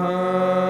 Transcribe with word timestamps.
Aham. 0.00 0.69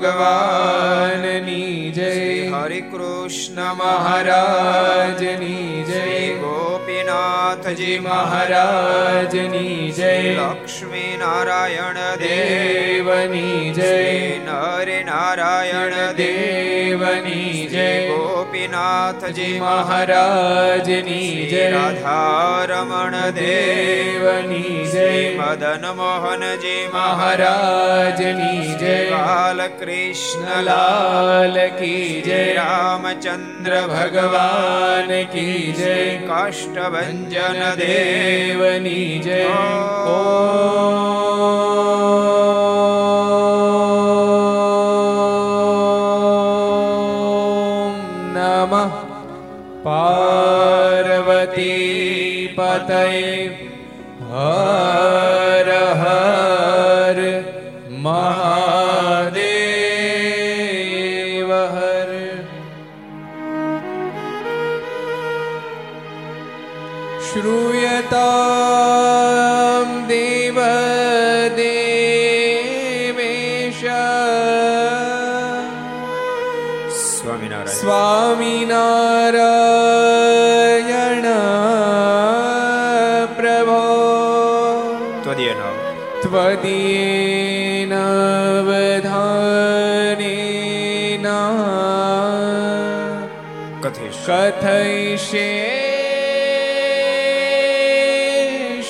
ભગવાનની 0.00 1.90
જય. 1.90 2.48
હરે 2.48 2.80
કૃષ્ણ 2.80 3.74
મહારાજની 3.74 5.84
જય. 5.86 6.34
ગોપીનાથજી 6.34 7.98
મહારાજની 7.98 9.92
જય. 9.96 10.34
લક્ષ્મી 10.34 11.16
નારાયણ 11.18 12.16
દેવની 12.16 13.72
જય. 13.72 14.38
નરે 14.38 15.04
નારાયણ 15.04 16.12
દેવની 16.12 17.49
જય 17.70 18.08
ગોપીનાથજી 18.08 19.60
મહારાજની 19.60 21.46
જય. 21.50 21.70
રાધારમણ 21.70 23.30
દેવની 23.30 24.88
જય. 24.92 25.38
મદન 25.38 25.90
મોહનજી 25.96 26.88
મહારાજની 26.94 28.74
જય. 28.74 29.10
બાલકૃષ્ણ 29.10 30.62
લાલ 30.62 31.68
કી 31.68 32.22
જય. 32.24 32.52
રામચંદ્ર 32.54 33.80
ભગવાન 33.86 35.24
કી 35.24 35.74
જય. 35.76 36.16
કાષ્ટભન 36.16 37.24
દેવની 37.74 39.18
જય. 39.18 39.46
ઓ 40.06 40.36
પાર્વતી 49.84 51.68
પતય. 52.56 53.48
હર 54.32 55.09
पतिनवधानेना 90.00 91.38
कथयिष्ये 93.84 95.48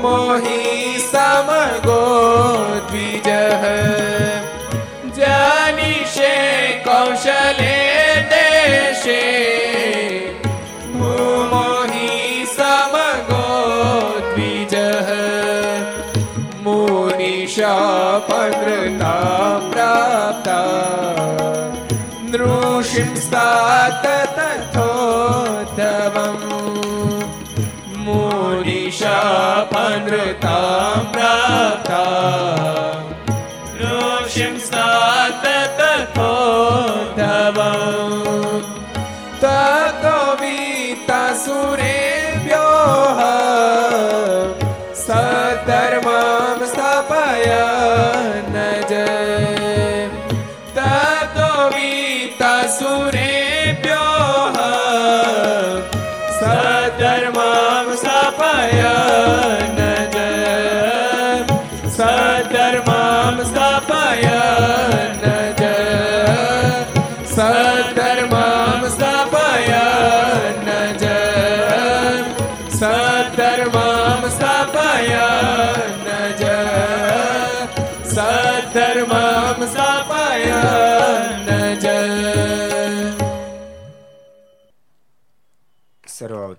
મોહી 0.04 1.00
સમગો 1.02 2.02
દ્વિજ 2.88 3.28
જાનિશે 5.18 6.34
કૌશલે 6.86 7.78
દેશે 8.32 9.22
મોહી 10.94 12.44
સમગો 12.56 13.46
દ્વિજ 14.28 14.76
મુનિષા 16.64 18.20
પદ્રતા 18.28 19.62
પ્રાપ્તા 19.72 21.24
નૃષિંસ્તાત 22.28 24.06
અમૃતામૃતા 30.14 31.04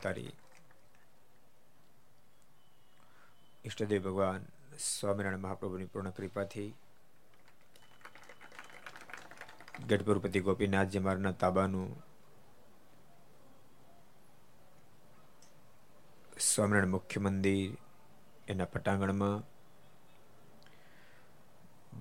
અવતારી 0.04 0.32
ઈષ્ટદેવ 3.64 4.00
ભગવાન 4.04 4.42
સ્વામિનારાયણ 4.86 5.44
મહાપ્રભુની 5.44 5.92
પૂર્ણ 5.92 6.16
કૃપાથી 6.16 6.70
ગઢપુરપતિ 9.86 10.42
ગોપીનાથજી 10.46 11.02
મારના 11.06 11.32
તાબાનું 11.42 11.88
સ્વામિનારાયણ 16.48 16.94
મુખ્ય 16.96 17.20
મંદિર, 17.20 17.70
એના 18.48 18.64
પટાંગણમાં, 18.64 19.40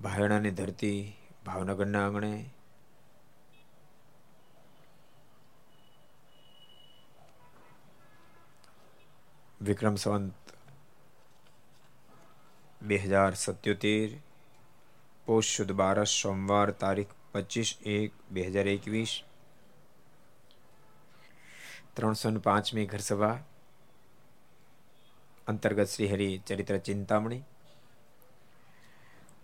ભાયણાની 0.02 0.56
ધરતી, 0.60 1.00
ભાવનગરના 1.46 2.04
આંગણે 2.04 2.32
વિક્રમ 9.64 9.96
સંવંત 9.96 10.54
બે 12.80 12.96
હજાર 13.00 13.32
સત્યોતેર 13.36 14.10
પોષ 15.26 15.50
શુદ્ધ 15.50 15.74
બારસ 15.74 16.16
સોમવાર 16.16 16.72
તારીખ 16.76 17.14
પચીસ 17.32 17.70
એક 17.90 18.10
બે 18.30 18.42
હજાર 18.46 18.68
એકવીસ 18.68 19.12
ત્રણસો 21.94 22.28
ને 22.30 22.40
પાંચમી 22.40 22.86
ઘર 22.86 23.02
સભા 23.02 23.36
અંતર્ગત 25.46 25.88
Shri 25.88 26.10
Hari 26.10 26.28
Charitra 26.42 26.76
Chintamani 26.82 27.42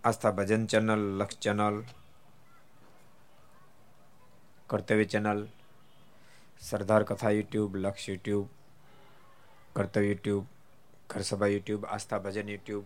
Aastha 0.04 0.32
Bhajan 0.34 0.62
channel 0.66 1.02
Laksh 1.18 1.42
channel 1.42 1.76
Kartavya 4.70 5.06
channel 5.08 5.40
Sardar 6.62 7.02
Katha 7.04 7.32
YouTube 7.32 7.72
Laksh 7.78 8.08
YouTube 8.10 8.48
Kartavya 9.76 10.08
YouTube, 10.08 10.44
Gharsabha 11.10 11.46
YouTube 11.46 11.84
Aastha 11.84 12.18
Bhajan 12.18 12.48
YouTube 12.48 12.84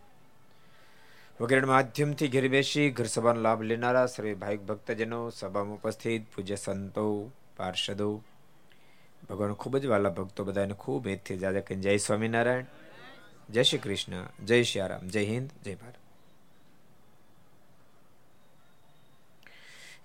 વગેરે 1.41 1.67
માધ્યમથી 1.67 2.29
ઘેર 2.29 2.49
બેસી 2.49 2.91
ઘર 2.91 3.05
સભાનો 3.05 3.41
લાભ 3.41 3.63
લેનારા 3.63 4.07
સર્વે 4.07 4.35
ભાઈ 4.35 4.57
ભક્તજનો 4.57 5.31
સભામાં 5.31 5.75
ઉપસ્થિત, 5.75 6.23
પૂજ્ય 6.35 6.57
સંતો, 6.57 7.33
પાર્ષદો 7.57 8.23
ભગવાન 9.29 9.53
ખૂબ 9.53 9.77
જ 9.77 9.87
વાલા 9.87 10.11
ભક્તો 10.11 10.45
બધાને 10.45 10.75
ખૂબ 10.75 11.09
હેતથી 11.09 11.39
જાજા 11.39 11.61
કહીને 11.61 11.83
જય 11.83 11.97
સ્વામિનારાયણ, 11.97 12.67
જય 13.51 13.63
શ્રી 13.63 13.79
કૃષ્ણ, 13.79 14.25
જય 14.45 14.63
શ્રી 14.63 14.89
રામ 14.89 15.09
જય 15.09 15.25
હિન્દ, 15.25 15.51
જય 15.65 15.75
ભારત. 15.75 15.95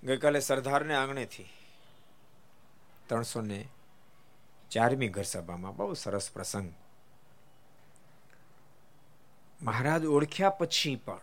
ગઈકાલે 0.03 0.39
સરદારને 0.39 0.95
આંગણેથી 0.95 1.49
ત્રણસો 3.07 3.41
ને 3.41 3.67
ચારમી 4.71 5.07
ઘર 5.07 5.23
સભામાં 5.23 5.75
બહુ 5.75 5.93
સરસ 5.93 6.31
પ્રસંગ. 6.33 6.73
મહારાજ 9.61 10.05
ઓળખ્યા 10.05 10.49
પછી 10.49 10.95
પણ 10.95 11.19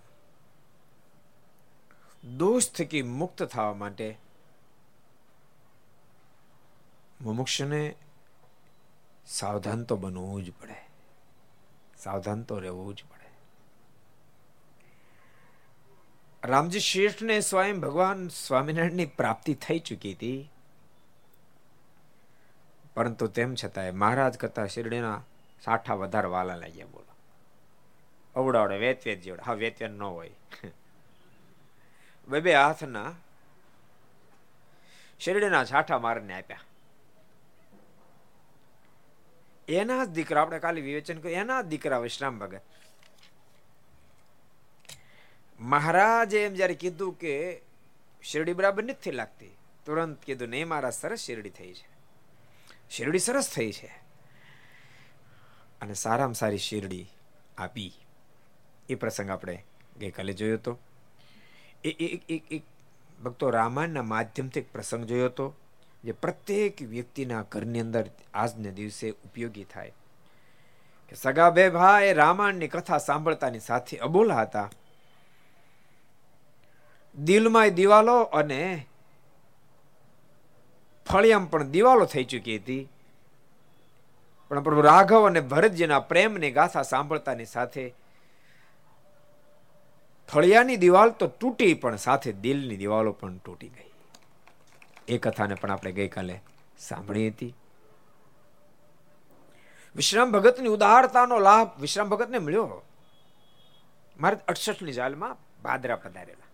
દોષ 2.36 2.68
થકી 2.68 3.02
મુક્ત 3.02 3.42
થવા 3.42 3.74
માટે 3.74 4.18
મુમુક્ષને 7.20 7.96
સાવધાન 9.26 9.84
તો 9.84 9.96
બનવું 9.96 10.44
જ 10.44 10.52
પડે. 10.52 10.76
સાવધાન 11.98 12.42
તો 12.42 12.58
રહેવું 12.58 12.94
જ 12.94 13.04
પડે. 13.04 13.16
રામજી 16.44 16.80
શ્રેષ્ઠને 16.80 17.40
સ્વયં 17.40 17.80
ભગવાન 17.80 18.28
સ્વામિનારાયણની 18.28 19.06
પ્રાપ્તિ 19.06 19.54
થઈ 19.54 19.78
ચૂકી 19.78 20.12
હતી. 20.12 20.52
પરંતુ 22.96 23.26
તેમ 23.26 23.54
છતાંય 23.54 23.90
મહારાજ 23.90 24.36
કરતા 24.36 24.66
શિરડીના 24.66 25.18
સાઠા 25.64 25.94
વધારે 25.94 26.28
વાલા 26.28 26.56
લાગ્યા 26.56 26.86
બોલો. 26.86 27.12
અવડાવડે 28.34 28.76
વેત 28.76 29.06
વેત 29.06 29.20
જેવડે. 29.20 29.42
હા 29.42 29.52
વેત 29.52 29.82
ન 29.82 30.02
હોય. 30.02 30.30
બે 32.28 32.40
બે 32.40 32.54
હાથના 32.54 33.14
શેરડીના 35.20 35.64
છાઠા 35.64 35.98
મારને 35.98 36.34
આપ્યા. 36.34 36.64
એના 39.68 40.04
જ 40.04 40.08
દીકરા, 40.08 40.42
આપણે 40.42 40.58
કાલે 40.58 40.80
વિવેચન 40.80 41.20
કર્યું, 41.20 41.40
એના 41.40 41.62
જ 41.62 41.66
દીકરા 41.66 41.98
વિશ્રામ 41.98 42.38
ભગત 42.38 42.62
મહારાજે 45.60 46.44
એમ 46.44 46.54
જયારે 46.54 46.74
કીધું 46.74 47.18
કે 47.18 47.62
શિરડી 48.22 48.52
બરાબર 48.52 48.84
નથી 48.84 49.10
લાગતી, 49.10 49.52
તુરંત 49.84 50.24
કીધું, 50.24 50.48
નહીં 50.48 50.68
મારા 50.68 50.90
સરસ 50.90 51.20
શિરડી 51.20 51.50
થઈ 51.50 51.74
છે. 51.74 51.95
શિરડી 52.90 53.18
સરસ 53.18 53.50
થઈ 53.50 53.72
છે. 53.72 54.02
અને 55.80 55.94
સારામાં 55.94 56.34
સારી 56.34 56.58
શિરડી 56.58 57.06
આપી. 57.58 57.92
એ 58.88 58.94
પ્રસંગ 58.94 59.30
આપણે 59.30 59.64
ગઈકાલે 59.98 60.32
જોયો 60.32 60.54
હતો. 60.54 60.78
એ 61.84 61.88
એક 61.90 62.52
એક 62.52 62.62
ભક્તો 63.24 63.50
રામાયણના 63.50 64.02
માધ્યમથી 64.02 64.60
એક 64.60 64.72
પ્રસંગ 64.72 65.04
જોયો 65.04 65.26
હતો, 65.26 65.54
જે 66.04 66.12
પ્રત્યેક 66.12 66.82
વ્યક્તિના 66.82 67.42
ઘરની 67.42 67.80
અંદર 67.80 68.10
આજને 68.34 68.70
દિવસે 68.70 69.10
ઉપયોગી 69.10 69.64
થાય. 69.64 69.92
કે 71.08 71.16
સગા 71.16 71.50
બે 71.50 71.70
ભાઈ 71.70 72.12
રામાયણની 72.12 72.68
કથા 72.68 72.98
સાંભળતાની 72.98 73.60
સાથે 73.60 73.96
અબોલા 73.96 74.42
હતા. 74.42 74.70
દિલમાં 77.18 77.68
દિવાલો 77.68 78.22
અને 78.22 78.86
ફળિયામ 81.06 81.46
પણ 81.46 81.62
દિવાલો 81.62 82.04
થઈ 82.04 82.24
ચૂકી 82.24 82.56
હતી. 82.56 82.88
પણ 84.48 84.62
પ્રભુ 84.62 84.80
રાઘવ 84.80 85.26
અને 85.26 85.40
ભરતજીના 85.40 86.00
પ્રેમની 86.00 86.50
ગાથા 86.50 86.82
સાંભળતાની 86.82 87.44
સાથે 87.44 87.94
ફળિયાની 90.32 90.76
દિવાલ 90.76 91.10
તો 91.10 91.26
તૂટી, 91.26 91.74
પણ 91.74 91.96
સાથે 91.96 92.32
દિલની 92.32 92.76
દિવાલો 92.76 93.12
પણ 93.12 93.36
તૂટી 93.36 93.68
ગઈ. 93.68 93.90
એ 95.08 95.18
કથાને 95.18 95.54
પણ 95.54 95.70
આપણે 95.70 95.92
ગઈકાલે 95.92 96.42
સાંભળી 96.78 97.28
હતી. 97.28 97.54
વિશ્રામ 99.96 100.32
ભગતની 100.32 100.68
ઉદારતાનો 100.68 101.38
લાભ 101.38 101.80
વિશ્રામ 101.80 102.08
ભગતને 102.08 102.38
મળ્યો. 102.38 102.82
મારે 104.20 104.36
અડસઠની 104.48 104.92
જાલમાં 104.92 105.36
ભાદરા 105.62 105.96
પધારેલા. 105.96 106.50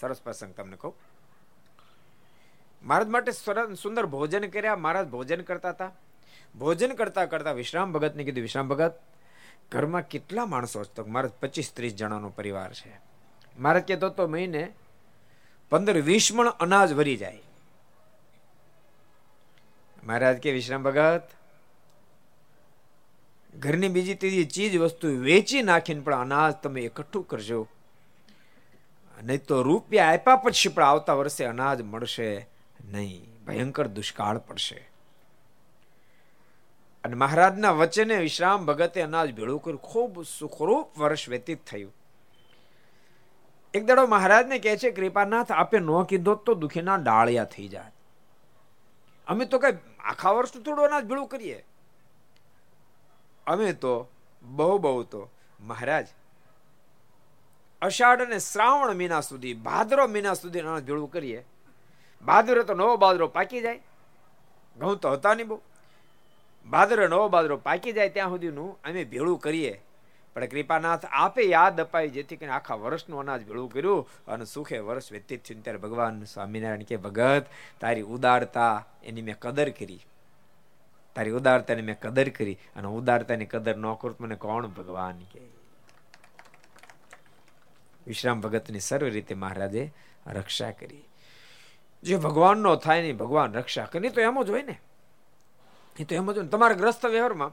સરસ 0.00 0.22
પ્રસંગ 0.22 0.54
તમને 0.54 0.76
કહું. 0.76 0.94
મહારાજ 2.82 3.08
માટે 3.08 3.32
સુંદર 3.74 4.06
ભોજન 4.06 4.46
કર્યા 4.46 4.76
મહારાજ 4.76 5.06
ભોજન 5.06 5.40
કરતા 5.40 5.70
હતા. 5.70 5.92
ભોજન 6.58 6.92
કરતા 6.92 7.24
કરતા 7.24 7.52
વિશ્રામ 7.52 7.92
ભગતને 7.92 8.24
કીધું, 8.24 8.42
વિશ્રામ 8.42 8.68
ભગત, 8.68 8.94
ઘરમાં 9.72 10.02
કેટલા 10.02 10.46
માણસો 10.46 10.84
તો 10.84 11.04
મારા 11.04 11.28
પચીસ 11.40 11.72
ત્રીસ 11.74 11.94
જણાનો 11.94 12.28
પરિવાર 12.28 12.72
છે. 12.72 13.00
મારે 13.58 13.80
કહેતો 13.80 14.08
તો 14.08 14.26
મહિને 14.26 14.72
પંદર 15.70 16.00
વીસ 16.00 16.32
મણ 16.32 16.48
અનાજ 16.48 16.94
ભરી 16.94 17.16
જાય. 17.16 17.42
મહારાજ 20.04 20.36
કે, 20.36 20.52
વિશ્રામ 20.52 20.82
ભગત, 20.82 21.22
ઘરની 23.54 23.88
બીજી 23.88 24.14
ત્રીજી 24.14 24.44
ચીજ 24.44 24.78
વસ્તુ 24.78 25.08
વેચી 25.08 25.62
નાખીને 25.62 26.00
પણ 26.00 26.14
અનાજ 26.14 26.52
તમે 26.52 26.80
એકઠું 26.80 27.26
કરજો. 27.26 27.68
નહીં 29.22 29.44
તો 29.44 29.62
રૂપિયા 29.62 30.12
આપ્યા 30.12 30.36
પછી 30.36 30.68
પણ 30.68 30.82
આવતા 30.82 31.12
વર્ષે 31.12 31.44
અનાજ 31.44 31.82
મળશે. 31.82 32.55
નહીં. 32.92 33.44
ભયંકર 33.46 33.86
દુષ્કાળ 33.86 34.38
પડશે. 34.38 34.90
અને 37.04 37.14
મહારાજના 37.14 37.70
વચને 37.70 38.16
વિશ્રામ 38.16 38.66
ભગતે 38.66 39.00
અનાજ 39.00 39.34
ભેળું 39.34 39.62
કર્યું. 39.62 39.78
ખૂબ 39.78 40.24
સુખરૂપ 40.24 40.98
વર્ષ 40.98 41.28
વ્યતીત 41.28 41.64
થયું. 41.66 41.96
એક 43.74 43.84
દાડો 43.84 44.06
મહારાજને 44.06 44.58
કહે 44.58 44.76
છે, 44.76 44.90
કૃપાનાથ, 44.90 45.52
આપે 45.52 45.78
ન 45.78 46.02
કીધો 46.02 46.34
તો 46.34 46.54
દુખીના 46.54 46.96
ડાળિયા 46.96 47.44
થઈ 47.44 47.68
જાય. 47.68 47.92
અમે 49.26 49.44
તો 49.44 49.58
કઈ 49.58 49.76
આખા 50.00 50.30
વર્ષ 50.30 50.50
થોડું 50.50 50.84
અનાજ 50.84 51.04
ભેળું 51.04 51.28
કરીએ. 51.28 51.66
અમે 53.46 53.72
તો, 53.72 54.10
બહુ 54.42 54.78
બહુ 54.78 55.02
તો, 55.02 55.30
મહારાજ, 55.60 56.06
અષાઢ 57.82 58.20
અને 58.22 58.38
શ્રાવણ 58.38 58.94
મહિના 58.94 59.20
સુધી 59.20 59.54
ભાદરો 59.54 60.06
મહિના 60.06 60.34
સુધી 60.34 60.60
અનાજ 60.60 60.84
ભેળું 60.84 61.10
કરીએ. 61.10 61.44
ભાદરો 62.24 62.62
તો 62.62 62.74
નવો 62.74 62.96
બાદરો 62.96 63.28
પાકી 63.28 63.60
જાય. 63.60 63.80
ઘઉં 64.78 64.96
તો 64.96 65.10
હતા 65.10 65.34
નહીં 65.34 65.48
બહુ. 65.48 65.60
બાદરે 66.66 67.08
નવો 67.08 67.28
બાદરો 67.28 67.56
પાકી 67.56 67.92
જાય 67.92 68.08
ત્યાં 68.08 68.28
સુધીનું 68.28 68.78
અમે 68.84 69.04
ભેળું 69.04 69.38
કરીએ. 69.38 69.82
પણ 70.34 70.44
કૃપાનાથ 70.44 71.04
આપે 71.04 71.42
યાદ 71.42 71.80
અપાય 71.80 72.08
જેથી 72.08 72.36
કરીને 72.36 72.52
આખા 72.52 72.74
વર્ષનું 72.74 73.20
અનાજ 73.20 73.46
ભેળું 73.46 73.72
કર્યું 73.72 74.08
અને 74.28 74.44
સુખે 74.44 74.78
વર્ષ 74.78 75.12
વ્યતીત 75.12 75.44
થયું. 75.44 75.62
ત્યારે 75.62 75.78
ભગવાન 75.78 76.24
સ્વામિનારાયણ 76.24 76.82
કે, 76.82 76.96
ભગત, 76.96 77.46
તારી 77.80 78.02
ઉદારતા 78.02 78.88
એની 79.04 79.22
મેં 79.22 79.38
કદર 79.38 79.70
કરી. 79.70 80.00
તારી 81.14 81.30
ઉદારતાની 81.30 81.82
મેં 81.82 82.00
કદર 82.00 82.28
કરી 82.28 82.58
અને 82.76 82.88
ઉદારતાની 82.88 83.44
કદર 83.44 83.76
ન 83.76 83.94
કરું 83.94 84.16
મને 84.20 84.34
કોણ 84.34 84.66
ભગવાન 84.66 85.18
કે? 85.18 85.40
વિશ્રામ 88.06 88.40
ભગતની 88.40 88.80
સર્વ 88.80 89.06
રીતે 89.06 89.34
મહારાજે 89.34 89.94
રક્ષા 90.26 90.70
કરી. 90.70 91.08
જે 92.06 92.16
ભગવાનનો 92.16 92.76
થાય 92.76 93.02
નહીં 93.02 93.16
ભગવાન 93.16 93.52
રક્ષા 93.52 93.84
કરી. 93.84 94.08
તો 94.08 94.20
એમ 94.20 94.42
જ 94.42 94.50
હોય 94.50 94.62
ને. 94.62 94.76
એ 95.96 96.04
તો 96.04 96.14
એમ 96.14 96.32
જ 96.32 96.38
હોય 96.38 96.46
તમારા 96.46 96.74
ગ્રસ્ત 96.74 97.06
વ્યવહારમાં 97.06 97.52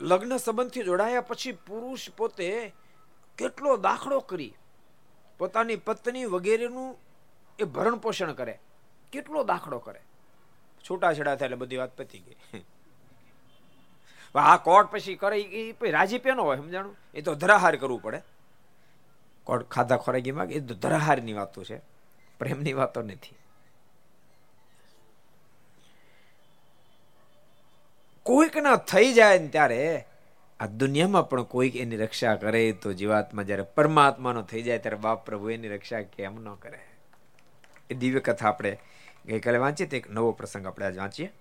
લગ્ન 0.00 0.36
સંબંધથી 0.36 0.82
જોડાયા 0.82 1.20
પછી 1.20 1.52
પુરુષ 1.52 2.10
પોતે 2.16 2.48
કેટલો 3.38 3.76
દાખલો 3.76 4.20
કરી 4.20 4.52
પોતાની 5.38 5.76
પત્ની 5.76 6.24
વગેરેનું 6.24 6.98
એ 7.58 7.64
ભરણ 7.64 7.96
પોષણ 7.96 8.32
કરે. 8.32 8.60
કેટલો 9.12 9.44
દાખલો 9.44 9.78
કરે. 9.78 10.00
છૂટાછેડા 10.84 11.36
થાય 11.36 11.46
એટલે 11.46 11.56
બધી 11.56 11.76
વાત 11.76 11.96
પતી 11.96 12.18
ગઈ. 12.18 12.64
આ 14.34 14.56
કોર્ટ 14.56 14.90
પછી 14.90 15.14
કરે 15.14 15.40
એ 15.40 15.90
રાજી 15.90 16.18
પેનો 16.18 16.42
હોય, 16.42 16.56
સમજાણું? 16.56 16.96
એ 17.14 17.20
તો 17.22 17.34
ધરાહાર 17.34 17.76
કરવું 17.76 18.02
પડે. 18.02 18.20
કોર્ટ 19.44 19.68
ખાધા 19.68 19.96
ખોરાકીમાં 19.96 20.46
એ 20.46 20.60
તો 20.60 20.74
ધરાહારની 20.74 21.32
વાતો 21.32 21.64
છે. 21.64 21.78
પ્રેમની 22.38 22.72
વાતો 22.72 23.02
નથી. 23.02 23.36
કોઈકના 28.22 28.76
થઈ 28.76 29.12
જાય 29.12 29.38
ને 29.38 29.48
ત્યારે 29.48 30.04
આ 30.60 30.66
દુનિયામાં 30.66 31.28
પણ 31.28 31.42
કોઈક 31.42 31.76
એની 31.76 31.96
રક્ષા 31.96 32.34
કરે 32.34 32.72
તો 32.72 32.92
જીવાત્મા 32.92 33.42
જ્યારે 33.42 33.62
પરમાત્માનો 33.62 34.42
થઈ 34.42 34.62
જાય 34.62 34.78
ત્યારે 34.78 34.96
બાપ 34.96 35.26
પ્રભુ 35.26 35.50
એની 35.50 35.68
રક્ષા 35.68 36.00
કેમ 36.00 36.40
ન 36.40 36.54
કરે? 36.54 36.80
એ 37.90 37.94
દિવ્ય 37.94 38.20
કથા 38.20 38.48
આપણે 38.48 38.78
ગઈકાલે 39.26 39.58
વાંચીએ 39.58 39.86
તો 39.86 39.96
એક 39.96 40.10
નવો 40.10 40.32
પ્રસંગ 40.32 40.66
આપણે 40.66 40.86
આજ 40.86 40.98
વાંચીએ. 40.98 41.32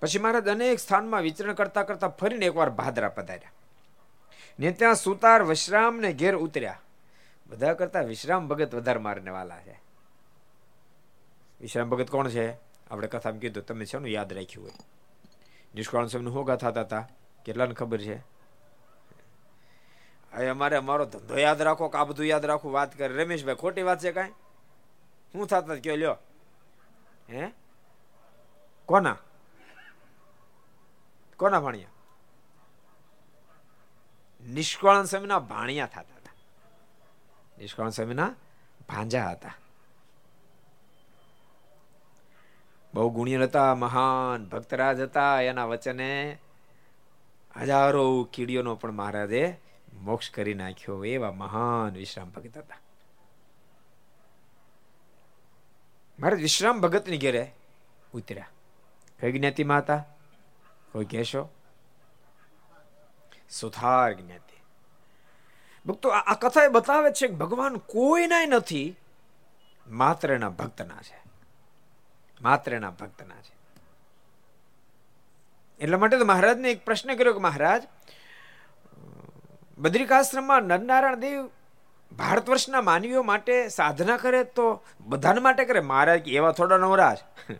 પછી 0.00 0.18
મહારાજ 0.18 0.48
અનેક 0.48 0.78
સ્થાનમાં 0.78 1.22
વિચરણ 1.22 1.52
કરતા 1.52 1.82
કરતા 1.82 2.08
ફરીને 2.08 2.46
એકવાર 2.46 2.70
ભાદરા 2.70 3.08
પધાર્યા. 3.08 3.52
ને 4.58 4.72
ત્યાં 4.72 4.94
સુતાર 4.94 5.42
વિશ્રામ 5.42 5.96
ને 5.96 6.12
ઘેર 6.12 6.36
ઉતર્યા. 6.36 6.80
બધા 7.46 7.74
કરતા 7.74 8.00
વિશ્રામ 8.00 8.48
ભગત 8.48 8.74
વધારે 8.74 8.98
મારને 8.98 9.30
વાલા 9.30 9.60
છે. 9.60 9.80
વિશ્રામ 11.60 11.88
ભગત 11.88 12.10
કોણ 12.10 12.28
છે? 12.28 12.52
આપણે 12.90 13.06
કથામાં 13.06 13.40
કીધું 13.40 13.66
તમે 13.66 13.84
છે 13.84 14.08
યાદ 14.08 14.32
રાખ્યું 14.32 14.64
હોય? 14.64 14.72
નિષ્કાળ 15.74 16.06
સ્વામીનું 16.06 16.32
શું 16.32 16.44
ગાથા 16.44 16.80
હતા 16.80 17.08
કેટલાને 17.44 17.74
ખબર 17.74 18.00
છે? 18.00 18.18
હવે 20.32 20.48
અમારે 20.48 20.76
અમારો 20.76 21.04
ધંધો 21.04 21.38
યાદ 21.38 21.62
રાખો 21.62 21.88
કે 21.88 21.98
આ 21.98 22.04
બધું 22.04 22.26
યાદ 22.26 22.44
રાખવું 22.44 22.72
વાત 22.72 22.98
કરે. 22.98 23.24
રમેશભાઈ, 23.24 23.54
ખોટી 23.54 23.82
વાત 23.82 24.00
છે 24.00 24.12
કાંઈ? 24.12 24.30
શું 25.32 25.46
થતા 25.46 25.74
કયો 25.74 25.96
લ્યો? 25.96 26.16
હે? 27.30 27.52
કોના? 28.86 29.18
કોના 31.36 31.60
ભાણિયા? 31.60 31.88
નિષ્કાળ 34.46 35.04
સ્વામીના 35.04 35.38
ભાણિયા 35.38 35.86
થતા 35.86 36.00
હતા. 36.00 36.32
નિષ્કાળ 37.58 37.90
સ્વામીના 37.90 38.34
ભાંજા 38.88 39.30
હતા. 39.30 39.54
બહુ 42.94 43.10
ગુણ્ય 43.10 43.44
હતા 43.44 43.74
મહાન 43.74 44.48
ભક્તરાજ 44.48 45.00
હતા. 45.00 45.40
એના 45.40 45.64
વચને 45.64 46.38
હજારો 47.56 48.28
કીડીઓનો 48.32 48.76
પણ 48.76 48.92
મહારાજે 48.92 49.60
મોક્ષ 50.00 50.30
કરી 50.30 50.54
નાખ્યો 50.54 51.04
એવા 51.04 51.32
મહાન 51.32 51.94
વિશ્રામ 51.94 52.30
ભગત 52.30 52.58
હતા. 52.58 52.76
મહારાજ 56.18 56.40
વિશ્રામ 56.40 56.80
ભગતની 56.80 57.18
ઘેરે 57.18 57.52
ઉતર્યા. 58.12 58.48
કઈ 59.20 59.38
જ્ઞાતિમાં 59.38 59.78
હતા? 59.78 60.04
કોઈ 60.92 61.04
કહેશો? 61.04 61.55
સુથાર 63.50 64.12
જ્ઞાતિ. 64.12 64.62
ભક્તો, 65.86 66.08
આ 66.08 66.34
કથા 66.34 66.62
એ 66.62 66.68
બતાવે 66.68 67.10
છે 67.10 67.28
કે 67.28 67.34
ભગવાન 67.34 67.76
કોઈના 67.76 68.46
નથી 68.46 68.96
માત્ર 69.88 70.32
એના 70.32 70.48
ભક્તના 70.48 71.02
છે. 71.02 71.22
માત્ર 72.42 72.74
એના 72.74 72.90
ભક્તના 72.90 73.34
છે. 73.34 73.56
એટલા 75.80 75.98
માટે 75.98 76.18
તો 76.18 76.24
મહારાજને 76.24 76.70
એક 76.70 76.84
પ્રશ્ન 76.84 77.14
કર્યો 77.14 77.32
કે 77.32 77.38
મહારાજ 77.38 77.82
બદ્રિકાશ્રમમાં 79.78 80.62
નરનારાયણ 80.62 81.14
દેવ 81.14 81.50
ભારત 82.12 82.48
વર્ષના 82.48 82.80
માનવીઓ 82.80 83.22
માટે 83.22 83.68
સાધના 83.68 84.16
કરે 84.16 84.44
તો 84.44 84.82
બધાને 85.00 85.40
માટે 85.40 85.64
કરે? 85.64 85.80
મહારાજ 85.80 86.28
એવા 86.28 86.52
થોડા 86.52 86.76
નવરાજ 86.76 87.18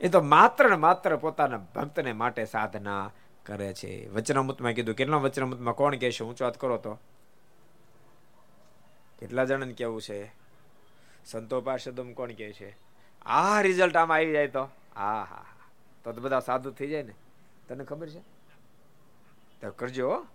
એ 0.00 0.08
તો 0.08 0.20
માત્ર 0.20 0.70
ને 0.70 0.76
માત્ર 0.76 1.16
પોતાના 1.16 1.56
ભક્તને 1.56 2.12
માટે 2.12 2.44
સાધના 2.44 3.12
કરે 3.46 3.74
છે. 3.74 4.08
વચનામૃતમાં 4.08 4.72
કીધું. 4.72 4.94
કેટલા 4.94 5.16
વચનામૃતમાં? 5.16 5.74
કોણ 5.74 5.96
કહેશે? 5.96 6.24
ઊંચો 6.24 6.44
વાત 6.44 6.60
કરો 6.60 6.76
તો. 6.76 6.98
કેટલા 9.18 9.44
જણાને 9.44 9.72
કેવું 9.72 10.02
છે? 10.02 10.32
સંતો 11.24 11.60
પાર્ષદમ 11.60 12.12
કોણ 12.12 12.32
કહે 12.32 12.52
છે? 12.52 12.76
આ 13.22 13.60
રિઝલ્ટ 13.60 13.96
આમાં 13.96 14.16
આવી 14.16 14.32
જાય 14.32 14.48
તો. 14.48 14.68
હા 14.96 15.26
હા 15.30 15.46
તો 16.04 16.12
તો 16.12 16.20
બધા 16.20 16.40
સાધુ 16.40 16.70
થઈ 16.70 16.88
જાય 16.88 17.02
ને. 17.02 17.14
તને 17.68 17.84
ખબર 17.84 18.08
છે? 18.08 18.20
તો 19.60 19.70
કરજો 19.70 20.26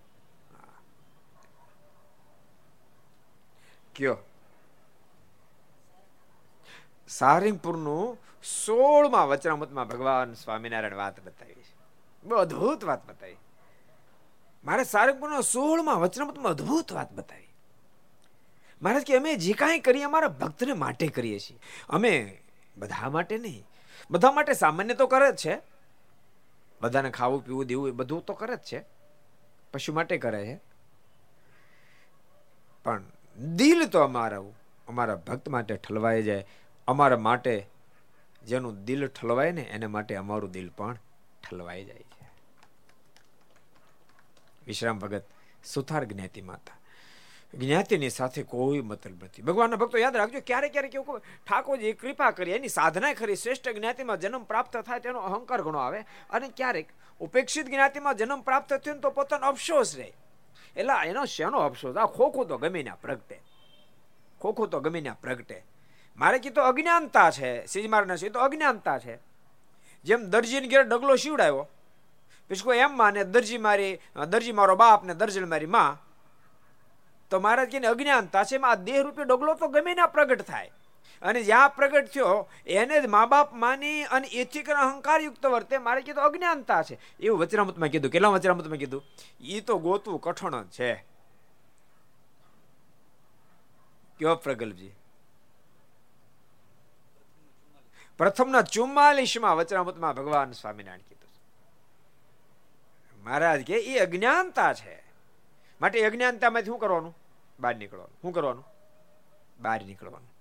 કયો? 3.96 4.18
સારિંગપુરનું 7.08 8.18
સોળમાં 8.66 9.28
વચનામૃતમાં 9.28 9.88
ભગવાન 9.88 10.34
સ્વામિનારાયણ 10.34 10.96
વાત 10.96 11.20
બતાવી 11.20 11.54
છે. 11.54 11.69
બહુ 12.24 12.38
અદભુત 12.38 12.86
વાત 12.86 13.10
બતાવી. 13.10 13.38
મારે 14.66 14.84
સારંગપુરના 14.84 15.42
સોળમાં 15.42 16.00
વચનામૃતમાં 16.00 16.52
અદભુત 16.52 16.94
વાત 16.94 17.14
બતાવી. 17.14 17.56
મહારાજ 18.82 19.04
કે 19.04 19.18
અમે 19.18 19.36
જે 19.36 19.54
કાંઈ 19.54 19.80
કરીએ 19.80 20.04
અમારા 20.04 20.28
ભક્તને 20.28 20.74
માટે 20.74 21.08
કરીએ 21.08 21.40
છીએ. 21.40 21.60
અમે 21.90 22.42
બધા 22.78 23.10
માટે 23.10 23.38
નહીં. 23.38 23.66
બધા 24.12 24.32
માટે 24.32 24.54
સામાન્ય 24.54 24.94
તો 24.94 25.08
કરે 25.08 25.32
જ 25.32 25.36
છે. 25.36 25.62
બધાને 26.82 27.10
ખાવું, 27.10 27.46
પીવું, 27.46 27.66
દેવું 27.66 27.88
એ 27.88 27.92
બધું 27.92 28.26
તો 28.26 28.34
કરે 28.34 28.56
જ 28.56 28.60
છે. 28.60 28.86
પશુ 29.74 29.94
માટે 29.94 30.18
કરે 30.18 30.46
છે. 30.46 30.60
પણ 32.84 33.04
દિલ 33.56 33.86
તો 33.86 34.00
અમારા 34.00 34.38
અમારા 34.88 35.16
ભક્ત 35.16 35.50
માટે 35.50 35.76
ઠલવાઈ 35.76 36.24
જાય. 36.24 36.46
અમારા 36.88 37.18
માટે 37.18 37.70
જેનું 38.46 38.84
દિલ 38.84 39.08
ઠલવાય 39.08 39.52
ને, 39.52 39.62
એને 39.62 39.88
માટે 39.88 40.16
અમારું 40.16 40.52
દિલ 40.52 40.70
પણ 40.70 40.98
ઠલવાઈ 41.50 41.86
જાય. 41.86 42.06
વિશ્રામ 44.70 45.00
ભગત 45.00 45.24
સુથાર 45.74 46.04
જ્ઞાતિ 46.04 46.42
માતા. 46.42 46.76
જ્ઞાતિની 47.54 48.10
સાથે 48.10 48.44
કોઈ 48.44 48.82
મતલબ 48.82 49.24
નથી. 49.24 49.42
ભગવાનના 49.42 49.76
ભક્તો 49.76 49.98
યાદ 49.98 50.18
રાખજો 50.18 50.40
ક્યારેક 50.48 50.72
ક્યારેક 50.72 50.96
એવું 50.96 51.20
ઠાકોરજી 51.20 51.94
કૃપા 51.94 52.32
કરી, 52.32 52.52
એની 52.52 52.68
સાધના 52.68 53.14
ખરી. 53.14 53.36
શ્રેષ્ઠ 53.36 53.70
જ્ઞાતિમાં 53.70 54.18
જન્મ 54.18 54.44
પ્રાપ્ત 54.44 54.78
થાય 54.78 55.00
તેનો 55.00 55.20
અહંકાર 55.20 55.62
ઘણો 55.62 55.80
આવે. 55.80 56.00
અને 56.30 56.48
ક્યારેક 56.58 56.90
ઉપેક્ષિત 57.20 57.66
જ્ઞાતિમાં 57.66 58.16
જન્મ 58.16 58.42
પ્રાપ્ત 58.42 58.74
થયો 58.74 59.00
તો 59.00 59.10
પોતાનો 59.10 59.48
અફસોસ 59.48 59.98
રહે. 59.98 60.14
એટલે 60.76 61.10
એનો 61.10 61.26
શેનો 61.26 61.58
અફસોસ? 61.58 61.98
આ 61.98 62.06
ખોખું 62.06 62.48
તો 62.48 62.58
ગમે 62.58 62.84
ના 62.84 62.96
પ્રગટે. 62.96 63.42
ખોખું 64.42 64.70
તો 64.70 64.80
ગમે 64.80 65.02
ના 65.02 65.14
પ્રગટે. 65.14 65.64
મારે 66.18 66.40
કીધું 66.40 66.64
અજ્ઞાનતા 66.64 67.32
છે 67.32 67.66
સીજ 67.66 67.88
મારના 67.88 68.16
છે 68.16 68.30
તો 68.30 68.40
અજ્ઞાનતા 68.40 69.00
છે. 69.00 69.16
જેમ 70.04 70.22
દરજીને 70.24 70.68
ઘેર 70.68 70.84
ડગલો 70.84 71.16
શીવડાવ્યો 71.16 71.68
પછી 72.50 72.64
કોઈ 72.64 72.78
એમ 72.78 72.98
માને 72.98 73.24
દરજી 73.24 73.58
મારી 73.58 73.94
દરજી 74.28 74.52
મારો 74.52 74.76
બાપ 74.76 75.06
ને 75.06 75.14
દરજી 75.14 75.46
મારી 75.46 75.66
માં, 75.66 76.02
તો 77.32 77.40
મહારાજ 77.40 77.70
કે 77.72 77.88
અજ્ઞાનતા 77.88 78.44
છે 78.44 78.58
આ 78.58 78.76
દેહ 78.76 79.02
રૂપે 79.02 79.24
ડગલો 79.24 79.54
તો 79.54 79.68
ગમે 79.68 79.94
ના 79.94 80.08
પ્રગટ 80.08 80.42
થાય. 80.42 80.72
અને 81.22 81.40
જ્યાં 81.44 81.76
પ્રગટ 81.76 82.08
થયો, 82.14 82.48
એને 82.66 83.02
જ 83.02 83.06
મા 83.06 83.26
બાપ 83.26 83.54
માની 83.54 84.04
અને 84.04 84.28
એથી 84.28 84.64
કરીને 84.64 84.82
અહંકાર 84.82 85.20
યુક્ત 85.22 85.46
વર્તે. 85.46 85.78
મારે 85.78 86.02
કીધું 86.02 86.24
અજ્ઞાનતા 86.24 86.82
છે 86.84 86.96
એવું 87.20 87.40
વચરામતમાં 87.40 87.90
કીધું, 87.90 88.12
કેટલા 88.12 88.30
વચરામતમાં 88.30 88.78
કીધું? 88.78 89.04
એ 89.42 89.60
તો 89.62 89.78
ગોતવું 89.78 90.22
કઠણ 90.22 90.66
છે. 90.78 90.92
કયો 94.20 94.36
પ્રગલ્ભજી? 94.36 94.94
પ્રથમના 98.20 98.62
ચુમ્માલીસમાં 98.62 99.56
વચરામૃતમાં 99.58 100.16
ભગવાન 100.16 100.52
સ્વામિનારાયણ 100.52 101.08
કીધું. 101.10 101.19
મહારાજ 103.30 103.64
કે 103.64 103.74
એ 103.74 104.00
અજ્ઞાનતા 104.00 104.74
છે. 104.74 105.04
માટે 105.82 106.06
અજ્ઞાનતામાંથી 106.06 106.66
શું 106.66 106.80
કરવાનું? 106.80 107.18
બહાર 107.60 107.76
નીકળવાનું. 107.76 108.18
શું 108.22 108.32
કરવાનું? 108.32 108.66
બહાર 109.60 109.86
નીકળવાનું. 109.86 110.34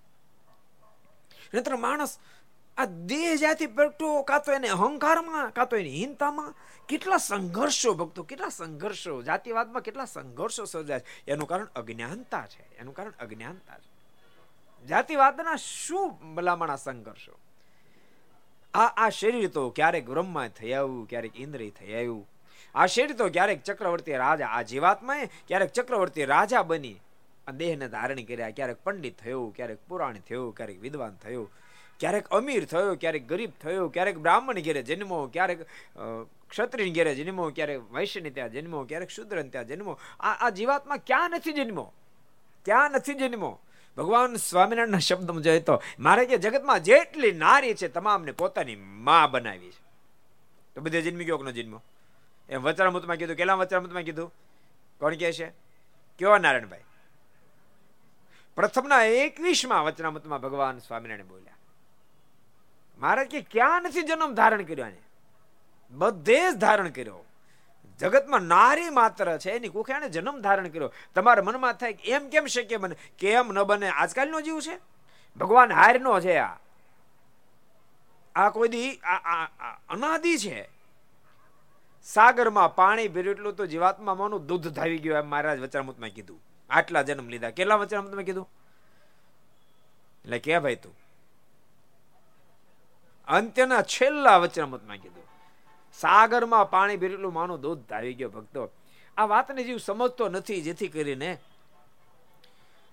નહીતર 1.55 1.77
માણસ 1.77 2.19
આ 2.77 2.85
દેહ 2.85 3.37
જાતિ 3.37 3.67
પ્રગટો, 3.67 4.23
કાં 4.23 4.43
તો 4.43 4.53
એને 4.53 4.69
અહંકારમાં, 4.69 5.51
કાં 5.51 5.69
તો 5.69 5.77
એની 5.77 5.91
હીનતામાં 5.91 6.55
કેટલા 6.89 7.17
સંઘર્ષો 7.17 7.95
ભક્તો, 7.95 8.23
કેટલા 8.23 8.49
સંઘર્ષો, 8.49 9.23
જાતિવાદમાં 9.23 9.83
કેટલા 9.83 10.05
સંઘર્ષો 10.05 10.65
સર્જાય 10.65 11.01
એનું 11.29 11.49
કારણ 11.49 11.65
અજ્ઞાનતા 11.65 12.47
છે. 12.47 12.77
એનું 12.77 12.95
કારણ 12.95 13.11
અજ્ઞાનતા 13.11 13.79
છે. 13.79 13.99
જાતિવાદના 14.87 15.57
શું 15.57 16.35
ભલામણા 16.35 16.77
સંઘર્ષો? 16.77 17.39
આ 18.75 18.87
આ 18.87 19.09
શરીર 19.09 19.49
તો 19.49 19.71
ક્યારેક 19.71 20.07
બ્રહ્મા 20.07 20.49
થઈ 20.49 20.73
આવ્યું, 20.73 21.09
ક્યારેક 21.09 21.41
ઇન્દ્રિય 21.41 21.71
થઈ 21.71 21.95
આવ્યું. 21.95 22.29
આ 22.75 22.87
શરીર 22.87 23.13
તો 23.13 23.29
ક્યારેક 23.29 23.63
ચક્રવર્તી 23.63 24.13
રાજા, 24.13 24.47
આ 24.47 24.63
જીવાત્માએ 24.63 25.31
ક્યારેક 25.49 25.71
ચક્રવર્તી 25.71 26.25
રાજા 26.25 26.63
બની. 26.63 27.01
દેહને 27.55 27.89
ધારણ 27.89 28.25
કર્યા, 28.25 28.51
ક્યારેક 28.51 28.77
પંડિત 28.85 29.17
થયું, 29.19 29.55
ક્યારેક 29.55 29.79
પુરાણ 29.89 30.19
થયું, 30.19 30.55
ક્યારેક 30.55 30.81
વિદ્વાન 30.81 31.17
થયું, 31.17 31.51
ક્યારેક 32.01 32.27
અમીર 32.29 32.65
થયો, 32.65 32.95
ક્યારેક 32.95 33.29
ગરીબ 33.29 33.51
થયો, 33.63 33.89
ક્યારેક 33.89 34.19
બ્રાહ્મણ 34.19 34.61
ઘેરે 34.61 34.83
જન્મો, 34.83 35.27
ક્યારેક 35.27 35.67
ક્ષત્રિય 36.51 36.91
ઘેરે 36.91 37.15
જન્મો, 37.15 37.51
ક્યારેક 37.51 37.93
વૈશ્યની 37.93 38.31
ત્યાં 38.31 38.49
જન્મો, 38.49 38.85
ક્યારેક 38.85 39.11
શુદ્ર 39.11 39.43
ત્યાં 39.43 39.67
જન્મો. 39.67 39.99
આ 40.21 40.33
આ 40.33 40.51
જીવાત્મા 40.51 40.97
ક્યાં 40.97 41.31
નથી 41.31 41.53
જન્મો? 41.53 41.93
ક્યાં 42.65 42.91
નથી 42.91 43.15
જન્મો? 43.15 43.61
ભગવાન 43.97 44.37
સ્વામિનારાયણના 44.37 44.99
શબ્દમાં 44.99 45.43
જોઈએ 45.43 45.61
તો, 45.61 45.83
મારે 45.99 46.27
કે 46.27 46.39
જગતમાં 46.39 46.81
જેટલી 46.81 47.33
નારી 47.33 47.75
છે, 47.75 47.89
તમામને 47.89 48.33
પોતાની 48.33 48.77
મા 48.77 49.27
બનાવી 49.27 49.71
છે. 49.71 49.83
તો 50.75 50.81
બધે 50.81 51.03
જન્મી 51.03 51.25
ગયો 51.25 51.43
ન 51.43 51.51
જન્મો? 51.51 51.83
એમ 52.49 52.63
વચરામૃતમાં 52.63 53.17
કીધું 53.17 53.37
કેટલા 53.37 53.55
વચરામૃતમાં 53.55 54.03
કીધું? 54.03 54.29
કોણ 55.01 55.15
કહે 55.15 55.33
છે? 55.33 55.53
કેવા 56.19 56.39
નારાયણભાઈ? 56.39 56.81
પ્રથમના 58.57 59.03
એકવીસમાં 59.03 59.85
વચનામૃતમાં 59.85 60.41
ભગવાન 60.41 60.79
સ્વામિનારાયણ 60.79 61.27
બોલ્યા. 61.27 61.55
મહારાજ 62.99 63.29
કે, 63.29 63.41
ક્યાં 63.41 63.83
નથી 63.83 64.03
જન્મ 64.03 64.35
ધારણ 64.35 64.63
કર્યો 64.63 64.85
આને 64.85 65.03
બધે 65.91 66.53
જ 66.53 66.55
ધારણ 66.55 66.89
કર્યો. 66.89 67.25
જગતમાં 67.99 68.41
નારી 68.41 68.91
માત્ર 68.91 69.39
છે, 69.39 69.51
એની 69.51 69.69
કુખ્યાને 69.69 70.09
જન્મ 70.09 70.41
ધારણ 70.41 70.69
કર્યો. 70.69 70.93
તમારા 71.15 71.43
મનમાં 71.43 71.73
થાય 71.73 71.91
એમ 71.91 72.29
કેમ 72.29 72.47
શક્ય 72.47 72.77
બને? 72.77 72.97
કેમ 73.19 73.53
ન 73.53 73.63
બને? 73.63 73.89
આજકાલનો 73.89 74.41
જીવ 74.41 74.61
છે? 74.61 74.77
ભગવાન 75.37 75.73
હારનો 75.73 76.21
છે 76.21 76.37
આ. 76.37 76.57
આ 78.35 78.51
કોઈ 78.51 78.69
દી 78.69 79.01
અનાદિ 79.89 80.37
છે. 80.39 80.78
સાગરમાં 82.03 82.75
પાણી 82.75 83.09
ભર્યું 83.09 83.37
એટલું 83.37 83.57
તો 83.57 83.67
જીવાત્મા 83.67 84.15
માનું 84.15 84.47
દૂધ 84.47 84.69
ધાવી 84.69 84.99
ગયું 84.99 85.19
એમ 85.19 85.29
મહારાજ 85.29 85.61
વચરામૃતમાં 85.61 86.09
કીધું. 86.09 86.41
આટલા 86.71 87.03
જન્મ 87.03 87.29
લીધા. 87.29 87.51
કેટલા 87.51 87.75
વચરામૃતમાં 87.75 88.25
કીધું? 88.25 88.49
એટલે 90.25 90.39
કે 90.39 90.59
ભાઈ 90.59 90.77
તું. 90.77 90.99
અંત્યના 93.29 93.83
છેલ્લા 93.83 94.37
વચરામૃતમાં 94.37 94.97
કીધું. 94.97 95.23
સાગરમાં 95.95 96.71
પાણી 96.71 96.97
ભરેલું 96.97 97.33
માનું 97.33 97.61
દૂધ 97.61 97.79
ધાવી 97.89 98.15
ગયો 98.15 98.29
ભક્તો. 98.29 98.71
આ 99.17 99.25
વાતને 99.25 99.65
જીવ 99.65 99.77
સમજતો 99.77 100.29
નથી, 100.29 100.63
જેથી 100.63 100.89
કરીને 100.89 101.39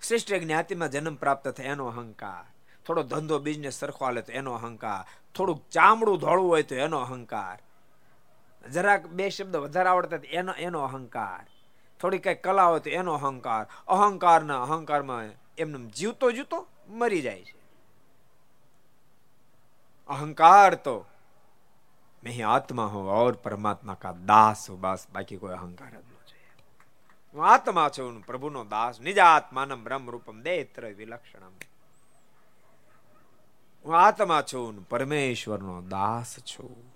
શ્રેષ્ઠ 0.08 0.34
જ્ઞાતિમાં 0.34 0.90
જન્મ 0.90 1.14
પ્રાપ્ત 1.14 1.48
થાય 1.48 1.66
એનો 1.66 1.86
અહંકાર. 1.86 2.52
થોડો 2.86 3.02
ધંધો 3.02 3.38
બિઝનેસ 3.38 3.74
સરખો 3.74 4.04
હાલે 4.04 4.22
તો 4.22 4.32
એનો 4.32 4.52
અહંકાર. 4.52 5.32
થોડુંક 5.34 5.68
ચામડું 5.70 6.18
ધોળવું 6.18 6.50
હોય 6.50 6.62
તો 6.62 6.74
એનો 6.74 6.98
અહંકાર. 6.98 7.58
જરાક 8.68 9.06
બે 9.06 9.28
શબ્દ 9.28 9.56
વધારે 9.56 9.88
આવડતા 9.88 10.16
એનો 10.16 10.52
એનો 10.52 10.80
અહંકાર. 10.80 11.46
થોડી 12.00 12.18
કંઈક 12.18 12.42
કલા 12.42 12.64
હોય 12.64 12.80
તો 12.80 12.90
એનો 12.90 13.14
અહંકાર. 13.14 13.66
અહંકારના 13.88 14.62
અહંકારમાં 14.62 15.24
એમને 15.58 15.90
જીવતો 15.90 16.30
જીવતો 16.30 16.66
મરી 16.88 17.22
જાય 17.22 17.42
છે. 17.42 17.54
અહંકાર 20.08 20.74
તો 20.74 21.06
મેં 22.24 22.48
આત્મા 22.48 22.86
હું 22.86 23.10
ઓર 23.10 23.32
પરમાત્મા 23.32 23.94
કા 23.94 24.12
દાસ 24.12 24.70
હું, 24.70 24.80
બસ, 24.80 25.06
બાકી 25.12 25.36
કોઈ 25.36 25.52
અહંકાર 25.52 25.90
જ 25.90 25.94
ન 25.94 25.96
છે. 25.96 26.64
હું 27.34 27.46
આત્મા 27.46 27.88
છું 27.88 28.12
હું 28.12 28.26
પ્રભુનો 28.26 28.64
દાસ 28.64 29.00
નિજ 29.00 29.18
આત્માનમ 29.18 29.84
બ્રહ્મ 29.84 30.10
રૂપમ 30.10 30.40
દેત્ર 30.40 30.86
વિલક્ષણમ. 30.86 31.52
હું 33.84 33.98
આત્મા 33.98 34.42
છું 34.42 34.88
પરમેશ્વરનો 34.88 35.82
દાસ 35.82 36.38
છું. 36.38 36.95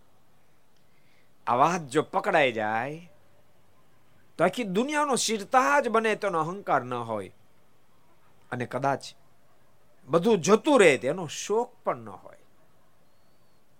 આ 1.50 1.54
વાત 1.54 1.80
જો 1.80 2.02
પકડાઈ 2.02 2.52
જાય, 2.52 3.12
તો 4.38 4.44
આખી 4.44 4.64
દુનિયાનો 4.64 5.16
જ 5.84 5.88
બને 5.88 6.14
તેનો 6.14 6.38
અહંકાર 6.38 6.82
ન 6.82 6.94
હોય. 6.94 7.32
અને 8.52 8.66
કદાચ 8.66 9.04
બધું 10.06 10.40
જતું 10.40 10.80
રહે 10.80 10.98
તેનો 10.98 11.26
શોક 11.26 11.74
પણ 11.84 11.96
ન 11.96 12.08
હોય. 12.08 12.36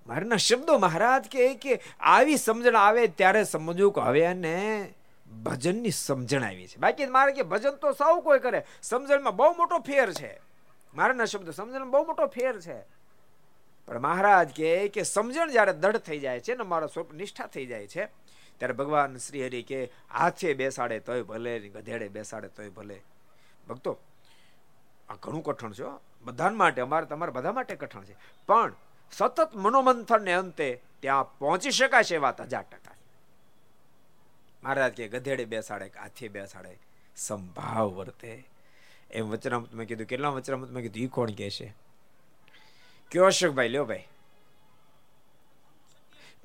મારના 0.06 0.37
શબ્દો 0.37 0.78
મહારાજ 0.78 1.24
કે 1.24 1.54
કે 1.54 1.80
આવી 2.00 2.37
સમજણ 2.37 2.76
આવે 2.76 3.06
ત્યારે 3.06 3.44
સમજવું 3.44 3.92
કે 3.92 4.00
હવે 4.00 4.20
એને 4.20 4.94
ભજનની 5.42 5.90
સમજણ 5.90 6.44
આવી 6.44 6.66
છે. 6.66 6.76
બાકી 6.76 7.06
મારે 7.06 7.33
કે 7.33 7.42
ભજન 7.42 7.70
તો 7.70 7.92
સૌ 7.92 8.20
કોઈ 8.20 8.38
કરે. 8.38 8.64
સમજણમાં 8.83 9.37
બહુ 9.37 9.52
મોટો 9.52 9.78
ફેર 9.78 10.12
છે. 10.12 10.40
મારાના 10.94 11.24
શબ્દ 11.24 11.50
સમજણમાં 11.50 11.90
બહુ 11.90 12.06
મોટો 12.06 12.26
ફેર 12.26 12.61
છે. 12.61 12.99
પણ 13.90 13.98
મહારાજ 13.98 14.48
કે 14.48 14.88
કે 14.88 15.03
સમજણ 15.03 15.50
જ્યારે 15.50 15.72
દઢ 15.72 15.96
થઈ 15.96 16.18
જાય 16.18 16.40
છે 16.40 16.55
ને 16.55 16.62
મારો 16.62 16.87
સ્વરૂપ 16.87 17.12
નિષ્ઠા 17.12 17.46
થઈ 17.46 17.66
જાય 17.66 17.87
છે, 17.87 18.07
ત્યારે 18.59 18.74
ભગવાન 18.74 19.16
શ્રી 19.16 19.46
હરિ 19.46 19.62
કે 19.62 19.90
હાથે 20.11 20.55
બેસાડે 20.55 21.00
તોય 21.00 21.22
ભલે 21.22 21.59
ગધેડે 21.68 22.09
બેસાડે 22.09 22.48
તોય 22.48 22.68
ભલે. 22.68 23.03
ભક્તો, 23.68 23.98
આ 25.09 25.14
ઘણું 25.14 25.42
કઠણ 25.42 25.72
છે 25.72 25.83
બધા 26.22 26.50
માટે, 26.50 26.81
અમારે 26.81 27.07
તમારે 27.07 27.33
બધા 27.33 27.53
માટે 27.53 27.74
કઠણ 27.74 28.05
છે. 28.05 28.16
પણ 28.46 28.74
સતત 29.12 29.57
મનોમંથનને 29.57 30.33
અંતે 30.33 30.83
ત્યાં 31.00 31.38
પહોંચી 31.38 31.70
શકાય 31.70 32.05
છે 32.05 32.16
વાત 32.16 32.40
હજાર 32.40 32.62
ટકા 32.62 32.96
મહારાજ 34.62 34.92
કે 34.92 35.09
ગધેડે 35.09 35.44
બેસાડે 35.44 35.88
કે 35.88 35.98
હાથે 35.98 36.29
બેસાડે, 36.29 36.79
સંભાવ 37.16 37.88
વર્તે. 37.88 38.48
એમ 39.11 39.31
વચનામત 39.31 39.74
મેં 39.74 39.87
કીધું, 39.87 40.07
કેટલા 40.07 40.29
વચનામત 40.29 40.70
મેં 40.70 40.83
કીધું? 40.83 41.03
એ 41.03 41.07
કોણ 41.07 41.31
કહેશે 41.31 41.64
છે? 41.64 41.89
કયો 43.10 43.24
અશોકભાઈ, 43.24 43.68
લ્યો 43.68 43.84
ભાઈ. 43.84 44.08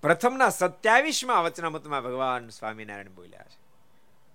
પ્રથમના 0.01 0.49
સત્યાવીસમાં 0.49 1.43
વચનામતમાં 1.43 2.03
ભગવાન 2.03 2.49
સ્વામિનારાયણ 2.49 3.09
બોલ્યા 3.09 3.43
છે. 3.43 3.57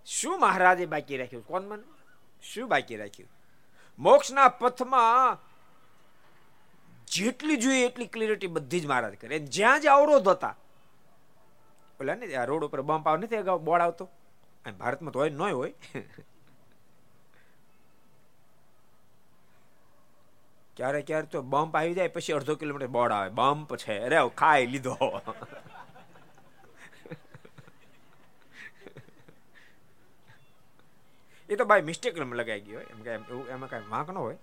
શું 0.07 0.41
મહારાજે 0.41 0.87
બાકી 0.87 1.17
રાખ્યું? 1.17 1.47
કોણ 1.47 1.63
મને? 1.63 1.83
શું 2.43 2.69
બાકી 2.69 2.97
રાખ્યું? 2.97 3.31
મોક્ષના 3.99 4.49
પથમાં 4.49 5.39
જેટલી 7.07 7.57
જોઈએ 7.57 7.87
એટલી 7.87 8.07
ક્લિયરિટી 8.07 8.47
બધી 8.47 8.81
જ 8.81 8.87
મહારાજ 8.87 9.15
કરે. 9.15 9.39
જ્યાં 9.39 9.81
જ્યાં 9.81 9.97
અવરોધ 9.97 10.29
હતા. 10.29 10.57
ઓલા 12.01 12.15
ને 12.15 12.35
આ 12.35 12.45
રોડ 12.45 12.65
ઉપર 12.65 12.81
બમ્પ 12.81 13.09
આવ 13.09 13.17
નથી 13.17 13.37
અગાઉ? 13.37 13.59
બોર્ડ 13.59 13.83
આવતો? 13.83 14.11
ભારતમાં 14.79 15.13
તો 15.13 15.19
હોય 15.19 15.31
ન 15.31 15.43
હોય. 15.43 15.75
ક્યારે 20.77 21.01
ક્યારેક 21.09 21.31
તો 21.31 21.43
બમ્પ 21.43 21.75
આવી 21.77 21.95
જાય, 21.95 22.09
પછી 22.09 22.33
અડધો 22.39 22.55
કિલોમીટર 22.61 22.91
બોર્ડ 22.97 23.13
આવે. 23.13 23.31
બમ્પ 23.41 23.71
છે. 23.77 23.99
અરે 24.07 24.19
ખાઈ 24.41 24.67
લીધો. 24.67 24.97
એ 31.49 31.57
તો 31.57 31.65
ભાઈ 31.65 31.87
મિસ્ટેક 31.91 32.15
લગાઈ 32.41 32.61
ગયો 32.67 32.81
એમ 32.81 33.01
કે 33.05 33.11
એમાં 33.55 33.71
કઈ 33.71 33.85
વાંક 33.91 34.09
ન 34.11 34.17
હોય. 34.17 34.39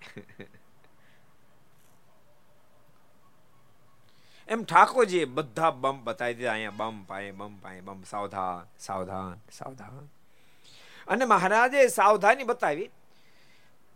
એમ 4.48 4.60
ઠાકોરજી 4.64 5.24
બધા 5.36 5.70
બમ્પ 5.70 6.04
બતાવી 6.04 6.34
દીધા. 6.34 6.52
અહીંયા 6.52 6.78
બમ્પ 6.80 7.08
અહીંયા 7.16 7.38
બમ્પ 7.40 7.62
અહીંયા 7.70 7.88
બમ્પ 7.88 8.04
સાવધાન 8.12 8.62
સાવધાન 8.86 9.36
સાવધાન. 9.58 10.06
અને 11.08 11.24
મહારાજે 11.32 11.80
સાવધાની 11.98 12.48
બતાવી 12.52 12.88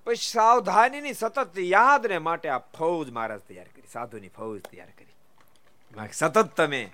પછી 0.06 0.16
સાવધાનીની 0.16 1.14
સતત 1.14 1.58
યાદને 1.58 2.18
માટે 2.18 2.48
આ 2.48 2.58
ફૌજ 2.58 3.10
મહારાજ 3.10 3.40
તૈયાર 3.40 3.68
કરી. 3.74 3.88
સાધુની 3.92 4.28
ફૌજ 4.28 4.60
તૈયાર 4.62 4.92
કરી. 4.98 6.12
સતત 6.12 6.48
તમે 6.56 6.90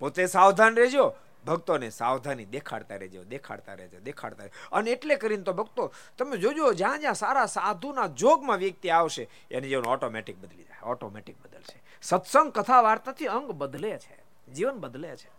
પોતે 0.00 0.26
સાવધાન 0.26 0.76
રહેજો, 0.76 1.14
ભક્તોને 1.46 1.90
સાવધાની 1.90 2.44
દેખાડતા 2.44 2.96
રહેજો 2.96 3.24
દેખાડતા 3.24 3.74
રહેજો 3.74 4.00
દેખાડતા 4.00 4.42
રહેજો. 4.42 4.76
અને 4.76 4.90
એટલે 4.90 5.16
કરીને 5.16 5.42
તો 5.42 5.52
ભક્તો, 5.52 5.92
તમે 6.18 6.36
જોજો, 6.36 6.72
જ્યાં 6.72 7.00
જ્યાં 7.00 7.14
સારા 7.14 7.46
સાધુના 7.46 8.06
જોગમાં 8.06 8.58
વ્યક્તિ 8.58 8.90
આવશે, 8.90 9.28
એની 9.50 9.68
જીવન 9.68 9.86
ઓટોમેટિક 9.86 10.38
બદલી 10.38 10.64
જાય, 10.64 10.88
ઓટોમેટિક 10.90 11.36
બદલશે. 11.44 11.82
સત્સંગ, 12.02 12.52
કથા, 12.52 12.80
વાર્તાથી 12.80 13.26
અંગ 13.26 13.50
બદલે 13.52 13.92
છે, 13.98 14.16
જીવન 14.52 14.76
બદલે 14.76 15.16
છે. 15.16 15.30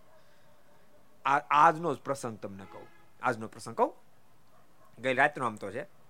આજનો 1.52 1.96
જ 1.96 2.00
પ્રસંગ 2.00 2.38
તમને 2.38 2.66
કહું. 2.72 2.88
આજનો 3.22 3.48
પ્રસંગ 3.48 3.76
કહું? 3.76 3.94
ગઈ 5.02 5.14
રાતનો 5.14 5.46
આમ 5.46 5.56
તો 5.56 5.72
છે. 5.72 6.03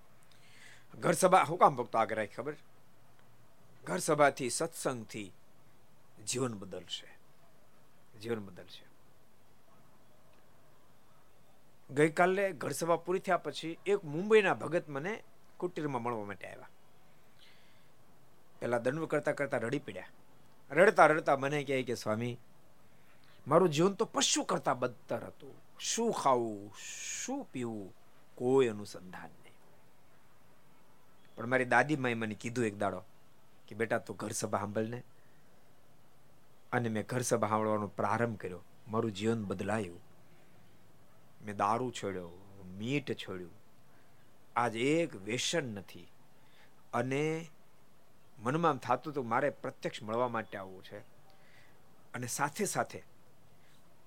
ઘર 1.00 1.12
સભા 1.12 1.42
હું 1.42 1.58
કામ 1.58 1.76
ભક્તો 1.76 1.98
આગળ 1.98 2.16
રાખી 2.16 2.34
ખબર? 2.34 2.54
ઘર 3.84 3.98
સભાથી 3.98 4.50
સત્સંગથી 4.50 5.32
જીવન 6.26 6.54
બદલશે. 6.54 7.18
જીવન 8.18 8.38
બદલશે. 8.38 8.84
ગઈકાલે 11.94 12.52
ઘર 12.52 12.70
સભા 12.70 12.96
પૂરી 12.96 13.18
થયા 13.18 13.36
પછી 13.36 13.78
એક 13.86 14.04
મુંબઈના 14.04 14.54
ભગત 14.54 14.88
મને 14.88 15.22
કુટીરમાં 15.56 16.02
મળવા 16.02 16.24
માટે 16.24 16.48
આવ્યા. 16.48 16.68
પેલા 18.60 18.78
દંડ 18.78 19.04
કરતા 19.04 19.32
કરતા 19.32 19.56
રડી 19.56 19.78
પડ્યા. 19.78 20.08
રડતા 20.70 21.06
રડતા 21.06 21.36
મને 21.36 21.64
કહે 21.64 21.82
કે, 21.82 21.94
સ્વામી, 21.94 22.40
મારું 23.46 23.68
જીવન 23.68 23.92
તો 23.92 24.04
પશુ 24.04 24.42
કરતા 24.42 24.74
બદતર 24.74 25.24
હતું. 25.24 25.54
શું 25.78 26.12
ખાવું, 26.12 26.74
શું 27.22 27.44
પીવું? 27.44 27.94
કોઈ 28.34 28.68
અનુસંધાન 28.68 29.30
પણ 31.36 31.46
મારી 31.46 31.64
દાદી 31.64 31.96
માએ 31.96 32.14
મને 32.14 32.34
કીધું 32.34 32.64
એક 32.64 32.78
દાડો 32.78 33.02
કે, 33.68 33.74
બેટા, 33.74 33.98
તું 33.98 34.16
ઘર 34.16 34.30
સભા 34.30 34.58
સાંભળને 34.58 35.02
અને 36.72 36.88
મેં 36.88 37.06
ઘર 37.08 37.20
સભા 37.20 37.48
સાંભળવાનો 37.48 37.86
પ્રારંભ 37.86 38.38
કર્યો. 38.38 38.64
મારું 38.88 39.12
જીવન 39.12 39.44
બદલાયું. 39.44 40.00
મેં 41.44 41.56
દારૂ 41.56 41.90
છોડ્યો, 41.90 42.30
મીટ 42.78 43.12
છોડ્યું. 43.12 43.50
આજ 44.56 44.76
એક 44.76 45.16
વ્યસન 45.16 45.64
નથી. 45.64 46.08
અને 46.92 47.50
મનમાં 48.38 48.76
થતું 48.76 49.14
તો 49.14 49.22
મારે 49.22 49.50
પ્રત્યક્ષ 49.50 50.02
મળવા 50.02 50.28
માટે 50.28 50.58
આવવું 50.58 50.84
છે. 50.84 50.98
અને 52.14 52.26
સાથે 52.26 52.64
સાથે 52.64 53.02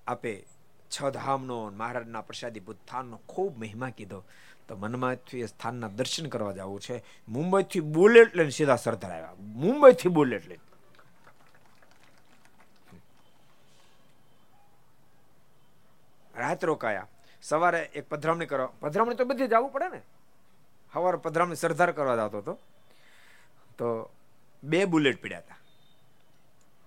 આપે 0.06 0.46
છ 0.90 1.10
ધામનો 1.10 1.70
મહારાજના 1.70 2.20
પ્રસાદી 2.20 2.60
બુદ્ધાનનો 2.60 3.16
ખૂબ 3.16 3.58
મહિમા 3.58 3.90
કીધો. 3.90 4.24
તો 4.68 4.76
મનમાંથી 4.76 5.46
સ્થાનના 5.46 5.88
દર્શન 5.88 6.26
કરવા 6.26 6.52
જવું 6.52 6.80
છે. 6.80 7.04
મુંબઈથી 7.28 7.80
બુલેટ 7.80 8.36
લઈને 8.36 8.50
સીધા 8.50 8.76
સરદાર 8.76 9.12
આવ્યા. 9.12 9.34
મુંબઈથી 9.38 10.08
બુલેટ 10.08 10.48
લઈને. 10.48 10.64
રાત 16.40 16.64
રોકાયા. 16.64 17.06
સવારે 17.42 17.82
એક 17.82 18.08
પધરામણી 18.08 18.46
કરો 18.46 18.72
પધરામણી 18.80 19.14
તો 19.14 19.24
બધી 19.24 19.46
જવું 19.46 19.72
પડે 19.72 19.88
ને? 19.88 20.02
સવારે 20.92 21.16
પધરામણી 21.16 21.56
સરદાર 21.56 21.92
કરવા 21.92 22.26
જતો 22.26 22.38
હતો. 22.38 22.58
તો 23.78 24.10
બે 24.64 24.84
બુલેટ 24.84 25.22
પીડ્યા 25.22 25.38
હતા. 25.38 25.56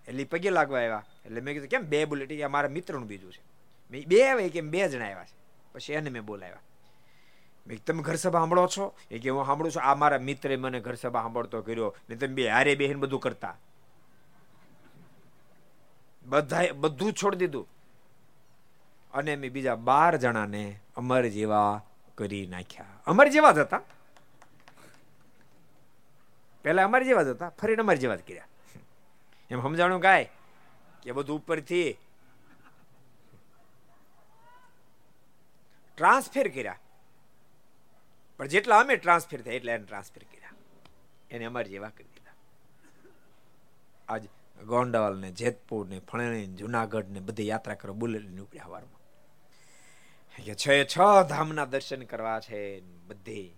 એટલે 0.07 0.23
પગે 0.23 0.49
લાગવા 0.49 0.79
આવ્યા. 0.79 1.03
એટલે 1.25 1.41
મેં 1.41 1.53
કીધું, 1.53 1.69
કેમ 1.69 1.81
બે 1.81 2.05
બુલેટ? 2.05 2.45
મારા 2.45 2.69
મિત્રનું 2.69 3.07
બીજું 3.07 3.33
છે. 3.33 4.05
બે 4.05 4.27
આવે 4.27 4.49
કેમ 4.49 4.69
બે 4.69 4.89
જણા 4.89 5.05
આવ્યા 5.05 5.25
છે. 5.25 5.35
પછી 5.73 5.93
એને 5.93 6.09
મેં 6.09 6.21
બોલાવ્યા. 6.21 6.59
તમે 7.87 8.03
ઘર 8.03 8.15
સભા 8.15 8.39
સાંભળો 8.39 8.67
છો? 8.67 8.95
એ 9.11 9.19
કે, 9.19 9.29
હું 9.29 9.45
સાંભળું 9.45 9.71
છું. 9.71 9.83
આ 9.83 9.95
મારા 9.95 10.17
મિત્રે 10.17 10.55
મને 10.55 10.79
ઘર 10.79 10.95
સભા 10.95 11.21
સાંભળતો 11.21 11.61
કર્યો. 11.61 11.95
ને 12.09 12.15
તમે 12.15 12.33
બે 12.33 12.49
હારે 12.49 12.75
બેહીને 12.75 12.99
બધું 12.99 13.19
કરતા. 13.19 13.57
બધા 16.25 16.61
બધું 16.75 17.13
છોડી 17.13 17.37
દીધું. 17.37 17.67
અને 19.13 19.35
મેં 19.35 19.51
બીજા 19.51 19.75
બાર 19.75 20.17
જણાને 20.17 20.79
અમર 20.95 21.27
જેવા 21.27 21.83
કરી 22.15 22.47
નાખ્યા. 22.47 22.85
અમર 23.05 23.27
જેવા 23.27 23.51
જ 23.51 23.57
હતા. 23.57 23.81
પેલા 26.63 26.83
અમારી 26.83 27.05
જેવા 27.05 27.23
જ 27.23 27.27
હતા 27.27 27.49
ફરીને 27.49 27.81
અમારી 27.81 27.99
જેવા 27.99 28.15
જ 28.15 28.19
કર્યા. 28.19 28.47
એમ 29.49 29.61
સમજાણું 29.61 30.01
કાય 30.01 30.31
કે 31.03 31.11
બધું 31.11 31.39
ઉપરથી 31.39 31.97
ટ્રાન્સફેર 35.97 36.47
કર્યા. 36.47 36.75
પણ 38.41 38.47
જેટલા 38.47 38.79
અમે 38.79 38.95
ટ્રાન્સફર 38.95 39.41
થયા 39.41 39.53
એટલા 39.53 39.73
એને 39.73 39.83
ટ્રાન્સફર 39.83 40.23
કર્યા. 40.23 40.53
એને 41.31 41.45
અમારી 41.45 41.69
જેવા 41.69 41.89
કરી 41.89 42.03
દીધા. 42.03 42.33
આજ 44.09 44.25
ગોંડલ 44.65 45.17
ને 45.17 45.31
જેતપુર 45.31 45.87
ને 45.87 45.99
ફણેણી 45.99 46.45
જુનાગઢ 46.45 47.05
ને 47.09 47.19
બધી 47.19 47.47
યાત્રા 47.47 47.75
કરો, 47.75 47.93
બુલેટ 47.93 48.29
નીકળ્યા 48.29 48.65
હવારમાં. 48.65 49.01
કે 50.45 50.55
છ 50.55 50.67
છ 50.97 50.97
ધામના 51.29 51.65
દર્શન 51.65 52.03
કરવા 52.03 52.39
છે 52.39 52.79
બધી. 52.79 53.55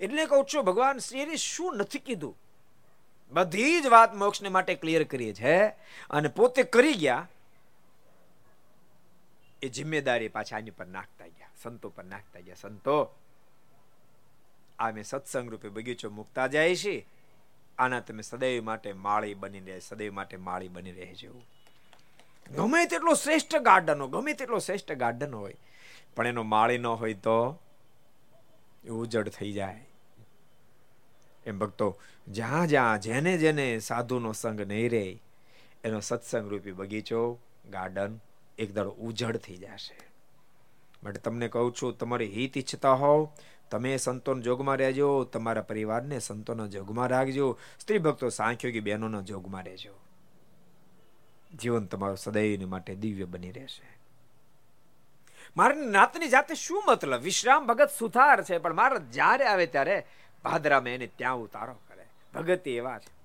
એટલે 0.00 0.26
કહું 0.26 0.46
છું, 0.54 0.64
ભગવાન 0.64 0.98
શ્રીએ 0.98 1.36
શું 1.36 1.76
નથી 1.76 1.98
કીધું? 1.98 2.38
બધી 3.32 3.80
જ 3.80 3.86
વાત 3.86 4.14
મોક્ષને 4.14 4.48
માટે 4.48 4.74
ક્લિયર 4.74 5.04
કરીએ 5.04 5.32
છે 5.32 5.68
અને 6.10 6.28
પોતે 6.28 6.62
કરી 6.62 6.92
ગયા. 6.92 7.28
એ 9.62 9.68
જિમ્મેદારી 9.68 10.28
પાછા 10.28 10.56
આની 10.56 10.70
પર 10.70 10.86
નાખતા 10.86 11.26
ગયા, 11.26 11.48
સંતો 11.62 11.88
પર 11.88 12.04
નાખતા 12.04 12.40
ગયા. 12.40 12.54
સંતો 12.54 13.14
આ 14.80 14.90
મેં 14.90 15.04
સત્સંગ 15.04 15.50
રૂપે 15.50 15.68
બગીચો 15.68 16.10
મૂકતા 16.10 16.46
જાય 16.46 16.76
છે. 16.76 17.06
આના 17.78 18.00
તમે 18.00 18.22
સદૈવ 18.22 18.64
માટે 18.64 18.92
માળી 18.92 19.34
બની 19.34 19.60
રહે, 19.60 19.78
સદૈવ 19.78 20.12
માટે 20.12 20.36
માળી 20.36 20.68
બની 20.68 20.92
રહેજો 20.92 21.32
ગમે 22.50 22.86
તેટલો 22.86 23.14
શ્રેષ્ઠ 23.14 23.56
ગાર્ડન 23.56 24.00
હોય, 24.00 24.10
ગમે 24.10 24.32
તેટલો 24.32 24.58
શ્રેષ્ઠ 24.58 24.92
ગાર્ડન 24.92 25.34
હોય, 25.34 25.56
પણ 26.16 26.26
એનો 26.26 26.42
માળી 26.42 26.78
ન 26.78 26.86
હોય 26.86 27.14
તો 27.14 27.60
ઉજળ 28.90 29.28
થઈ 29.28 29.52
જાય. 29.52 29.86
એમ 31.46 31.58
ભક્તો, 31.58 32.00
જ્યાં 32.28 32.66
જ્યાં 32.66 33.00
જેને 33.00 33.38
જેને 33.38 33.78
સાધુનો 33.78 34.32
સંગ 34.32 34.60
નહીં 34.60 34.90
રહે, 34.90 35.20
એનો 35.84 36.00
સત્સંગ 36.00 36.50
રૂપી 36.50 36.72
બગીચો, 36.72 37.38
ગાર્ડન 37.70 38.20
એક 38.58 38.74
દાડો 38.74 38.90
ઉજળ 38.90 39.36
થઈ 39.36 39.56
જશે. 39.56 39.96
માટે 41.02 41.20
તમને 41.20 41.48
કહું 41.48 41.74
છું, 41.82 41.98
તમારી 41.98 42.30
હિત 42.30 42.58
ઈચ્છતા 42.58 42.92
હોવ 42.92 43.32
તમે 43.70 43.96
સંતોન 43.96 44.42
જોગમાં 44.42 44.76
રહેજો, 44.76 45.24
તમારા 45.24 45.62
પરિવારને 45.62 46.18
સંતોના 46.18 46.66
જોગમાં 46.66 47.08
રાખજો 47.08 47.58
સ્ત્રી 47.80 47.98
ભક્તો 47.98 48.28
સાંખ્યોગી 48.28 48.80
બહેનોના 48.80 49.20
જોગમાં 49.20 49.64
રહેજો. 49.64 50.00
જીવન 51.54 51.86
તમારું 51.86 52.16
સદૈવને 52.16 52.64
માટે 52.64 52.94
દિવ્ય 52.94 53.24
બની 53.24 53.52
રહેશે. 53.52 53.98
મારા 55.56 55.74
નાતની 55.74 56.28
જાતે 56.28 56.54
શું 56.54 56.82
મતલબ? 56.88 57.20
વિશ્રામ 57.20 57.66
ભગત 57.66 57.90
સુથાર 57.98 58.44
છે, 58.44 58.58
પણ 58.58 58.74
મારા 58.74 58.98
જ્યારે 58.98 59.44
આવે 59.44 59.66
ત્યારે 59.66 60.06
ભાદરામાં 60.44 60.90
એને 60.90 61.06
ત્યાં 61.06 61.36
ઉતારો 61.36 61.74
કરે. 61.88 62.06
ભગત 62.34 62.68
એવા 62.68 62.98
છે. 62.98 63.20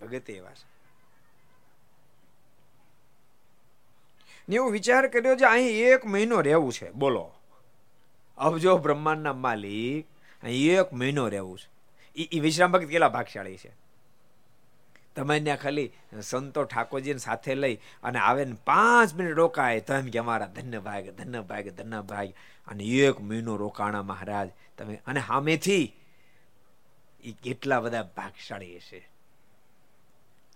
ભગત 0.00 0.30
એવા 0.30 0.50
છે. 0.50 0.68
ને 4.48 4.54
એવો 4.54 4.68
વિચાર 4.68 5.06
કર્યો 5.06 5.36
છે, 5.36 5.44
અહીં 5.44 5.86
એક 5.86 6.06
મહિનો 6.06 6.40
રહેવું 6.40 6.72
છે. 6.72 6.90
બોલો. 6.90 7.34
અબજો 8.38 8.78
બ્રહ્માંડના 8.78 9.32
માલિક. 9.32 10.06
અહીં 10.42 10.80
એક 10.80 10.92
મહિનો 10.92 11.28
રહેવું 11.28 11.58
છે. 11.58 11.68
એ 12.22 12.40
વિશ્રામ 12.40 12.72
ભક્ત 12.72 12.84
કેટલા 12.84 13.08
ભાગશાળી 13.08 13.56
છે? 13.56 13.70
તમે 15.16 15.40
ત્યાં 15.40 15.56
ખાલી 15.56 15.90
સંતો 16.22 16.64
ઠાકોરજીને 16.64 17.18
સાથે 17.18 17.54
લઈ 17.54 17.74
અને 17.74 18.18
આવે 18.18 18.44
ને 18.44 18.56
પાંચ 18.64 19.14
મિનિટ 19.14 19.34
રોકાય 19.34 19.80
તો 19.80 19.94
એમ 19.94 20.06
કે 20.06 20.18
અમારા 20.18 20.46
ધન્ય 20.46 20.78
ભાગ 20.78 21.10
ધન્ય 21.10 21.40
ભાગ 21.40 21.68
ધન્ય 21.68 22.02
ભાગ. 22.02 22.28
અને 22.68 22.84
એક 22.84 23.20
મહિનો 23.20 23.56
રોકાણા 23.56 24.02
મહારાજ. 24.02 24.50
તમે, 24.78 25.00
અને 25.06 25.20
સામેથી 25.26 25.96
એ 27.24 27.32
કેટલા 27.32 27.80
બધા 27.80 28.02
ભાગશાળી 28.16 28.76
હશે 28.76 29.08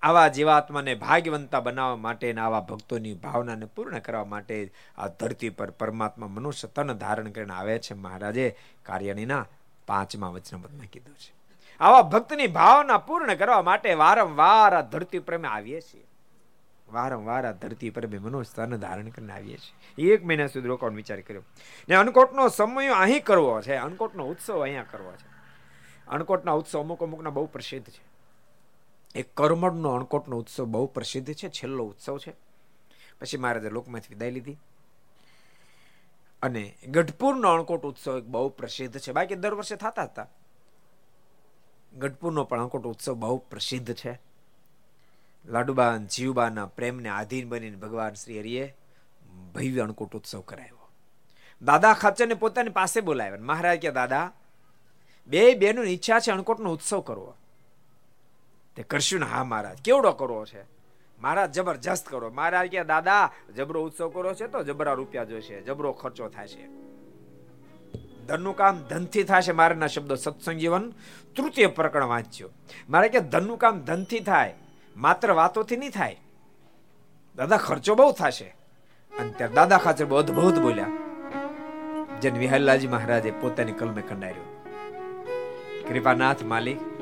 આવા 0.03 0.29
જીવાત્માને 0.29 0.95
ભાગ્યવંતા 0.95 1.61
બનાવવા 1.61 1.97
માટે 1.97 2.35
આવા 2.35 2.61
ભક્તોની 2.61 3.15
ભાવનાને 3.15 3.67
પૂર્ણ 3.67 3.99
કરવા 3.99 4.25
માટે 4.25 4.73
આ 4.99 5.09
ધરતી 5.09 5.49
પર 5.49 5.71
પરમાત્મા 5.71 6.27
મનુષ્ય 6.27 6.69
તન 6.69 6.93
ધારણ 6.93 7.31
કરીને 7.31 7.55
આવે 7.55 7.79
છે. 7.79 7.95
મહારાજે 7.95 8.57
કાર્યણીના 8.83 9.47
પાંચમા 9.87 10.29
વચનપદમાં 10.29 10.87
કીધું 10.87 11.15
છે. 11.15 11.35
આવા 11.81 12.03
ભક્તની 12.03 12.47
ભાવના 12.47 12.99
પૂર્ણ 12.99 13.35
કરવા 13.35 13.63
માટે 13.63 13.95
વારંવાર 13.95 14.75
આ 14.75 14.81
ધરતી 14.81 15.19
પર 15.19 15.45
આવીએ 15.45 15.81
છીએ. 15.81 16.07
વારંવાર 16.93 17.47
આ 17.47 17.53
ધરતી 17.53 17.91
પર 17.91 18.07
મનુષ્ય 18.07 18.53
તન 18.57 18.77
ધારણ 18.77 19.09
કરીને 19.09 19.33
આવીએ 19.33 19.57
છીએ. 19.57 20.13
એક 20.13 20.25
મહિના 20.25 20.47
સુધી 20.47 20.69
રોકાણ 20.69 20.91
વિચાર 20.91 21.21
કર્યો. 21.21 21.43
ને 21.89 21.95
અનકોટનો 21.95 22.49
સમય 22.49 22.89
અહીં 22.89 23.25
કરવો 23.25 23.63
છે. 23.63 23.75
અનકોટનો 23.75 24.25
ઉત્સવ 24.27 24.63
અહીંયા 24.63 24.85
કરવો 24.91 25.13
છે. 25.13 25.33
અન્નકોટના 26.09 26.53
ઉત્સવ 26.53 26.81
અમુક 26.81 27.03
અમુકના 27.03 27.31
બહુ 27.31 27.47
પ્રસિદ્ધ 27.47 27.87
છે. 27.87 28.12
એક 29.15 29.35
કરમડનો 29.35 29.91
અણકોટનો 29.91 30.37
ઉત્સવ 30.37 30.65
બહુ 30.65 30.87
પ્રસિદ્ધ 30.87 31.35
છે, 31.35 31.49
છેલ્લો 31.49 31.85
ઉત્સવ 31.85 32.19
છે. 32.19 32.33
પછી 33.21 33.37
મહારાજે 33.37 33.69
લોકમાંથી 33.69 34.09
વિદાય 34.09 34.31
લીધી. 34.31 34.59
અને 36.43 36.75
ગઢપુરનો 36.89 37.51
અણકોટ 37.51 37.83
ઉત્સવ 37.83 38.19
એક 38.19 38.25
બહુ 38.25 38.49
પ્રસિદ્ધ 38.49 38.99
છે. 38.99 39.13
બાકી 39.13 39.35
દર 39.35 39.55
વર્ષે 39.55 39.77
થતા 39.77 40.03
હતા. 40.03 40.29
ગઢપુરનો 41.99 42.45
પણ 42.45 42.61
અણકોટ 42.61 42.85
ઉત્સવ 42.85 43.15
બહુ 43.15 43.39
પ્રસિદ્ધ 43.39 43.95
છે. 43.95 44.21
લાડુબાન 45.47 46.07
જીવબાના 46.07 46.67
પ્રેમને 46.67 47.09
આધીન 47.09 47.49
બનીને 47.49 47.77
ભગવાન 47.77 48.15
શ્રી 48.15 48.41
હરિએ 48.41 48.77
ભવ્ય 49.55 49.81
અણકોટ 49.81 50.17
ઉત્સવ 50.17 50.41
કરાયો 50.41 50.79
દાદા 51.63 51.93
ખાચરને 51.93 52.35
પોતાની 52.35 52.69
પાસે 52.69 53.01
બોલાવ્યા 53.01 53.39
મહારાજ 53.41 53.79
કે 53.79 53.91
દાદા, 53.91 54.33
બે 55.27 55.55
બેનું 55.55 55.85
ઈચ્છા 55.85 56.21
છે 56.21 56.31
અણકોટનો 56.31 56.73
ઉત્સવ 56.73 57.01
કરવો. 57.01 57.35
તે 58.77 58.83
કરશું 58.83 59.21
ને 59.21 59.27
હા 59.27 59.45
મહારાજ. 59.45 59.79
કેવડો 59.85 60.13
કરવો 60.13 60.45
છે? 60.45 60.63
મહારાજ, 61.19 61.53
જબરજસ્ત 61.53 62.09
કરો. 62.09 62.31
મહારાજ 62.31 62.69
કે, 62.69 62.85
દાદા, 62.85 63.33
જબરો 63.57 63.83
ઉત્સવ 63.83 64.09
કરો 64.09 64.35
છે 64.35 64.47
તો 64.47 64.63
જબરા 64.63 64.93
રૂપિયા 64.93 65.25
જોશે. 65.25 65.61
જબરો 65.61 65.93
ખર્ચો 65.93 66.29
થાય 66.29 66.49
છે 66.49 66.67
ધનનું 68.27 68.57
કામ 68.57 68.79
ધનથી 68.79 69.23
થશે 69.23 69.53
મારાના 69.53 69.87
શબ્દો 69.87 70.15
સત્સંગ 70.15 70.57
જીવન 70.57 70.93
તૃતીય 71.37 71.67
પ્રકરણ 71.67 72.05
વાંચ્યો. 72.05 72.51
મારે 72.91 73.09
કે, 73.09 73.21
ધનનું 73.21 73.59
કામ 73.59 73.81
ધનથી 73.81 74.21
થાય, 74.21 74.55
માત્ર 74.97 75.33
વાતોથી 75.33 75.77
નહીં 75.77 75.91
થાય. 75.91 76.21
દાદા, 77.37 77.57
ખર્ચો 77.57 77.95
બહુ 77.95 78.13
થશે. 78.13 78.57
અને 79.19 79.33
ત્યારે 79.33 79.55
દાદા 79.55 79.79
ખાચર 79.79 80.05
બહુ 80.05 80.17
અદભુત 80.17 80.59
બોલ્યા. 80.59 80.87
જેને 82.21 82.39
વિહલ્લાજી 82.39 82.87
મહારાજે 82.87 83.31
પોતાની 83.31 83.73
કલમે 83.73 84.03
કંડાર્યો. 84.03 84.67
કૃપાનાથ 85.89 86.43
માલિક 86.43 87.02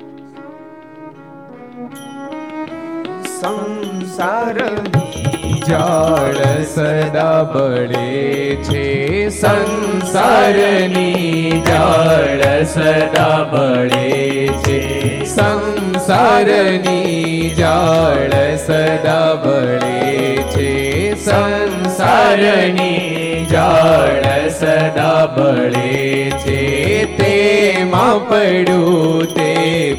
સંસારની 3.40 5.61
જાળ 5.68 6.62
સદા 6.62 7.42
બળે 7.42 8.57
છે. 8.57 9.29
સંસારની 9.29 11.62
જાળ 11.66 12.64
સદા 12.64 13.48
બળે 13.53 14.48
છે. 14.66 15.24
સંસારની 15.24 17.55
જાળ 17.59 18.57
સદા 18.57 19.35
બળે 19.35 20.37
છે. 20.37 21.24
સંસારની 21.24 23.46
જાળ 23.50 24.48
સદા 24.48 25.26
બળે 25.26 26.31
છે. 26.31 27.05
તેમાં 27.05 28.29
પડ્યું 28.29 29.35
તે 29.35 29.53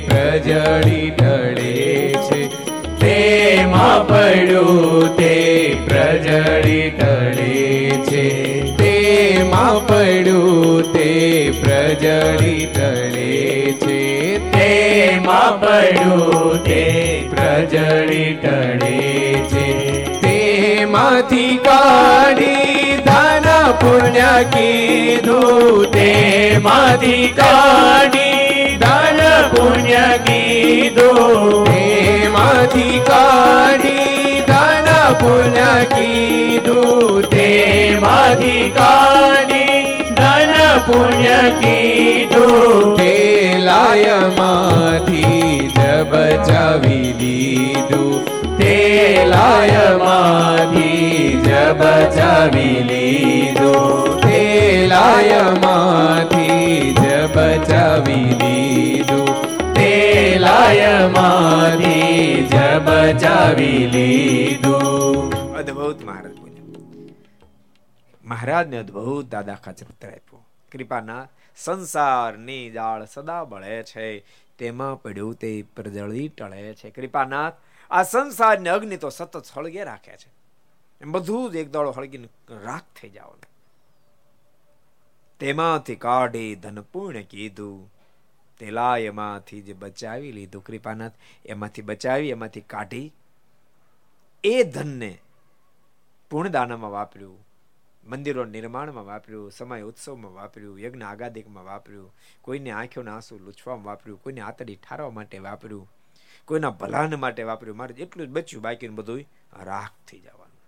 પ્રજળી 0.10 1.10
ઢળે 1.10 1.81
તેમાં 3.82 4.08
પડ્યું 4.08 5.15
તે 5.17 5.36
પ્રજળી 5.88 6.89
ટળે 6.89 7.89
છે. 8.08 8.28
તેમાં 8.76 9.88
પડ્યું 9.88 10.94
તે 10.94 11.10
પ્રજળી 11.63 12.65
ટળે 12.74 13.74
છે. 13.82 14.38
તેમાં 14.52 15.60
પડ્યું 15.62 16.63
તે 16.63 16.84
પ્રજળી 17.30 18.38
ટળે 18.44 19.34
છે 19.50 19.67
તેમાંથી 20.20 21.58
કાઢી 21.58 23.02
ધન 23.06 23.72
પુણ્ય 23.72 24.32
કીધું. 24.44 25.91
તેમાંથી 25.91 27.28
કાઢી 27.28 28.78
ધન 28.78 29.22
પુણ્ય 29.50 30.17
કીધું. 30.17 31.71
કાઢી 32.74 34.44
ધન 34.48 34.88
પુન 35.20 35.58
કીધું 35.94 37.26
તેમાંથી 37.30 38.72
કાઢી 38.72 39.80
ધન 40.12 40.54
પુણ્ય 40.88 41.40
કીધું 41.60 42.96
તે 42.98 43.12
લાયમાંથી 43.60 45.42
જ 45.70 45.80
બચાવી 46.06 47.12
લીધું 47.22 48.16
તે 48.58 48.76
લાયમાંથી 49.26 51.12
જ 51.44 51.50
બચાવી 51.74 52.80
લીધું 52.84 54.20
તે 54.22 54.42
લાયમાંથી 54.88 56.70
જ 56.94 57.04
બચાવી 57.36 58.30
લીધું 58.42 59.28
તે 59.28 59.31
લાયમાંથી 60.52 62.48
જ 62.48 62.56
બચાવી 62.86 63.88
લીધું. 63.88 65.54
અદ્ભુત 65.54 66.04
મહારાજ 66.04 66.36
મહારાજને 68.26 68.78
અદ્ભુત 68.78 69.26
દાદા 69.26 69.56
ખાચર 69.56 69.86
પુત્ર 69.86 70.08
આપ્યો. 70.08 70.46
કૃપાના 70.72 71.28
સંસારની 71.58 72.72
જાળ 72.72 73.06
સદા 73.06 73.44
બળે 73.44 73.84
છે. 73.84 74.20
તેમાં 74.58 75.02
પડ્યું 75.02 75.36
તે 75.36 75.62
પ્રજળી 75.76 76.28
ટળે 76.28 76.74
છે. 76.74 76.90
કૃપાનાથ, 76.90 77.54
આ 77.90 78.04
સંસારને 78.04 78.70
અગ્નિ 78.70 78.98
તો 78.98 79.10
સતત 79.10 79.46
સળગે 79.46 79.84
રાખે 79.84 80.12
છે. 80.12 80.32
એમ 81.02 81.12
બધું 81.12 81.52
જ 81.52 81.56
એક 81.56 81.72
દાડો 81.72 81.92
હળગીને 81.92 82.28
રાખ 82.50 82.84
થઈ 83.02 83.10
જાવ 83.10 83.34
તેમાંથી 85.40 85.96
કાઢી 85.96 86.56
ધન 86.56 86.82
પૂર્ણ 86.82 87.22
કીધું. 87.22 88.01
તેલા 88.62 88.95
એમાંથી 89.10 89.62
જે 89.67 89.74
બચાવી 89.84 90.32
લીધું, 90.32 90.63
કૃપાનાથ, 90.63 91.15
એમાંથી 91.45 91.88
બચાવી, 91.91 92.34
એમાંથી 92.38 92.67
કાઢી, 92.74 93.08
એ 94.43 94.56
ધનને 94.63 95.12
પૂર્ણદાનામાં 96.32 96.91
વાપર્યું, 96.91 97.39
મંદિરો 98.04 98.45
નિર્માણમાં 98.45 99.06
વાપર્યું, 99.06 99.52
સમય 99.52 99.82
ઉત્સવમાં 99.82 100.34
વાપર્યું, 100.34 100.78
યજ્ઞ 100.80 101.04
આગાદિકમાં 101.04 101.65
વાપર્યું, 101.65 102.12
કોઈને 102.41 102.71
આંખોના 102.71 103.15
આંસુ 103.15 103.39
લૂછવામાં 103.39 103.86
વાપર્યું, 103.86 104.21
કોઈને 104.24 104.41
આતડી 104.41 104.76
ઠારવા 104.76 105.17
માટે 105.17 105.39
વાપર્યું, 105.39 105.89
કોઈના 106.47 106.74
ભલાન 106.80 107.19
માટે 107.19 107.43
વાપર્યું, 107.43 107.78
મારે 107.78 107.95
એટલું 107.95 108.28
જ 108.28 108.32
બચ્યું, 108.32 108.63
બાકીનું 108.63 108.95
બધું 108.95 109.21
રાખ 109.63 109.97
થઈ 110.08 110.19
જવાનું. 110.19 110.60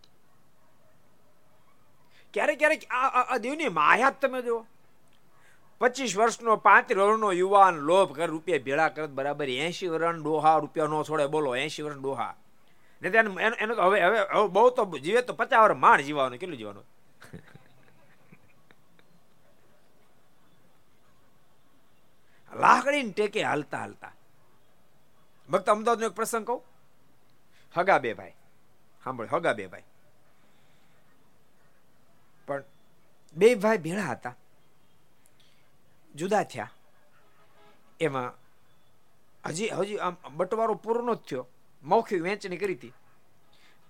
ક્યારેક 2.34 2.60
ક્યારેક 2.60 2.84
આ 2.92 3.38
દેવની 3.38 3.74
માયા 3.80 4.16
તમે 4.22 4.42
જો 4.42 4.56
પચીસ 5.84 6.18
વર્ષનો 6.18 6.56
પાંત્રીસ 6.56 6.98
વર્ષનો 6.98 7.32
યુવાન 7.32 7.76
લોભ 7.76 8.16
કર, 8.16 8.28
રૂપિયા 8.28 8.60
ભેળા 8.66 8.90
કરત 8.90 9.10
બરાબર, 9.10 9.50
એંશી 9.50 9.88
વર્ષ 9.88 10.24
ડોહા, 10.24 10.58
રૂપિયા 10.58 10.88
નો 10.88 11.04
છોડે, 11.04 11.26
બોલો, 11.28 11.56
એંશી 11.56 11.82
વર્ષ 11.82 11.98
ડોહા. 11.98 12.36
ને 13.02 13.10
ત્યાં 13.10 13.26
એનો 13.40 13.76
હવે 13.76 14.04
હવે 14.04 14.20
બહુ 14.48 14.70
તો 14.70 14.98
જીવે 14.98 15.22
તો 15.22 15.34
પચાસ 15.34 15.64
વર્ષ 15.64 15.78
માણ 15.78 16.02
જીવાનું 16.02 16.40
કેટલું 16.40 16.58
જીવાનું 16.58 16.86
લાકડીને 22.60 23.12
ટેકે 23.12 23.44
હાલતા 23.44 23.78
હાલતા. 23.78 24.14
ભક્ત 25.50 25.70
અમદાવાદનો 25.70 26.06
એક 26.06 26.14
પ્રસંગ 26.14 26.46
કહું? 26.48 26.62
હગા 27.76 27.98
બે 27.98 28.14
ભાઈ. 28.14 28.34
સાંભળ, 29.04 29.28
હગા 29.28 29.54
બે 29.54 29.68
ભાઈ. 29.68 29.84
પણ 32.48 32.64
બે 33.34 33.56
ભાઈ 33.56 33.78
ભેળા 33.78 34.04
હતા. 34.04 34.36
જુદા 36.16 36.44
થયા. 36.44 36.72
એમાં 38.00 38.34
હજી 39.46 39.70
હજી 39.70 39.98
આમ 39.98 40.16
બટવારો 40.32 40.74
પૂરો 40.74 41.16
જ 41.16 41.18
થયો. 41.18 41.48
મૌખિક 41.84 42.22
વેચણી 42.22 42.58
કરી 42.58 42.76
હતી. 42.76 42.94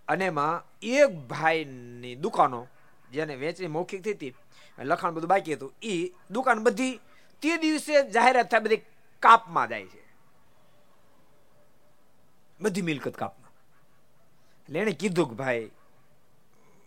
અને 0.07 0.25
એમાં 0.25 0.63
એક 0.81 1.09
ભાઈની 1.27 2.15
દુકાનો 2.15 2.67
જેને 3.11 3.35
વેચણી 3.35 3.67
મૌખિક 3.67 4.03
થઈ 4.03 4.11
હતી 4.11 4.35
લખાણ 4.79 5.11
બધું 5.11 5.29
બાકી 5.29 5.53
હતું 5.53 5.73
એ 5.81 6.11
દુકાન 6.31 6.63
બધી 6.63 6.99
તે 7.41 7.57
દિવસે 7.57 8.09
જાહેરાત 8.11 8.51
થાય 8.51 8.59
બધી 8.59 8.77
કાપમાં 9.19 9.69
જાય 9.69 9.85
છે. 9.85 10.03
બધી 12.61 12.81
મિલકત 12.81 13.15
કાપમાં. 13.15 13.51
એટલે 14.63 14.79
એણે 14.79 14.91
કીધું 14.91 15.29
કે 15.29 15.35
ભાઈ, 15.35 15.71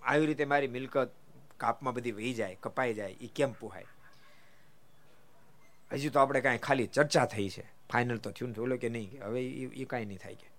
આવી 0.02 0.26
રીતે 0.26 0.44
મારી 0.44 0.68
મિલકત 0.68 1.10
કાપમાં 1.56 1.94
બધી 1.94 2.12
વહી 2.12 2.34
જાય, 2.34 2.54
કપાઈ 2.54 2.94
જાય 2.94 3.10
એ 3.10 3.26
કેમ 3.26 3.52
પુહાય? 3.52 3.86
હજી 5.92 6.10
તો 6.10 6.20
આપણે 6.20 6.40
કાંઈ 6.40 6.58
ખાલી 6.58 6.86
ચર્ચા 6.86 7.26
થઈ 7.26 7.48
છે. 7.48 7.62
ફાઇનલ 7.92 8.18
તો 8.18 8.30
થયું 8.30 8.52
બોલો 8.52 8.76
કે 8.76 8.88
નહીં 8.88 9.24
હવે 9.24 9.46
એ 9.50 9.84
કાંઈ 9.84 10.04
નહીં 10.04 10.18
થાય 10.18 10.34
કે. 10.34 10.50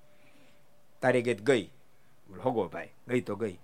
તારી 1.02 1.22
ગીત 1.22 1.42
ગઈ. 1.42 1.70
હોગો 2.46 2.68
ભાઈ, 2.68 2.90
ગઈ 3.08 3.22
તો 3.22 3.36
ગઈ. 3.36 3.58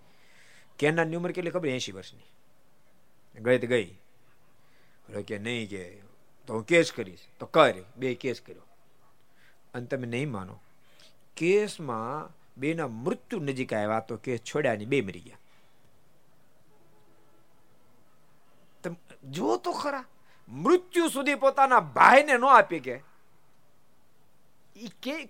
કેનારની 0.80 1.16
ઉંમર 1.16 1.32
કેટલી 1.32 1.52
ખબર? 1.52 1.68
એંશી 1.68 1.92
વર્ષની. 1.92 2.24
ગઈ 3.42 3.58
તો 3.58 3.68
ગઈ. 3.68 3.86
બોલો 3.86 5.22
કે 5.22 5.38
નહીં 5.38 5.70
કે? 5.70 6.02
તો 6.48 6.54
હું 6.54 6.66
કેસ 6.66 6.92
કરીશ. 6.92 7.20
તો 7.40 7.46
કર. 7.46 7.74
બે 7.98 8.16
કેસ 8.16 8.42
કર્યો. 8.42 8.62
અને 9.74 9.86
તમે 9.86 10.08
નહીં 10.08 10.32
માનો. 10.32 10.60
કેસમાં 11.38 12.38
બેના 12.58 12.88
મૃત્યુ 12.88 13.40
નજીક 13.40 13.74
આવ્યા 13.74 14.00
તો 14.00 14.18
કેસ 14.18 14.40
છોડ્યા 14.40 14.76
ને 14.76 14.86
બે 14.86 15.02
મરી 15.02 15.20
ગયા. 15.20 15.38
જો 19.30 19.58
તો 19.58 19.72
ખરા. 19.72 20.06
મૃત્યુ 20.50 21.08
સુધી 21.08 21.36
પોતાના 21.36 21.80
ભાઈને 21.80 22.38
ન 22.38 22.46
આપી 22.46 22.80
કે. 22.80 23.02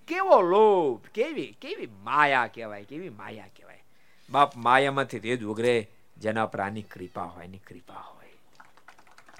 કેવો 0.08 0.42
લોભ, 0.42 1.06
કેવી 1.06 1.58
કેવી 1.62 1.88
માયા 1.88 2.48
કહેવાય, 2.48 2.84
કેવી 2.84 3.10
માયા 3.10 3.48
કહેવાય. 3.48 3.84
બાપ 4.30 4.56
માયામાંથી 4.56 5.20
તે 5.20 5.38
જ 5.38 5.44
ઉગરે, 5.44 5.90
જેના 6.18 6.46
પર 6.46 6.60
આની 6.60 6.82
કૃપા 6.82 7.24
હોય 7.24 7.46
એની 7.46 7.58
કૃપા 7.58 8.00
હોય. 8.00 8.34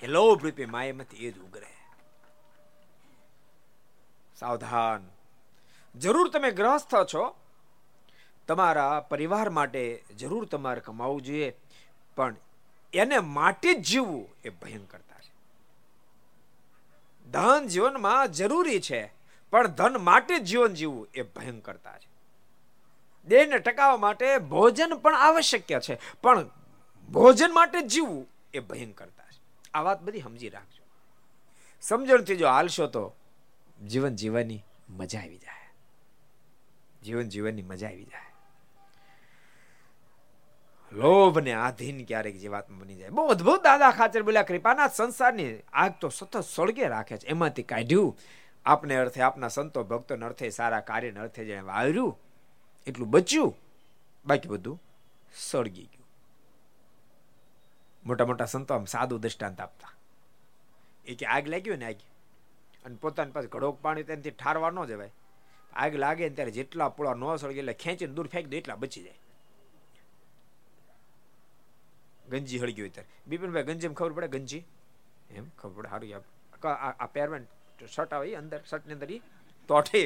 એ 0.04 0.08
લોભ 0.08 0.44
રૂપે 0.44 0.66
માયામાંથી 0.66 1.28
એ 1.28 1.32
જ 1.32 1.40
ઉગરે. 1.40 1.74
સાવધાન. 4.36 5.10
જરૂર 6.00 6.30
તમે 6.30 6.52
ગ્રહસ્થ 6.52 6.96
છો, 7.14 7.36
તમારા 8.48 9.00
પરિવાર 9.00 9.50
માટે 9.50 10.04
જરૂર 10.18 10.46
તમારે 10.46 10.82
કમાવું 10.82 11.22
જોઈએ, 11.22 11.54
પણ 12.16 12.36
એને 12.94 13.20
માટે 13.20 13.74
જ 13.74 13.82
જીવવું 13.82 14.30
એ 14.44 14.50
ભયંકરતા 14.50 15.13
ધન 17.34 17.68
જીવનમાં 17.68 18.32
જરૂરી 18.32 18.82
છે, 18.82 19.14
પણ 19.52 19.68
ધન 19.68 19.98
માટે 19.98 20.40
જીવન 20.40 20.74
જીવવું 20.74 21.08
એ 21.14 21.22
ભયંકરતા 21.22 21.98
છે. 21.98 22.10
દેહને 23.28 23.58
ટકાવવા 23.58 23.98
માટે 23.98 24.38
ભોજન 24.38 24.96
પણ 24.96 25.16
આવશ્યક 25.16 25.80
છે, 25.80 26.00
પણ 26.22 26.50
ભોજન 27.10 27.54
માટે 27.54 27.82
જીવવું 27.82 28.28
એ 28.54 28.60
ભયંકરતા 28.60 29.24
છે. 29.24 29.42
આ 29.74 29.82
વાત 29.82 30.02
બધી 30.02 30.22
સમજી 30.22 30.50
રાખજો. 30.50 30.84
સમજણથી 31.82 32.36
જો 32.36 32.48
હાલશો 32.48 32.88
તો 32.88 33.16
જીવન 33.88 34.16
જીવવાની 34.16 34.64
મજા 34.90 35.20
આવી 35.20 35.38
જાય. 35.38 35.70
જીવન 37.04 37.30
જીવનની 37.30 37.62
મજા 37.62 37.88
આવી 37.88 38.04
જાય. 38.04 38.33
લોભ 40.94 41.40
ને 41.40 41.54
આધીન 41.54 42.06
ક્યારેક 42.06 42.38
જીવાત્મા 42.38 42.80
બની 42.80 42.96
જાય. 42.96 43.10
બહુ 43.10 43.28
અદભુત 43.28 43.64
દાદા 43.64 43.92
ખાચર 43.92 44.24
બોલ્યા 44.24 44.44
કૃપાના 44.44 44.88
સંસારની 44.88 45.60
આગ 45.74 45.94
તો 46.02 46.10
સતત 46.10 46.38
સળગે 46.38 46.88
રાખે 46.88 47.18
છે. 47.18 47.28
એમાંથી 47.28 47.64
કાઢ્યું. 47.64 48.18
આપને 48.66 48.96
અર્થે 48.96 49.22
આપના 49.22 49.48
સંતો 49.48 49.84
ભક્તોને 49.84 50.26
અર્થે 50.26 50.50
સારા 50.50 50.80
કાર્યને 50.80 51.20
અર્થે 51.20 51.46
જેને 51.46 51.62
વાવ્યું 51.62 52.20
એટલું 52.88 53.10
બચ્યું. 53.10 53.58
બાકી 54.26 54.50
બધું 54.50 54.78
સળગી 55.36 55.90
ગયું. 55.94 56.08
મોટા 58.06 58.26
મોટા 58.26 58.46
સંતો 58.46 58.74
આમ 58.74 58.86
સાદું 58.86 59.20
દ્રષ્ટાંત 59.20 59.62
આપતા. 59.62 59.92
એ 61.06 61.16
કે 61.16 61.26
આગ 61.26 61.48
લાગ્યું 61.48 61.78
ને 61.78 61.86
આગ, 61.86 62.00
અને 62.86 62.96
પોતાની 62.96 63.32
પાસે 63.32 63.48
ઘડોક 63.48 63.82
પાણી 63.82 64.04
તેનાથી 64.04 64.32
ઠારવા 64.32 64.70
ન 64.70 64.86
જવાય. 64.86 65.12
આગ 65.74 65.96
લાગે 65.96 66.30
ને 66.30 66.36
ત્યારે 66.36 66.52
જેટલા 66.52 66.90
પોળા 66.90 67.14
ન 67.14 67.36
સળગે 67.36 67.60
એટલે 67.60 67.74
ખેંચીને 67.74 68.14
દૂર 68.14 68.28
ફેંકી 68.28 68.50
દે, 68.50 68.58
એટલા 68.58 68.76
બચી 68.76 69.04
જાય. 69.04 69.20
ગંજી 72.30 72.60
હળગી 72.60 72.82
હોય 72.82 72.90
ત્યારે. 72.90 73.10
બિપિનભાઈ, 73.28 73.64
ગંજી 73.64 73.88
એમ 73.88 73.94
ખબર 73.94 74.14
પડે? 74.14 74.28
ગંજી? 74.28 74.64
એમ 75.32 75.46
ખબર 75.60 75.74
પડે. 75.74 75.90
સારું 75.90 76.10
આ 77.02 77.08
પેરમેન્ટ 77.08 77.50
શર્ટ 77.86 78.14
આવે 78.14 78.36
અંદર 78.36 78.60
શર્ટની 78.70 78.94
અંદર 78.94 79.08
તો 79.08 79.20
તોઠે 79.68 80.00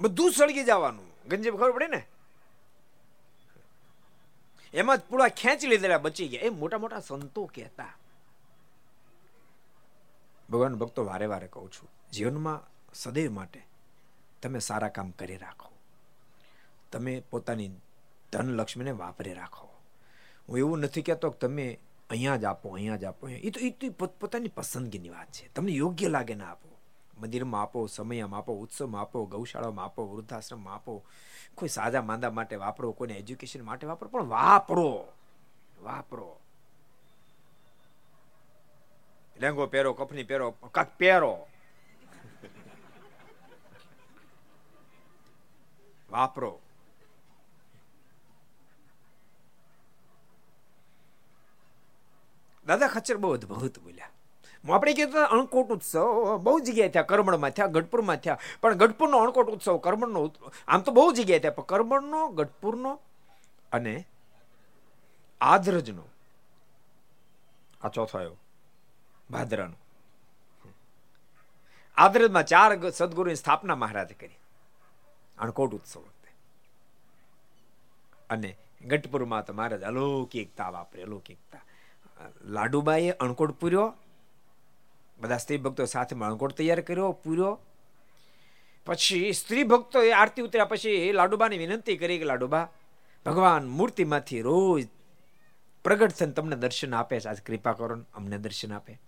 બધું 0.00 0.32
સળગી 0.32 0.64
જવાનું. 0.64 1.08
ગંજી 1.28 1.50
ખબર 1.50 1.72
પડે 1.72 1.88
ને? 1.88 2.02
એમાં 4.74 4.98
જ 4.98 5.00
પૂરા 5.08 5.28
ખેંચી 5.28 5.66
લીધેલા 5.66 5.98
બચી 5.98 6.28
ગયા. 6.28 6.42
એ 6.42 6.48
મોટા 6.48 6.78
મોટા 6.78 7.00
સંતો 7.00 7.44
કહેતા. 7.54 7.92
ભગવાન 10.50 10.74
ભક્તો, 10.74 11.04
વારે 11.04 11.26
વારે 11.26 11.46
કહું 11.46 11.68
છું, 11.72 11.88
જીવનમાં 12.12 12.60
સદૈવ 12.94 13.30
માટે 13.32 13.60
તમે 14.42 14.58
સારા 14.58 14.88
કામ 14.88 15.10
કરી 15.10 15.36
રાખો. 15.36 15.69
તમે 16.92 17.20
પોતાની 17.30 17.70
ધન 18.32 18.48
લક્ષ્મીને 18.48 18.90
વાપરી 18.90 19.34
રાખો. 19.34 19.68
હું 20.48 20.58
એવું 20.58 20.78
નથી 20.78 21.02
કહેતો 21.02 21.30
કે 21.30 21.38
તમે 21.38 21.78
અહીંયા 22.10 22.36
જ 22.36 22.44
આપો, 22.44 22.68
અહીંયા 22.68 22.96
જ 22.96 23.04
આપો. 23.04 23.28
એ 23.28 23.50
તો 23.50 23.60
એ 23.60 23.70
તો 23.70 24.06
પોતાની 24.06 24.48
પસંદગીની 24.48 25.08
વાત 25.08 25.32
છે. 25.32 25.54
તમને 25.54 25.72
યોગ્ય 25.72 26.08
લાગે 26.08 26.34
ને 26.34 26.44
આપો. 26.44 26.68
મંદિરમાં 27.20 27.62
આપો, 27.62 27.86
સમયમાં 27.86 28.38
આપો, 28.38 28.54
ઉત્સવમાં 28.54 29.00
આપો, 29.00 29.24
ગૌશાળામાં 29.24 29.84
આપો, 29.84 30.06
વૃદ્ધાશ્રમમાં 30.06 30.74
આપો. 30.74 31.04
કોઈ 31.54 31.68
સાજા 31.68 32.02
માંદા 32.02 32.30
માટે 32.30 32.56
વાપરો, 32.56 32.92
કોઈને 32.92 33.14
એજ્યુકેશન 33.14 33.62
માટે 33.62 33.86
વાપરો, 33.86 34.08
પણ 34.08 34.24
વાપરો. 34.24 35.08
વાપરો. 35.80 36.40
લેંગો 39.40 39.66
પહેરો 39.66 39.92
કફની 39.92 40.22
પહેરો 40.22 40.50
કાંક 40.50 40.98
પહેરો. 40.98 41.46
વાપરો. 46.10 46.60
દાદા, 52.66 52.88
ખચ્ચર 52.88 53.16
બહુ 53.16 53.32
અદભુત 53.32 53.78
બોલ્યા. 53.78 54.08
આપણે 54.74 54.92
કહેતા 54.92 55.24
અણકોટ 55.24 55.68
ઉત્સવ, 55.68 56.36
બહુ 56.38 56.60
જગ્યાએ 56.60 56.88
થયા, 56.88 57.02
કરમણમાં 57.02 57.50
થયા, 57.50 57.66
ગઢપુરમાં 57.66 58.16
થયા. 58.16 58.38
પણ 58.60 58.74
ગઢપુરનો 58.74 59.18
અણકોટ 59.18 59.50
ઉત્સવ, 59.50 59.76
કરમણનો 59.76 60.34
આમ 60.68 60.80
તો 60.80 60.92
બહુ 60.92 61.12
જગ્યાએ 61.12 61.38
થયા, 61.38 61.50
પણ 61.50 61.62
કરમણનો, 61.62 62.28
ગઢપુરનો 62.28 63.00
અને 63.72 64.04
આદરજનો. 65.40 66.02
આ 67.82 67.88
ચોથો 67.88 68.18
આવ્યો. 68.18 68.36
ભાદરાનો. 69.30 69.74
આદરજમાં 71.96 72.46
ચાર 72.46 72.90
સદગુરુની 72.90 73.34
સ્થાપના 73.34 73.74
મહારાજે 73.74 74.14
કરી. 74.14 74.38
અણકોટ 75.38 75.74
ઉત્સવ 75.74 76.00
વખતે. 76.00 76.32
અને 78.30 78.56
ગઢપુરમાં 78.86 79.46
તો 79.46 79.52
મહારાજ 79.52 79.82
અલૌકિકતા 79.82 80.68
વાપરે, 80.68 81.02
અલૌકિકતા. 81.02 81.58
લાડુબાઈએ 82.44 83.10
અણકોટ 83.10 83.50
પૂર્યો. 83.50 83.94
બધા 85.18 85.36
સ્ત્રી 85.36 85.56
ભક્તો 85.56 85.84
સાથે 85.84 86.16
અણકોટ 86.16 86.52
તૈયાર 86.52 86.80
કર્યો, 86.80 87.12
પૂર્યો. 87.12 87.58
પછી 88.86 89.32
સ્ત્રી 89.32 89.62
ભક્તો 89.62 90.02
એ 90.02 90.10
આરતી 90.10 90.42
ઉતર્યા 90.42 90.64
પછી 90.64 91.12
લાડુબાની 91.12 91.58
વિનંતી 91.58 91.96
કરી 91.96 92.18
કે 92.18 92.24
લાડુબા, 92.24 92.68
ભગવાન 93.26 93.68
મૂર્તિમાંથી 93.68 94.40
રોજ 94.40 94.88
પ્રગટ 95.84 96.10
થઈને 96.10 96.32
તમને 96.32 96.56
દર્શન 96.56 96.94
આપે 96.94 97.20
છે. 97.20 97.28
આજ 97.28 97.42
કૃપા 97.42 97.72
કરો 97.72 97.96
અમને 98.14 98.38
દર્શન 98.38 98.72
આપે. 98.72 99.00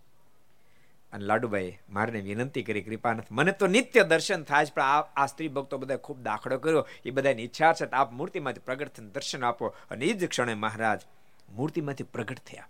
અને 1.12 1.24
લાડુબાઈ 1.24 1.78
મારને 1.90 2.20
વિનંતી 2.20 2.62
કરી 2.62 2.82
કૃપાનાથ 2.82 3.26
મને 3.30 3.52
તો 3.52 3.66
નિત્ય 3.66 4.02
દર્શન 4.02 4.42
થાય 4.42 4.66
છે, 4.66 4.72
પણ 4.74 4.82
આ 5.16 5.26
સ્ત્રી 5.26 5.48
ભક્તો 5.48 5.78
બધા 5.78 5.96
ખૂબ 5.96 6.22
દાખલો 6.22 6.58
કર્યો. 6.58 6.86
એ 7.04 7.10
બધાની 7.10 7.42
ઈચ્છા 7.42 7.72
છે 7.72 7.90
આપ 7.90 8.12
મૂર્તિમાંથી 8.12 8.60
પ્રગટ 8.60 8.88
થઈને 8.88 9.10
દર્શન 9.10 9.44
આપો. 9.44 9.66
અને 9.66 10.04
એ 10.04 10.12
જ 10.12 10.28
ક્ષણે 10.28 10.54
મહારાજ 10.54 11.00
મૂર્તિમાંથી 11.48 12.04
પ્રગટ 12.04 12.38
થયા. 12.38 12.68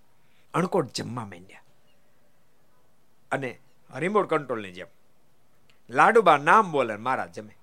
અણકોટ 0.54 0.92
જમવા 0.92 1.24
માંડ્યા. 1.24 1.62
અને 3.30 3.58
રિમોટ 3.96 4.30
કંટ્રોલની 4.30 4.72
જેમ. 4.72 4.86
લાડુબા 5.90 6.36
નામ 6.36 6.72
બોલે 6.72 6.96
મારા 6.96 7.26
જમે. 7.26 7.56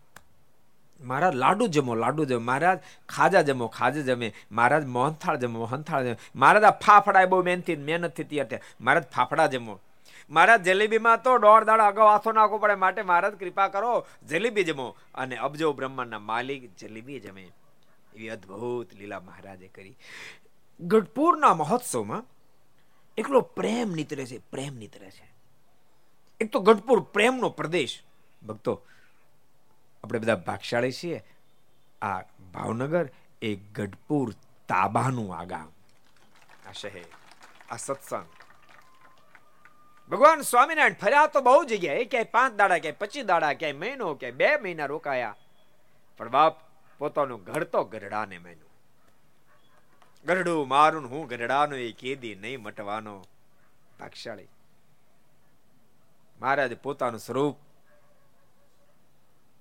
મહારાજ 1.01 1.35
લાડુ 1.35 1.67
જમો 1.67 1.95
લાડુ 1.95 2.25
જમો. 2.25 2.39
મહારાજ, 2.39 2.79
ખાજા 3.09 3.41
જમો, 3.41 3.67
ખાજા 3.67 4.01
જમે. 4.01 4.33
મહારાજ, 4.51 4.85
મોહનથાળ 4.85 5.37
જમો 5.37 5.59
મોહનથાળ 5.59 6.03
જમો. 6.03 6.15
મહારાજ, 6.35 6.63
આ 6.63 6.71
ફાફડા 6.71 7.25
બહુ 7.25 7.43
મહેનતી 7.43 7.75
મહેનતથી 7.75 8.23
ત્યાં 8.23 8.59
મહારાજ, 8.81 9.03
ફાફડા 9.03 9.47
જમો. 9.47 9.79
મહારાજ, 10.29 10.63
જલેબીમાં 10.63 11.23
તો 11.23 11.37
દોઢ 11.37 11.63
દાડો 11.63 11.83
અગાઉ 11.83 12.07
આથો 12.07 12.31
નાખવો 12.31 12.57
પડે 12.57 12.75
માટે 12.75 13.01
મહારાજ, 13.01 13.33
કૃપા 13.33 13.67
કરો. 13.67 14.05
જલેબી 14.29 14.63
જમો. 14.63 14.95
અને 15.15 15.37
અબજો 15.37 15.73
બ્રહ્માંડના 15.73 16.19
માલિક 16.19 16.75
જલેબી 16.75 17.19
જમે. 17.19 17.51
એવી 18.15 18.29
અદ્ભુત 18.29 18.93
લીલા 18.93 19.19
મહારાજે 19.19 19.67
કરી. 19.67 19.97
ગઢપુરના 20.79 21.53
મહોત્સવમાં 21.53 22.38
એકલો 23.19 23.41
પ્રેમ 23.57 23.89
નીતરે 23.91 24.25
છે, 24.25 24.37
પ્રેમ 24.51 24.77
નીતરે 24.77 25.09
છે. 25.11 25.27
એક 26.41 26.51
તો 26.51 26.59
ગઢપુર 26.59 26.99
પ્રેમનો 27.15 27.49
પ્રદેશ. 27.49 27.95
ભક્તો, 28.41 28.73
આપણે 30.03 30.19
બધા 30.19 30.35
ભાગશાળી 30.47 30.91
છીએ. 30.91 31.23
આ 32.01 32.21
ભાવનગર 32.53 33.05
એ 33.41 33.55
ગઢપુર 33.55 34.31
તાબાનું 34.69 35.33
આ 35.37 35.43
ગામ 35.43 35.71
આ 36.67 36.71
શહેર, 36.71 37.09
આ 37.71 37.77
સત્સંગ. 37.77 38.29
ભગવાન 40.09 40.41
સ્વામિનારાયણ 40.41 41.01
ફર્યા 41.01 41.27
તો 41.27 41.41
બહુ 41.41 41.63
જગ્યાએ 41.63 42.05
ક્યાંય 42.05 42.33
પાંચ 42.35 42.55
દાડા, 42.55 42.77
ક્યાંય 42.77 43.01
પચીસ 43.01 43.25
દાડા, 43.25 43.53
ક્યાંય 43.53 43.73
મહિનો, 43.73 44.15
ક્યાંય 44.15 44.35
બે 44.35 44.49
મહિના 44.57 44.85
રોકાયા. 44.85 45.35
પણ 46.17 46.29
બાપ 46.29 46.55
પોતાનું 46.99 47.43
ઘર 47.43 47.63
તો 47.63 47.83
ગઢડાને 47.83 48.37
મેનું 48.37 48.68
ગરડું 50.25 50.67
મારું 50.67 51.09
હું 51.09 51.27
ગઢડાનો 51.27 51.75
એ 51.75 51.91
કેદી 51.91 52.35
નહીં 52.35 52.61
મટવાનો. 52.61 53.15
ભાગશાળી. 53.99 54.47
મહારાજ 56.39 56.77
પોતાનું 56.77 57.19
સ્વરૂપ, 57.19 57.57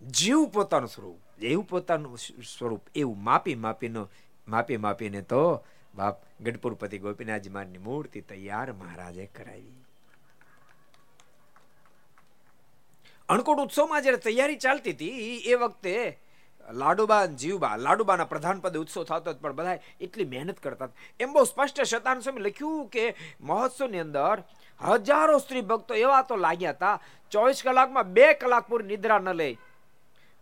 જીવ 0.03 0.45
પોતાનું 0.47 0.89
સ્વરૂપ 0.89 1.19
એવું 1.43 1.65
પોતાનું 1.65 2.19
સ્વરૂપ 2.19 2.83
એવું 2.95 3.23
માપી 3.23 3.55
માપીનો, 3.55 4.03
માપી 4.49 4.77
માપીને 4.77 5.23
તો 5.23 5.43
બાપ 5.95 6.17
ગઢપુરપતિ 6.41 6.99
ગોપીનાથજી 6.99 7.51
મારની 7.51 7.79
મૂર્તિ 7.79 8.21
તૈયાર 8.21 8.73
મહારાજે 8.73 9.27
કરાવી. 9.27 9.75
અણકોટ 13.29 13.59
ઉત્સવમાં 13.59 14.03
જ્યારે 14.03 14.19
તૈયારી 14.19 14.57
ચાલતી 14.57 14.93
હતી, 14.93 15.37
એ 15.37 15.55
વખતે 15.55 15.95
લાડુબા 16.73 17.27
જીવબા 17.27 17.77
લાડુબાના 17.77 18.25
પ્રધાન 18.25 18.61
પદે 18.61 18.79
ઉત્સવ 18.79 19.05
થતો 19.05 19.35
પણ 19.35 19.53
બધા 19.53 19.79
એટલી 20.01 20.25
મહેનત 20.25 20.61
કરતા 20.61 20.89
એમ 21.21 21.33
બહુ 21.33 21.45
સ્પષ્ટ 21.45 21.83
શતાન 21.83 22.21
સ્વામી 22.21 22.41
લખ્યું 22.41 22.89
કે 22.89 23.15
મહોત્સવની 23.41 23.99
અંદર 23.99 24.43
હજારો 24.81 25.39
સ્ત્રી 25.39 25.61
ભક્તો 25.61 25.95
એવા 25.95 26.23
તો 26.23 26.37
લાગ્યા 26.37 26.71
હતા, 26.71 27.01
ચોવીસ 27.31 27.63
કલાકમાં 27.63 28.05
બે 28.05 28.35
કલાક 28.35 28.69
પૂરી 28.69 28.87
નિદ્રા 28.87 29.19
ન 29.19 29.33
લે 29.33 29.59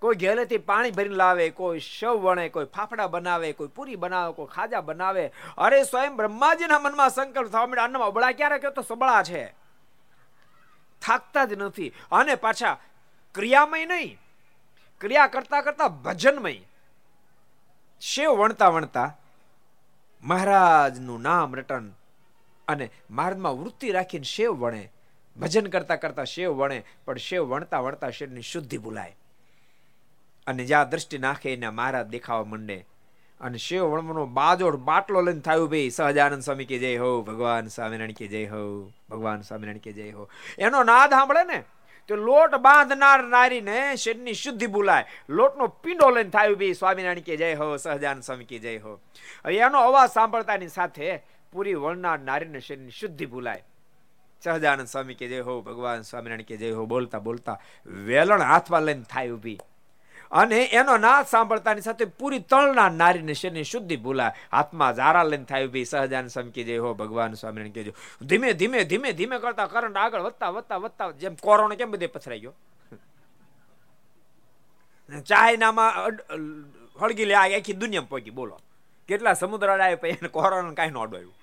કોઈ 0.00 0.14
ઘેલેથી 0.14 0.58
પાણી 0.58 0.90
ભરીને 0.90 1.14
લાવે, 1.14 1.50
કોઈ 1.50 1.80
શવ 1.80 2.20
વણે, 2.20 2.48
કોઈ 2.48 2.64
ફાફડા 2.64 3.06
બનાવે, 3.06 3.52
કોઈ 3.52 3.68
પૂરી 3.68 3.96
બનાવે, 3.96 4.32
કોઈ 4.32 4.46
ખાજા 4.46 4.80
બનાવે. 4.80 5.32
અરે 5.58 5.82
સ્વયં 5.82 6.16
બ્રહ્માજીના 6.16 6.78
મનમાં 6.78 7.10
સંકલ્પ 7.10 7.48
થવા 7.48 7.66
મળે 7.66 7.80
અન્નમાં 7.80 8.08
અબળા 8.08 8.32
ક્યારે 8.32 8.58
કહો 8.58 8.70
તો 8.70 8.82
સબળા 8.82 9.22
છે. 9.22 9.54
થાકતા 11.02 11.44
જ 11.44 11.52
નથી. 11.52 11.92
અને 12.12 12.34
પાછા 12.34 12.78
ક્રિયામય 13.34 13.84
નહીં. 13.84 14.18
ક્રિયા 15.00 15.26
કરતા 15.26 15.60
કરતા 15.60 15.88
ભજનમય. 15.88 16.60
શેવ 18.00 18.30
વણતા 18.30 18.68
વણતા 18.68 19.16
મહારાજનું 20.22 21.22
નામ 21.22 21.56
રટન 21.56 21.92
અને 22.68 22.90
માર્ગમાં 23.10 23.62
વૃત્તિ 23.62 23.90
રાખીને 23.90 24.24
શેવ 24.24 24.52
વણે. 24.52 24.92
ભજન 25.36 25.66
કરતા 25.66 25.96
કરતા 25.96 26.24
શેવ 26.24 26.52
વણે, 26.52 26.84
પણ 27.04 27.16
શેવ 27.16 27.44
વણતા 27.44 27.80
વણતા 27.80 28.10
શેરની 28.10 28.42
શુદ્ધિ 28.42 28.78
ભૂલાય. 28.78 29.16
અને 30.46 30.64
જ્યાં 30.64 30.88
દ્રષ્ટિ 30.88 31.18
નાખે 31.18 31.52
એને 31.52 31.68
મહારાજ 31.68 32.06
દેખાવા 32.06 32.44
માંડે. 32.44 32.86
અને 33.40 33.58
શિવ 33.58 33.84
વણવાનો 33.84 34.26
બાજોડ 34.26 34.76
બાટલો 34.76 35.20
લઈને 35.20 35.40
થયું 35.40 35.70
ભાઈ 35.70 35.90
સહજાનંદ 35.90 36.42
સ્વામી 36.42 36.64
કે 36.64 36.78
જય 36.78 36.96
હો, 36.96 37.22
ભગવાન 37.22 37.66
સ્વામિનારાયણ 37.66 38.12
કે 38.12 38.26
જય 38.26 38.46
હો, 38.46 38.92
ભગવાન 39.10 39.40
સ્વામિનારાયણ 39.40 39.78
કે 39.78 39.92
જય 39.92 40.10
હો. 40.10 40.28
એનો 40.58 40.82
નાદ 40.82 41.10
સાંભળે 41.10 41.44
ને? 41.44 41.64
તો 42.08 42.16
લોટ 42.16 42.54
બાંધનાર 42.54 43.22
નારીને 43.24 43.96
શરીરની 43.96 44.34
શુદ્ધિ 44.34 44.66
બોલાય 44.66 45.04
લોટનો 45.28 45.66
પીંડો 45.66 46.10
લઈને 46.10 46.30
થાય 46.30 46.54
ભાઈ 46.54 46.72
સ્વામિનારાયણ 46.72 47.18
કે 47.18 47.36
જય 47.36 47.54
હો 47.54 47.76
સહજાન 47.76 48.20
સ્વામી 48.20 48.44
કે 48.44 48.58
જય 48.58 48.78
હો. 48.78 49.00
એનો 49.50 49.78
અવાજ 49.78 50.10
સાંભળતાની 50.10 50.68
સાથે 50.68 51.22
પૂરી 51.52 51.74
વળનાર 51.74 52.18
નારીને 52.18 52.60
શરીરની 52.60 52.90
શુદ્ધિ 52.90 53.26
બોલાય 53.26 53.62
સહજાનંદ 54.42 54.86
સ્વામી 54.86 55.14
કે 55.14 55.28
જય 55.28 55.40
હો, 55.40 55.60
ભગવાન 55.60 56.02
સ્વામિનારાયણ 56.02 56.42
કે 56.42 56.56
જય 56.56 56.70
હો, 56.70 56.86
બોલતા 56.86 57.18
બોલતા 57.18 57.60
વેલણ 57.86 58.42
હાથમાં 58.42 58.82
લઈને 58.82 59.02
થાય 59.02 59.30
ઊભી. 59.30 59.60
અને 60.30 60.58
એનો 60.80 60.96
નાદ 60.96 61.26
સાંભળતાની 61.26 61.86
સાથે 61.88 62.04
પૂરી 62.04 62.42
તળના 62.50 62.88
નારીને 62.90 63.34
શરીરની 63.34 63.64
શુદ્ધિ 63.64 63.96
ભૂલાય? 63.96 64.34
હાથમાં 64.52 64.94
ઝારા 64.94 65.24
લઈને 65.24 65.44
થાય 65.44 65.66
ઊભી 65.68 65.84
સહજાન 65.84 66.28
સમકી 66.28 66.64
જય 66.64 66.78
હો 66.78 66.94
ભગવાન 66.94 67.34
સ્વામીને 67.34 67.70
કહેજો. 67.70 67.92
ધીમે 68.22 68.52
ધીમે 68.52 68.84
ધીમે 68.84 69.12
ધીમે 69.12 69.36
કરતા 69.38 69.66
કરંટ 69.66 69.96
આગળ 69.96 70.26
વધતા 70.28 70.50
વધતા 70.50 70.78
વધતા 70.84 71.10
જેમ 71.22 71.34
કોરોના 71.46 71.76
કેમ 71.76 71.90
બધે 71.90 72.06
પથરાઈ 72.06 72.40
ગયો? 72.40 72.54
ચાઇનામાં 75.26 75.92
હળગી 77.00 77.24
લે 77.24 77.34
આખી 77.34 77.80
દુનિયામાં 77.82 78.08
પહોંચી, 78.08 78.30
બોલો. 78.30 78.56
કેટલા 79.08 79.34
સમુદ્ર 79.34 79.70
અડાય 79.70 79.96
પછી 79.96 80.16
એને 80.20 80.28
કોરોના 80.28 80.74
કાંઈ 80.74 80.94
ન 80.94 81.02
અડવાયું. 81.06 81.34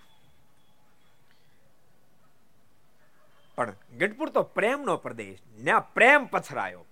પણ 3.57 3.75
ગઢપુર 3.99 4.29
તો 4.29 4.41
પ્રેમનો 4.57 4.93
પ્રદેશ 4.97 5.39
ત્યાં 5.65 5.93
પ્રેમ 5.93 6.25
પથરાયો. 6.25 6.83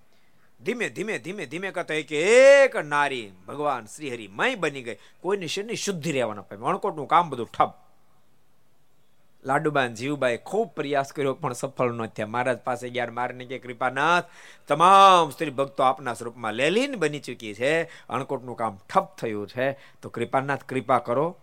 ધીમે 0.64 0.89
ધીમે 0.89 1.20
ધીમે 1.20 1.45
ધીમે 1.45 1.72
કરતા 1.72 1.93
કે 1.93 2.22
એક 2.64 2.76
નારી 2.76 3.32
ભગવાન 3.47 3.86
શ્રી 3.86 4.14
હરિ 4.14 4.28
મય 4.28 4.55
બની 4.55 4.84
ગઈ. 4.84 4.97
કોઈની 5.22 5.47
શરીરની 5.47 5.76
શુદ્ધિ 5.76 6.12
રહેવાના 6.12 6.41
પામે 6.41 6.66
અણકોટનું 6.66 7.07
કામ 7.07 7.30
બધું 7.30 7.51
ઠપ. 7.51 7.74
લાડુબાન 9.45 9.93
જીવબાઈ 9.93 10.38
ખૂબ 10.38 10.68
પ્રયાસ 10.68 11.14
કર્યો, 11.14 11.34
પણ 11.34 11.53
સફળ 11.53 11.91
ન 11.91 12.05
થયા. 12.05 12.28
મહારાજ 12.28 12.57
પાસે 12.57 12.89
ગયા 12.89 13.07
મારને 13.12 13.45
કે 13.45 13.59
કૃપાનાથ, 13.59 14.24
તમામ 14.68 15.30
સ્ત્રી 15.30 15.49
ભક્તો 15.49 15.84
આપના 15.84 16.14
સ્વરૂપમાં 16.14 16.53
લેલીન 16.53 16.95
બની 16.95 17.20
ચૂકી 17.20 17.53
છે. 17.53 17.84
અણકોટનું 17.84 18.57
કામ 18.57 18.80
ઠપ 18.93 19.18
થયું 19.18 19.47
છે. 19.47 19.72
તો 19.72 20.09
કૃપાનાથ, 20.09 20.64
કૃપા 20.64 20.99
કરો. 20.99 21.38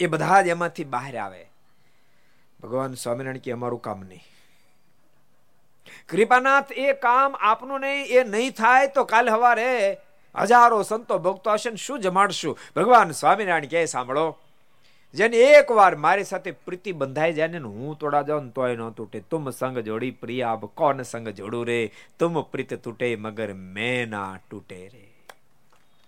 એ 0.00 0.06
બધા 0.06 0.42
જ 0.42 0.46
એમાંથી 0.46 0.84
બહાર 0.84 1.16
આવે. 1.16 1.50
ભગવાન 2.62 2.94
સ્વામિનારાયણ 2.94 3.38
કે, 3.38 3.52
અમારું 3.52 3.82
કામ 3.82 4.00
નહીં. 4.00 4.20
કૃપાનાથ 6.08 6.72
એ 6.72 6.92
કામ 6.92 7.36
આપનું 7.40 7.80
નહીં, 7.80 8.06
એ 8.06 8.24
નહીં 8.24 8.52
થાય 8.52 8.86
તો 8.86 9.04
કાલે 9.04 9.30
હવારે 9.30 9.98
હજારો 10.34 10.82
સંતો 10.82 11.18
ભક્તો 11.18 11.52
હશે 11.52 11.76
શું 11.76 12.00
જમાડશું? 12.00 12.58
ભગવાન 12.76 13.10
સ્વામિનારાયણ 13.10 13.66
કહે 13.66 13.84
સાંભળો? 13.84 14.38
જેને 15.14 15.36
એક 15.36 15.70
વાર 15.70 15.96
મારી 15.96 16.24
સાથે 16.24 16.50
પ્રીતિ 16.50 16.92
બંધાઈ 16.92 17.32
જાય 17.32 17.48
ને 17.48 17.58
હું 17.58 17.98
તોડા 17.98 18.22
જાઉં 18.22 18.50
તોય 18.50 18.76
ન 18.76 18.90
તૂટે. 18.90 19.20
તુમ 19.20 19.50
સંગ 19.50 19.78
જોડી 19.78 20.10
પ્રિયા 20.10 20.54
કોન 20.54 21.02
સંગ 21.02 21.28
જોડું 21.28 21.66
રે? 21.66 21.92
તુમ 22.18 22.42
પ્રીત 22.42 22.74
તૂટે 22.74 23.16
મગર 23.16 23.52
મેં 23.52 24.08
ના 24.08 24.38
તૂટે 24.50 24.88
રે. 24.88 25.12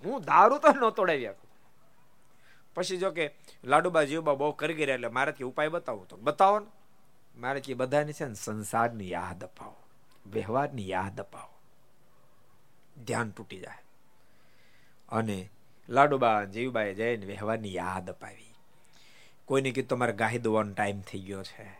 હું 0.05 0.21
દારૂ 0.21 0.59
તો 0.59 0.69
ન 0.69 0.91
તોડાવી 0.91 1.27
આપું 1.27 1.51
પછી 2.75 2.97
જો 2.97 3.11
કે 3.11 3.35
લાડુબા 3.65 4.03
જીવબા 4.03 4.35
બહુ 4.35 4.53
કરી 4.53 4.75
ગયા 4.75 4.95
એટલે 4.95 5.09
મારાથી 5.09 5.45
ઉપાય 5.45 5.69
બતાવો 5.69 6.05
તો. 6.09 6.17
બતાવો 6.17 6.59
ને. 6.59 6.67
મારે 7.37 7.61
કે 7.61 7.75
છે 8.13 8.25
ને 8.25 8.35
સંસારની 8.35 9.11
યાદ 9.11 9.45
અપાવો. 9.45 9.77
વ્યવહારની 10.33 10.89
યાદ 10.89 11.21
અપાવો. 11.21 11.59
ધ્યાન 13.05 13.31
તૂટી 13.31 13.59
જાય. 13.59 13.85
અને 15.09 15.51
લાડુબા 15.89 16.45
જીવબાએ 16.45 16.95
જઈને 16.95 17.27
વ્યવહારની 17.27 17.75
યાદ 17.75 18.11
અપાવી. 18.11 18.55
કોઈને 19.45 19.71
કીધું, 19.71 19.89
તમારે 19.89 20.13
ગાહી 20.13 20.39
દોવાનો 20.39 20.73
ટાઈમ 20.73 21.01
થઈ 21.01 21.21
ગયો 21.21 21.43
છે. 21.43 21.79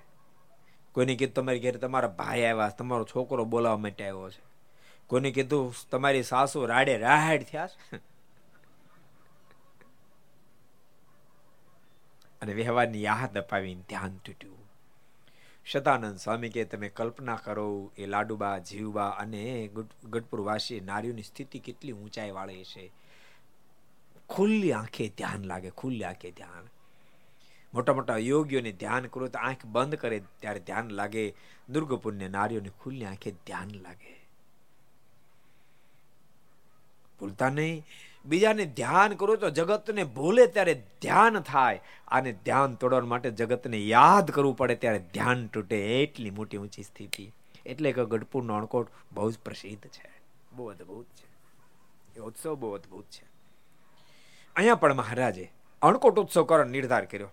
કોઈને 0.93 1.17
કીધું, 1.17 1.35
તમારી 1.35 1.61
ઘરે 1.61 1.79
તમારા 1.79 2.09
ભાઈ 2.09 2.43
આવ્યા 2.45 2.69
તમારો 2.69 3.05
છોકરો 3.05 3.45
બોલાવવા 3.45 3.77
માટે 3.77 4.09
આવ્યો 4.09 4.31
છે. 4.31 4.43
કોઈને 5.07 5.31
કીધું, 5.31 5.75
તમારી 5.91 6.23
સાસુ 6.23 6.67
રાડે 6.67 6.99
રાહાડ 6.99 7.43
થયા 7.43 7.67
છે. 7.67 7.97
અને 12.43 12.55
વ્યવહારની 12.55 13.03
યાદ 13.03 13.39
અપાવીને 13.39 13.83
ધ્યાન 13.89 14.17
તૂટ્યું. 14.17 14.68
શતાનંદ 15.73 16.17
સ્વામી 16.17 16.49
કે 16.49 16.65
તમે 16.65 16.89
કલ્પના 16.89 17.37
કરો 17.37 17.93
એ 17.99 18.07
લાડુબા 18.07 18.59
જીવબા 18.59 19.09
અને 19.09 19.71
ગઢપુર 20.05 20.41
વાસી 20.41 20.81
નારીઓની 20.81 21.23
સ્થિતિ 21.23 21.59
કેટલી 21.59 21.93
ઊંચાઈ 21.93 22.31
વાળી 22.31 22.65
છે. 22.65 22.93
ખુલ્લી 24.29 24.73
આંખે 24.73 25.09
ધ્યાન 25.09 25.45
લાગે, 25.45 25.71
ખુલ્લી 25.71 26.05
આંખે 26.05 26.31
ધ્યાન. 26.31 26.69
મોટા 27.75 27.93
મોટા 27.93 28.17
યોગીઓને 28.17 28.73
ધ્યાન 28.73 29.07
કરો 29.07 29.29
તો 29.29 29.39
આંખ 29.39 29.67
બંધ 29.67 29.95
કરે 29.95 30.23
ત્યારે 30.41 30.61
ધ્યાન 30.61 30.91
લાગે. 30.91 31.35
દુર્ગપુણ્ય 31.69 32.29
નારીઓને 32.29 32.69
ખુલ્લી 32.69 33.05
આંખે 33.05 33.31
ધ્યાન 33.31 33.71
લાગે. 33.71 34.27
ભૂલતા 37.21 37.49
નહીં. 37.49 37.85
બીજાને 38.29 38.65
ધ્યાન 38.65 39.15
કરો 39.15 39.37
તો 39.37 39.51
જગતને 39.51 40.05
ભૂલે 40.05 40.47
ત્યારે 40.47 40.83
ધ્યાન 41.03 41.41
થાય 41.41 41.81
અને 42.09 42.33
ધ્યાન 42.33 42.75
તોડવા 42.75 43.01
માટે 43.01 43.31
જગતને 43.31 43.79
યાદ 43.79 44.31
કરવું 44.31 44.57
પડે 44.57 44.75
ત્યારે 44.75 44.99
ધ્યાન 44.99 45.47
તૂટે 45.47 46.03
એટલી 46.03 46.31
મોટી 46.31 46.57
ઊંચી 46.57 46.83
સ્થિતિ. 46.83 47.33
એટલે 47.67 47.93
કે 47.93 48.05
ગઢપુરનો 48.05 48.55
અણકોટ 48.55 48.89
બહુ 49.13 49.31
જ 49.31 49.39
પ્રસિદ્ધ 49.39 49.87
છે. 49.87 50.23
બહુ 50.53 50.67
અદભુત 50.67 51.07
છે. 51.07 51.29
એ 52.17 52.21
ઉત્સવ 52.21 52.55
બહુ 52.55 52.73
અદભુત 52.73 53.05
છે. 53.05 53.29
અહીંયા 54.57 54.75
પણ 54.75 54.95
મહારાજે 54.95 55.53
અણકોટ 55.83 56.19
ઉત્સવ 56.19 56.45
કરવાનો 56.45 56.71
નિર્ધાર 56.71 57.05
કર્યો. 57.05 57.31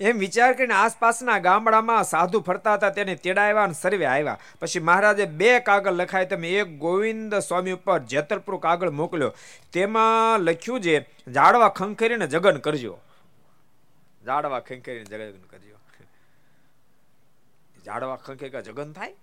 એમ 0.00 0.18
વિચાર 0.18 0.52
કરીને 0.52 0.74
આસપાસના 0.74 1.38
ગામડામાં 1.38 2.04
સાધુ 2.04 2.40
ફરતા 2.40 2.74
હતા, 2.74 2.90
તેને 2.90 3.14
તેડાવ્યા 3.14 3.62
અને 3.62 3.72
સર્વે 3.72 4.06
આવ્યા. 4.06 4.38
પછી 4.60 4.80
મહારાજે 4.80 5.24
બે 5.24 5.60
કાગળ 5.60 5.92
લખાય 5.92 6.26
તમે 6.26 6.50
એક 6.50 6.78
ગોવિંદ 6.78 7.34
સ્વામી 7.34 7.72
ઉપર 7.72 7.98
જેતરપુર 7.98 8.56
કાગળ 8.56 8.90
મોકલ્યો. 8.90 9.34
તેમાં 9.72 10.40
લખ્યું 10.40 10.80
છે, 10.80 11.08
જાડવા 11.32 11.68
ખંખેરીને 11.68 12.26
જગન 12.26 12.56
કરજો. 12.56 13.00
જાડવા 14.26 14.60
ખંખેરીને 14.60 15.04
જગન 15.04 15.42
કરજો. 15.42 15.76
જાડવા 17.86 18.16
ખંખેરી 18.16 18.62
જગન 18.62 18.92
થાય? 18.92 19.16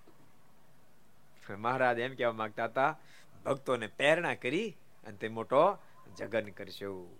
મહારાજ 1.58 1.98
એમ 1.98 2.14
કહેવા 2.14 2.32
માંગતા 2.32 2.64
હતા, 2.64 2.98
ભક્તોને 3.44 3.86
પ્રેરણા 3.86 4.34
કરી 4.34 4.76
અને 5.06 5.16
તે 5.16 5.28
મોટો 5.28 5.78
જગન 6.18 6.40
કરશો. 6.40 7.16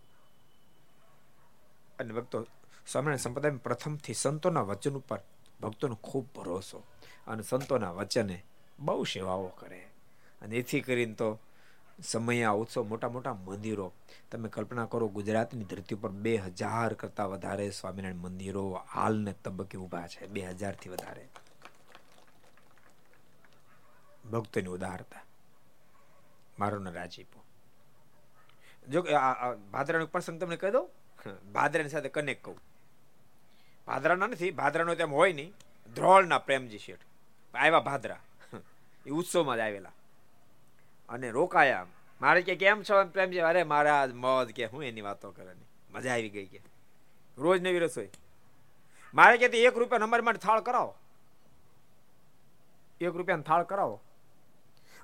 અને 1.99 2.13
ભક્તો 2.13 2.47
સ્વામિનારાયણ 2.89 3.25
સંપ્રદાય 3.25 3.65
પ્રથમથી 3.67 4.15
સંતોના 4.15 4.69
વચન 4.71 4.95
ઉપર 5.01 5.21
ભક્તોનો 5.61 5.97
ખૂબ 6.03 6.27
ભરોસો 6.37 6.79
અને 7.27 7.43
સંતોના 7.43 7.93
વચને 7.93 8.37
બહુ 8.79 9.05
સેવાઓ 9.05 9.49
કરે. 9.61 9.81
અને 10.43 10.55
એથી 10.57 10.81
કરીને 10.81 11.15
તો 11.15 11.29
સમય 12.03 12.51
ઉત્સવ 12.55 12.83
મોટા 12.91 13.09
મોટા 13.09 13.35
મંદિરો, 13.37 13.87
તમે 14.31 14.49
કલ્પના 14.49 14.87
કરો 14.87 15.09
ગુજરાતની 15.09 15.67
ધરતી 15.71 15.99
પર 16.03 16.13
બે 16.25 16.33
હજાર 16.39 16.95
કરતાં 16.95 17.31
વધારે 17.33 17.67
સ્વામિનારાયણ 17.71 18.23
મંદિરો 18.25 18.65
હાલને 18.93 19.33
તબક્કે 19.45 19.77
ઊભા 19.79 20.07
છે, 20.07 20.27
બે 20.27 20.41
હજારથી 20.43 20.91
વધારે. 20.91 21.25
ભક્તોની 24.31 24.73
ઉદારતા. 24.77 25.25
મારો 26.59 26.79
ને 26.79 26.91
રાજીપો 26.91 27.41
જો 28.89 29.01
ભાદરાનો 29.73 30.07
પ્રસંગ 30.07 30.39
તમને 30.41 30.57
કહી 30.57 30.73
દઉં? 30.73 30.89
ભાદરાની 31.53 31.93
સાથે 31.95 32.11
કનેક્ટ 32.11 32.45
કહું. 32.45 32.59
ભાદરાના 33.89 34.27
નથી, 34.27 34.51
ભાદરાનો 34.51 34.95
તેમ 34.95 35.13
હોય 35.13 35.33
નહીં. 35.33 35.55
ધ્રોળના 35.95 36.39
પ્રેમજી 36.39 36.79
શેઠ. 36.79 37.01
આવ્યા 37.55 37.81
ભાદરા. 37.81 38.21
એ 39.07 39.11
ઉત્સવમાં 39.11 39.57
જ 39.57 39.61
આવેલા. 39.61 39.93
અને 41.09 41.31
રોકાયા 41.31 41.87
મારે 42.21 42.43
કે 42.43 42.57
કેમ 42.57 42.83
છો 42.83 43.05
પ્રેમજી? 43.05 43.39
અરે 43.39 43.63
મારા 43.63 44.07
મોજ 44.15 44.51
કે 44.53 44.65
હું 44.65 44.85
એની 44.85 45.01
વાતો 45.01 45.31
કરે 45.31 45.55
મજા 45.91 46.13
આવી 46.13 46.29
ગઈ 46.29 46.47
કે. 46.47 46.61
રોજ 47.39 47.63
નવી 47.63 47.79
રસોઈ. 47.79 48.09
મારે 49.15 49.37
કે 49.39 49.45
એક 49.45 49.77
રૂપિયા 49.77 49.99
નંબર 49.99 50.21
માટે 50.21 50.39
થાળ 50.39 50.61
કરાવો. 50.61 50.95
એક 53.01 53.15
રૂપિયાનો 53.15 53.43
થાળ 53.43 53.63
કરાવો. 53.63 54.01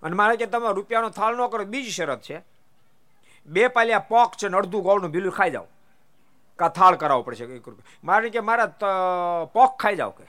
અને 0.02 0.16
મારે 0.16 0.36
કે 0.36 0.46
તમે 0.46 0.74
રૂપિયાનો 0.74 1.10
થાળ 1.10 1.36
ન 1.36 1.46
કરો, 1.48 1.64
બીજી 1.64 1.90
શરત 1.90 2.22
છે. 2.22 2.42
બે 3.46 3.68
પાલિયા 3.68 3.98
પોક 3.98 4.34
છે 4.34 4.48
ને 4.48 4.56
અડધું 4.56 4.82
ગોળનું 4.82 5.10
બિલું 5.10 5.32
ખાઈ 5.32 5.50
જાઓ. 5.50 5.66
કા 6.58 6.68
થાળ 6.68 6.96
કરાવવો 6.96 7.22
પડશે 7.22 7.44
એક 7.44 7.68
રૂપિયા 7.68 8.00
મારે 8.04 8.30
કે 8.30 8.40
મારા 8.40 8.66
પોખ 9.52 9.76
ખાઈ 9.78 9.96
જાવ 9.96 10.10
કે. 10.10 10.24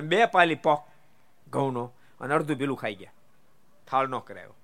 બે 0.00 0.26
પાલી 0.26 0.54
પોખ 0.54 0.88
ઘઉંનો 1.48 1.92
અને 2.20 2.34
અડધું 2.34 2.56
પેલું 2.56 2.76
ખાઈ 2.76 2.94
ગયા. 2.94 3.12
થાળ 3.86 4.08
ન 4.08 4.18
કરાયો. 4.18 4.54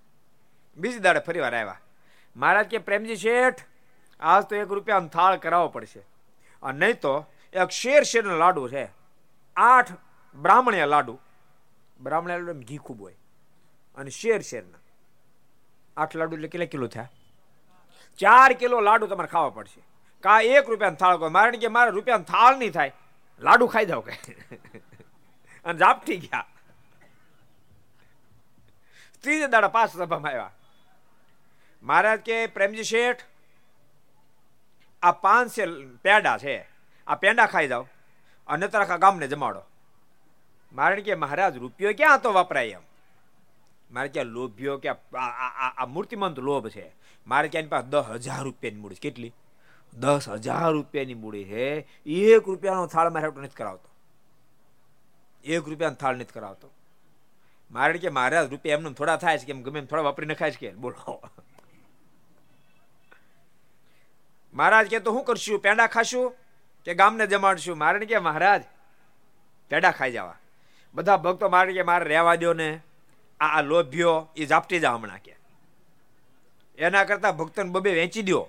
બીજી 0.76 0.98
દાડે 0.98 1.20
ફરી 1.20 1.40
વાર 1.40 1.54
આવ્યા. 1.54 1.80
મહારાજ 2.36 2.66
કે, 2.66 2.78
પ્રેમજી 2.78 3.16
શેઠ, 3.16 3.60
આજ 4.20 4.44
તો 4.44 4.56
એક 4.56 4.68
રૂપિયા 4.68 5.00
થાળ 5.00 5.36
કરાવવો 5.36 5.68
પડશે. 5.68 6.00
અને 6.62 6.78
નહીં 6.78 7.00
તો 7.00 7.26
એક 7.52 7.68
શેર 7.70 8.02
શેરનો 8.02 8.36
લાડુ 8.36 8.68
છે. 8.68 8.88
આઠ 9.56 9.92
બ્રાહ્મણીયા 10.34 10.86
લાડુ. 10.86 11.18
બ્રાહ્મણીયા 12.00 12.38
લાડુ 12.38 12.60
ઘી 12.60 12.76
ખૂબ 12.76 13.00
હોય. 13.00 13.16
અને 13.94 14.10
શેર 14.10 14.40
શેરના. 14.40 14.78
આઠ 15.96 16.16
લાડુ 16.16 16.36
એટલે 16.36 16.48
કેટલા 16.48 16.66
કિલો 16.66 16.86
થયા? 16.86 17.08
ચાર 18.18 18.52
કિલો 18.52 18.80
લાડુ 18.80 19.06
તમારે 19.06 19.28
ખાવા 19.28 19.50
પડશે. 19.50 19.80
કા 20.22 20.40
એક 20.40 20.68
રૂપિયાનો 20.68 20.96
થાળ 20.96 21.16
કહો 21.16 21.28
મારે, 21.28 21.58
કે 21.58 21.68
મારે 21.68 21.90
રૂપિયાનો 21.90 22.24
થાળ 22.24 22.58
નહીં 22.58 22.72
થાય, 22.72 22.92
લાડુ 23.40 23.66
ખાઈ 23.66 23.86
જાઓ 23.86 24.00
કે. 24.00 24.14
અને 25.64 25.78
ઝાપટી 25.78 26.16
ગયા. 26.16 26.44
ત્રીજે 29.22 29.46
દાડા 29.46 29.68
પાસ 29.68 29.96
સભામાં 29.96 30.30
આવ્યા. 30.30 30.52
મહારાજ 31.82 32.20
કે, 32.20 32.38
પ્રેમજી 32.46 32.88
શેઠ, 32.92 33.22
આ 35.02 35.12
પાંચ 35.24 35.60
પેડા 36.02 36.38
છે, 36.38 36.56
આ 37.06 37.14
પેંડા 37.14 37.46
ખાઈ 37.46 37.68
જાઓ 37.68 37.86
અને 38.48 38.68
તરખા 38.68 38.96
ગામને 38.96 39.28
જમાડો. 39.28 39.62
મારે 40.72 41.02
કે, 41.02 41.14
મહારાજ, 41.14 41.56
રૂપિયો 41.56 41.96
ક્યાં 41.96 42.22
તો 42.22 42.32
વપરાય 42.32 42.76
એમ? 42.78 42.85
મારે 43.90 44.08
ક્યાં 44.08 44.26
લોભ્યો 44.26 44.78
કે 44.78 44.88
આ 44.88 45.86
મૂર્તિમંત 45.86 46.38
લોભ 46.38 46.68
છે? 46.68 46.94
મારે 47.26 47.48
ક્યાં 47.48 47.68
પાસે 47.68 47.86
દસ 47.86 48.04
હજાર 48.10 48.42
રૂપિયાની 48.42 48.80
મૂડી 48.80 48.94
કેટલી? 48.94 49.32
દસ 49.94 50.28
હજાર 50.28 50.72
રૂપિયાની 50.72 51.14
મૂડી 51.14 51.44
છે. 51.44 51.88
એક 52.06 52.42
રૂપિયાનો 52.46 52.86
થાળ 52.86 53.10
મારે 53.10 53.28
નથી 53.28 53.56
કરાવતો. 53.56 53.88
એક 55.44 55.68
રૂપિયાનો 55.68 55.96
થાળ 55.96 56.14
નથી 56.14 56.32
કરાવતો. 56.32 56.70
મારે 57.70 57.98
કે 57.98 58.08
મારા 58.08 58.42
રૂપિયા 58.42 58.78
એમને 58.78 58.92
થોડા 58.92 59.16
થાય 59.16 59.38
છે 59.38 59.46
કેમ 59.46 59.62
ગમે 59.62 59.78
એમ 59.78 59.86
થોડા 59.86 60.02
વાપરી 60.02 60.26
નખાય 60.26 60.50
છે 60.50 60.58
કે? 60.58 60.70
બોલો. 60.72 61.22
મહારાજ 64.54 64.86
કે 64.86 64.98
તો 64.98 65.12
શું 65.12 65.24
કરશું? 65.24 65.58
પેંડા 65.58 65.86
ખાશું 65.86 66.34
કે 66.84 66.94
ગામને 66.94 67.26
જમાડશું? 67.26 67.78
મારે 67.78 68.06
કે 68.06 68.18
મહારાજ, 68.18 68.62
પેડા 69.68 69.90
ખાઈ 69.90 70.12
જવા. 70.12 70.36
બધા 70.94 71.16
ભક્તો 71.16 71.48
મારે 71.48 71.72
કે 71.72 71.82
મારે 71.82 72.04
રહેવા 72.04 72.34
દો 72.34 72.52
ને. 72.52 72.80
આ 73.40 73.62
લોભ્યો 73.70 74.16
એ 74.36 74.46
ઝાપટી 74.50 74.80
જા 74.84 74.94
હમણાં 74.96 75.22
કે. 75.26 75.34
એના 76.78 77.04
કરતા 77.08 77.32
ભક્તન 77.32 77.72
બબે 77.74 77.90
વેચી 78.00 78.26
દો 78.28 78.42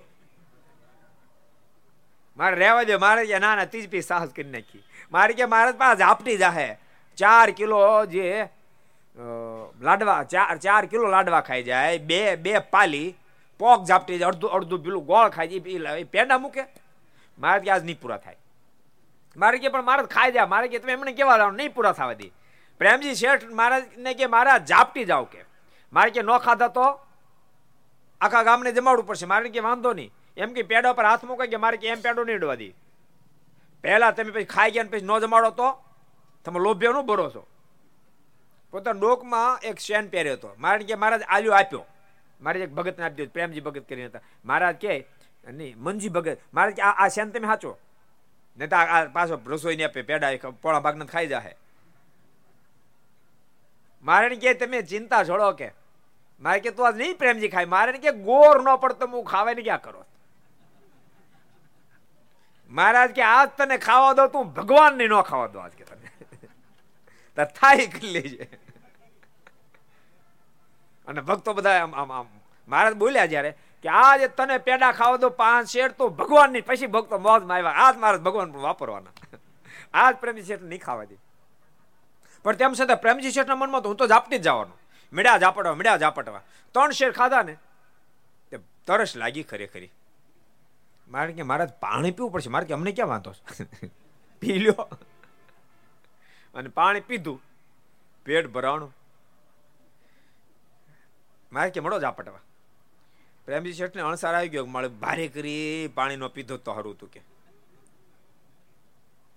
મારે 2.36 2.56
રહેવા 2.62 2.84
દે 2.88 2.96
મારે 3.04 3.22
કે 3.30 3.38
ના 3.44 3.54
ના 3.58 3.70
ત્રીજ 3.72 3.86
પી 3.92 4.04
સાહસ 4.10 4.30
કરી 4.36 4.52
નાખી. 4.56 4.84
મારે 5.12 5.32
કે 5.38 5.44
મારે 5.54 5.72
પાસે 5.80 5.98
ઝાપટી 6.02 6.38
જાહે. 6.44 6.68
ચાર 7.18 7.48
કિલો 7.58 7.80
જે 8.14 8.26
લાડવા, 9.86 10.22
ચાર 10.32 10.56
ચાર 10.64 10.82
કિલો 10.90 11.06
લાડવા 11.14 11.40
ખાઈ 11.48 11.64
જાય, 11.68 11.98
બે 11.98 12.36
બે 12.36 12.52
પાલી, 12.74 13.08
પોક 13.60 13.80
ઝાપટી 13.90 14.18
જાય, 14.18 14.30
અડધું 14.32 14.50
અડધું 14.56 14.84
પેલું 14.84 15.06
ગોળ 15.06 15.28
ખાઈ 15.36 15.60
જાય 15.60 15.96
એ 16.02 16.04
પેંડા 16.04 16.38
મૂકે. 16.38 16.62
મારે 17.38 17.60
કે 17.64 17.70
આજ 17.70 17.84
નહીં 17.88 18.00
પૂરા 18.02 18.20
થાય. 18.24 18.38
મારે 19.36 19.58
કે 19.58 19.68
પણ 19.68 19.88
મારે 19.90 20.02
ખાઈ 20.14 20.32
જાય 20.36 20.52
મારે 20.54 20.68
કે 20.68 20.78
તમે 20.78 20.92
એમને 20.92 21.12
કેવા 21.18 21.50
નહીં 21.50 21.74
પૂરા 21.74 21.92
થવા 21.98 22.18
દે. 22.20 22.28
પ્રેમજી 22.78 23.14
શેઠ 23.14 23.44
મહારાજને 23.44 24.14
કે 24.14 24.26
મારા 24.26 24.58
જાપટી 24.58 25.04
જાવ 25.04 25.24
કે. 25.24 25.44
મારે 25.92 26.10
કે 26.10 26.22
ન 26.22 26.38
ખાધા 26.38 26.68
તો? 26.68 26.86
આખા 28.20 28.42
ગામને 28.42 28.72
જમાડવું 28.72 29.06
પડશે. 29.06 29.26
મારે 29.26 29.48
કે 29.48 29.60
વાંધો 29.60 29.92
નહીં. 29.92 30.12
એમ 30.36 30.52
કે 30.52 30.62
પેડા 30.62 30.92
પર 30.92 31.04
હાથ 31.04 31.24
મૂકે 31.24 31.46
કે 31.46 31.56
મારે 31.56 31.76
કે 31.76 31.88
એમ 31.88 32.00
પેડો 32.00 32.24
નહીં 32.24 32.38
ડવા 32.38 32.54
દે. 32.54 32.74
પહેલા 33.82 34.10
તમે 34.10 34.30
પછી 34.30 34.44
ખાઈ 34.44 34.70
ગયા 34.70 34.84
પછી 34.92 35.00
ન 35.00 35.18
જમાડો 35.18 35.50
તો? 35.50 35.84
તમે 36.44 36.58
લોભ્યો 36.60 36.92
નું 36.92 37.06
ભરો 37.06 37.30
છો. 37.30 37.46
પોતાના 38.70 39.00
ડોકમાં 39.00 39.58
એક 39.68 39.78
શેન 39.78 40.08
પહેર્યો 40.08 40.32
હતો. 40.32 40.54
મારે 40.58 40.84
કે 40.84 40.94
મહારાજ 40.94 41.22
આલ્યો 41.22 41.52
આપ્યો. 41.52 41.86
મારે 42.40 42.60
એક 42.60 42.72
ભગતને 42.72 43.04
આપી 43.04 43.14
દીધું. 43.14 43.32
પ્રેમજી 43.32 43.60
ભગત 43.60 43.88
કરીને 43.88 44.06
હતા. 44.06 44.20
મહારાજ 44.44 44.76
કે 44.76 45.06
નહીં, 45.48 45.78
મનજી 45.78 46.08
ભગત. 46.08 46.38
મારે 46.54 46.72
કે 46.72 46.82
આ 46.82 47.08
શેન 47.08 47.30
તમે 47.30 47.46
સાચો 47.46 47.78
નહીં 48.58 48.70
તો 48.70 48.76
આ 48.76 49.04
પાછો 49.04 49.40
રસોઈ 49.46 49.76
ને 49.76 49.84
આપે. 49.84 50.02
પેડા 50.02 50.50
પોળા 50.62 50.80
ભાગને 50.80 51.06
ખાઈ 51.06 51.26
જાય 51.26 51.56
મારે 54.08 54.36
કે 54.42 54.54
તમે 54.54 54.82
ચિંતા 54.82 55.24
છોડો 55.24 55.52
કે. 55.52 55.68
મારે 56.40 56.60
કે 56.60 56.70
તું 56.70 56.86
આજ 56.86 56.96
નહીં 56.96 57.18
પ્રેમજી 57.18 57.48
ખાય? 57.48 57.64
મારે 57.64 57.98
કે 57.98 58.12
ગોર 58.12 58.56
ન 58.62 58.68
પડતો, 58.76 59.06
હું 59.06 59.24
ખાવા 59.24 59.56
ને 59.58 59.62
ક્યાં 59.62 59.82
કરો? 59.82 60.04
મહારાજ 62.70 63.10
કે 63.10 63.22
આજ 63.22 63.48
તને 63.58 63.76
ખાવા 63.78 64.12
દો, 64.12 64.26
તું 64.26 64.54
ભગવાન 64.54 64.98
ને 64.98 65.06
ન 65.06 65.14
ખાવા 65.22 65.46
દો 65.46 65.58
આજ 65.58 65.72
કે 65.72 65.84
તને. 65.84 66.08
થાય 67.38 67.86
કરી 67.86 68.10
લેજે 68.10 68.48
અને 71.08 71.20
ભક્તો 71.20 71.52
બધા 71.52 71.82
આમ 71.82 71.94
આમ 71.94 72.10
આમ, 72.12 72.26
મહારાજ 72.68 72.94
બોલ્યા 72.94 73.26
જ્યારે 73.26 73.52
કે, 73.84 73.88
આજે 73.88 74.26
તને 74.28 74.58
પેડા 74.58 74.92
ખાવા 74.92 75.16
દો 75.16 75.28
પાંચ 75.28 75.68
શેર, 75.68 75.88
તો 75.88 76.08
ભગવાનની 76.08 76.60
પછી 76.60 76.86
ભક્તો 76.86 77.18
મોજમાં 77.18 77.56
આવ્યા, 77.56 77.70
આજ 77.70 77.96
મહારાજ 77.96 78.20
ભગવાન 78.20 78.52
વાપરવાના. 78.52 79.14
આજ 79.94 80.16
પ્રેમી 80.16 80.42
શેઠ 80.42 80.62
નહીં 80.62 80.80
ખાવા 80.80 81.04
દે. 81.04 81.16
પણ 82.44 82.56
તેમ 82.56 82.72
છતાં 82.72 82.96
પ્રેમજી 82.96 83.30
શેઠના 83.30 83.54
મનમાં 83.54 83.82
તો 83.82 83.88
હું 83.88 83.96
તો 83.96 84.06
ઝાપટી 84.06 84.38
જ 84.38 84.42
જવાનું. 84.42 84.76
મેળા 85.12 85.38
ઝાપટવા 85.38 85.74
મેળા 85.74 85.98
ઝાપટવા. 85.98 86.42
ત્રણ 86.74 86.90
શેર 86.90 87.12
ખાધા 87.12 87.42
ને 87.42 87.54
તે 88.50 88.58
તરસ 88.86 89.16
લાગી 89.16 89.42
ખરેખરી 89.42 89.90
મારે 91.08 91.32
કે 91.32 91.42
મારે 91.42 91.66
પાણી 91.80 92.10
પીવું 92.10 92.32
પડશે. 92.32 92.50
મારે 92.50 92.66
કે 92.66 92.74
અમને 92.74 92.92
ક્યાં 92.92 93.08
વાંધો 93.08 93.34
પી 94.40 94.58
લ્યો. 94.58 94.88
અને 96.54 96.68
પાણી 96.68 97.00
પીધું. 97.00 97.40
પેટ 98.24 98.46
ભરાણું. 98.46 98.92
મારે 101.52 101.70
કે 101.70 101.80
મળો 101.80 102.00
ઝાપટવા. 102.00 102.40
પ્રેમજી 103.44 103.72
શેઠને 103.72 104.02
અણસાર 104.02 104.34
આવી 104.34 104.48
ગયો 104.48 104.66
મારે 104.66 104.88
ભારે 104.88 105.28
કરી 105.28 105.90
પાણી 105.94 106.16
નો 106.16 106.28
પીધો 106.28 106.56
તો 106.56 106.72
હરું 106.72 106.94
હતું 106.94 107.10
કે. 107.10 107.20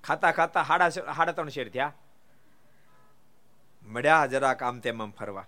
ખાતા 0.03 0.31
ખાતા 0.31 0.61
હાડા 0.61 1.11
હાડા 1.11 1.31
ત્રણ 1.31 1.49
શેર 1.49 1.69
થયા. 1.69 1.93
મળ્યા 3.91 4.25
જરાક 4.25 4.63
આમ 4.63 4.79
તેમ 4.79 5.01
આમ 5.01 5.11
ફરવા. 5.11 5.45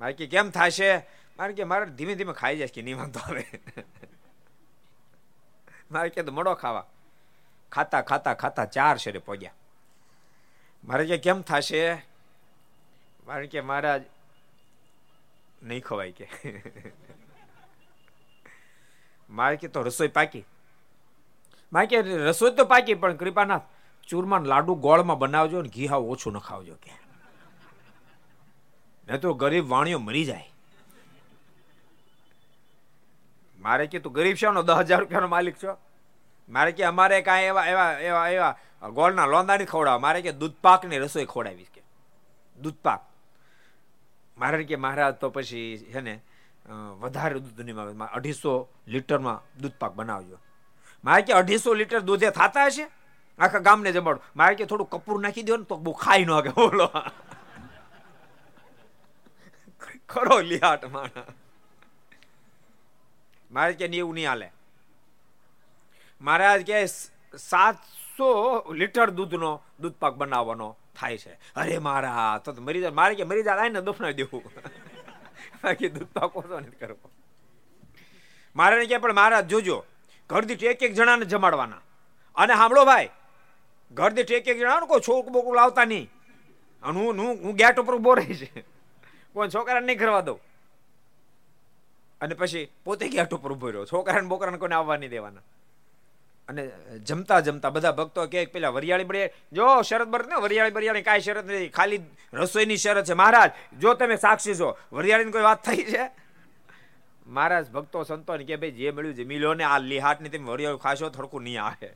મારે 0.00 0.12
કે, 0.12 0.26
કેમ 0.26 0.50
થશે? 0.50 0.98
મારે 1.38 1.52
કે, 1.52 1.64
મારે 1.64 1.86
ધીમે 1.86 2.14
ધીમે 2.14 2.32
ખાઈ 2.32 2.56
જાય 2.56 2.68
કે 2.68 2.82
નહીં, 2.82 2.98
વાંધો 2.98 3.20
આવે. 3.20 3.44
મારે 5.90 6.08
કે, 6.08 6.22
તો 6.22 6.32
મડો 6.32 6.54
ખાવા. 6.54 6.86
ખાતા 7.72 8.00
ખાતા 8.00 8.34
ખાતા 8.34 8.64
ચાર 8.64 8.96
શેરે 8.96 9.18
પહોંચ્યા 9.18 9.52
મારે 10.84 11.06
કે, 11.06 11.18
કેમ 11.18 11.42
થશે? 11.42 11.94
મારે 13.26 13.46
કે, 13.46 13.60
મહારાજ, 13.60 14.02
નહીં 15.62 15.82
ખવાય 15.82 16.12
કે. 16.12 16.28
મારે 19.30 19.56
કે, 19.56 19.68
તો 19.68 19.82
રસોઈ 19.82 20.08
પાકી. 20.08 20.44
મારે 21.72 21.86
કે, 21.86 22.00
રસોઈ 22.02 22.50
તો 22.50 22.64
પાકી, 22.64 22.94
પણ 22.94 23.16
કૃપાનાથ, 23.16 23.62
ચૂરમાન 24.08 24.44
લાડુ 24.44 24.74
ગોળમાં 24.74 25.18
બનાવજો 25.18 25.62
ને 25.62 25.68
ઘી 25.68 25.86
હાવ 25.86 26.02
ઓછું 26.02 26.32
ન 26.32 26.38
ખાવજો 26.38 26.74
કે. 26.74 27.09
નહીં 29.10 29.20
તો 29.20 29.34
ગરીબ 29.34 29.68
વાણીઓ 29.74 29.98
મરી 29.98 30.24
જાય. 30.30 30.48
મારે 33.58 33.86
કે 33.92 33.98
તું 34.00 34.12
ગરીબ 34.18 34.36
છો 34.42 34.52
ને 34.52 34.62
દસ 34.62 34.82
હજાર 34.88 35.00
રૂપિયાનો 35.02 35.30
માલિક 35.36 35.56
છો? 35.62 35.76
મારે 36.48 36.72
કે 36.72 36.82
અમારે 36.92 37.22
કાંઈ 37.28 37.50
એવા 37.52 37.66
એવા 37.72 37.90
એવા 38.08 38.28
એવા 38.36 38.54
ગોળના 38.98 39.26
લોંદાની 39.34 39.70
ખવડાવવા. 39.72 40.04
મારે 40.06 40.20
કે 40.26 40.32
દૂધપાકની 40.40 41.00
રસોઈ 41.04 41.28
ખવડાવી 41.32 41.68
કે. 41.74 41.82
દૂધપાક 42.56 43.02
મારે 44.36 44.64
કે 44.70 44.76
મહારાજ 44.84 45.14
તો 45.22 45.30
પછી 45.30 45.66
છે 45.94 46.00
ને 46.06 46.14
વધારે 47.02 47.40
દૂધ 47.44 47.60
નહીં 47.66 47.76
માગે 47.76 48.14
અઢીસો 48.18 48.52
લીટરમાં 48.92 49.42
દૂધપાક 49.62 49.92
બનાવજો. 49.98 50.38
મારે 51.04 51.22
કે 51.26 51.32
અઢીસો 51.40 51.74
લીટર 51.80 52.00
દૂધે 52.08 52.30
થતા 52.38 52.66
હશે? 52.66 52.86
આખા 53.38 53.66
ગામને 53.68 53.90
જમાડો. 53.96 54.20
મારે 54.36 54.54
કે 54.54 54.64
થોડું 54.70 54.88
કપૂર 54.92 55.18
નાખી 55.26 55.46
દો 55.48 55.56
ને 55.56 55.64
તો 55.64 55.76
બહુ 55.84 55.92
ખાઈ 56.04 56.24
ન 56.28 56.32
કે 56.46 56.52
બોલો. 56.60 56.88
ખરો 60.10 60.40
લિયાટ 60.40 60.84
માણા. 60.84 61.24
મારે 63.50 63.72
કે 63.72 63.84
એવું 63.84 64.14
નહીં 64.14 64.28
હાલે. 64.28 64.50
મહારાજ 66.20 66.66
કે 66.66 66.86
સાતસો 67.36 68.64
લીટર 68.72 69.10
દૂધનો, 69.10 69.62
દૂધ 69.80 69.92
પાક 69.92 70.14
બનાવવાનો 70.14 70.76
થાય 70.96 71.18
છે. 71.18 71.32
અરે 71.32 71.78
મારા, 71.78 72.38
તો 72.38 72.52
મરી 72.52 72.80
જાય 72.80 72.90
મારે 72.90 73.14
કે 73.14 73.24
મરી 73.24 73.42
જાય 73.42 73.68
ને 73.68 73.80
દફનાવી 73.80 74.14
દેવું. 74.14 74.42
બાકી 75.64 75.88
દૂધ 75.88 76.08
પાક 76.08 76.36
ઓછો 76.36 76.60
નથી 76.60 76.70
કરવો. 76.70 77.10
મારે 78.56 78.86
કે 78.86 78.98
પણ 78.98 79.12
મહારાજ, 79.12 79.48
જોજો 79.48 79.84
ઘર 80.28 80.44
દીઠ 80.44 80.62
એક 80.62 80.82
એક 80.82 80.94
જણાને 80.94 81.24
જમાડવાના. 81.24 81.76
અને 82.36 82.54
સાંભળો 82.54 82.84
ભાઈ 82.84 83.08
ઘર 83.92 84.10
દીઠ 84.12 84.30
એક 84.30 84.48
એક 84.48 84.58
જણા 84.58 84.80
કોઈ 84.80 85.00
છોક 85.00 85.28
બોકું 85.28 85.56
લાવતા 85.56 85.84
નહીં. 85.84 86.10
અને 86.82 87.00
હું 87.00 87.16
હું 87.16 87.54
ગેટ 87.54 87.80
ઉપર 87.80 87.94
ઊભો 87.94 88.14
રહી 88.14 88.34
છે. 88.34 88.79
કોઈ 89.32 89.48
છોકરાને 89.48 89.86
નહીં 89.86 89.98
કરવા 89.98 90.20
દઉં. 90.20 90.40
અને 92.20 92.34
પછી 92.34 92.68
પોતે 92.84 93.08
ગેટ 93.08 93.34
ઉપર 93.34 93.52
ઊભો 93.52 93.66
રહ્યો. 93.66 93.84
છોકરાને 93.84 94.28
બોકરાને 94.28 94.58
કોઈને 94.58 94.74
આવવા 94.74 94.96
નહીં 94.96 95.10
દેવાના. 95.10 95.40
અને 96.48 96.70
જમતા 96.98 97.40
જમતા 97.40 97.70
બધા 97.70 97.92
ભક્તો 97.92 98.26
કે 98.26 98.46
પેલા 98.46 98.68
વરિયાળી 98.68 99.04
બળે, 99.04 99.34
જો 99.52 99.82
શરત 99.82 100.08
બરત 100.08 100.28
ને, 100.28 100.34
વરિયાળી 100.34 100.70
બરિયાળી 100.70 101.02
કાંઈ 101.02 101.20
શરત 101.20 101.44
નથી. 101.44 101.68
ખાલી 101.68 102.00
રસોઈની 102.32 102.76
શરત 102.76 103.04
છે. 103.04 103.12
મહારાજ, 103.12 103.50
જો 103.78 103.94
તમે 103.94 104.16
સાક્ષી 104.16 104.54
છો. 104.54 104.78
વરિયાળીની 104.92 105.32
કોઈ 105.32 105.42
વાત 105.42 105.64
થઈ 105.64 105.76
છે? 105.76 106.10
મહારાજ 107.26 107.70
ભક્તો 107.70 108.02
સંતોને 108.02 108.44
કે 108.44 108.56
ભાઈ, 108.56 108.70
જે 108.70 108.90
મળ્યું 108.90 109.14
જમી 109.14 109.38
ને, 109.38 109.64
આ 109.64 109.78
લિહાટની 109.78 110.28
તમે 110.28 110.44
વરિયાળું 110.44 110.80
ખાશો 110.80 111.08
થોડું 111.08 111.42
નહીં 111.42 111.62
આવે. 111.62 111.94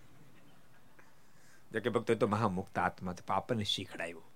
જો 1.72 1.80
કે 1.80 1.91
ભક્તો 1.91 2.14
તો 2.14 2.26
મહામુક્ત 2.26 2.78
આત્મા 2.78 3.14
પાપને 3.26 3.64
શીખડાયું. 3.64 4.34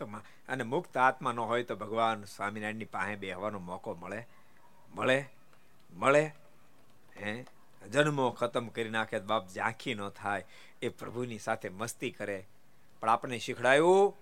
તો 0.00 0.08
અને 0.48 0.64
મુક્ત 0.64 0.96
આત્મા 0.96 1.32
ન 1.32 1.40
હોય 1.40 1.62
તો 1.62 1.76
ભગવાન 1.76 2.24
સ્વામિનારાયણની 2.24 2.84
પાસે 2.84 3.16
બેહવાનો 3.16 3.58
મોકો 3.58 3.94
મળે. 3.94 4.26
મળે? 4.94 5.24
મળે? 5.92 6.26
હે? 7.22 7.44
જન્મો 7.88 8.30
ખતમ 8.30 8.68
કરી 8.68 8.88
નાખે 8.88 9.18
બાપ 9.18 9.48
ઝાંખી 9.48 9.94
ન 9.94 10.08
થાય. 10.08 10.44
એ 10.82 10.88
પ્રભુની 10.88 11.38
સાથે 11.38 11.68
મસ્તી 11.68 12.10
કરે. 12.10 12.46
પણ 13.00 13.08
આપણે 13.08 13.38
શીખડાયું 13.38 14.14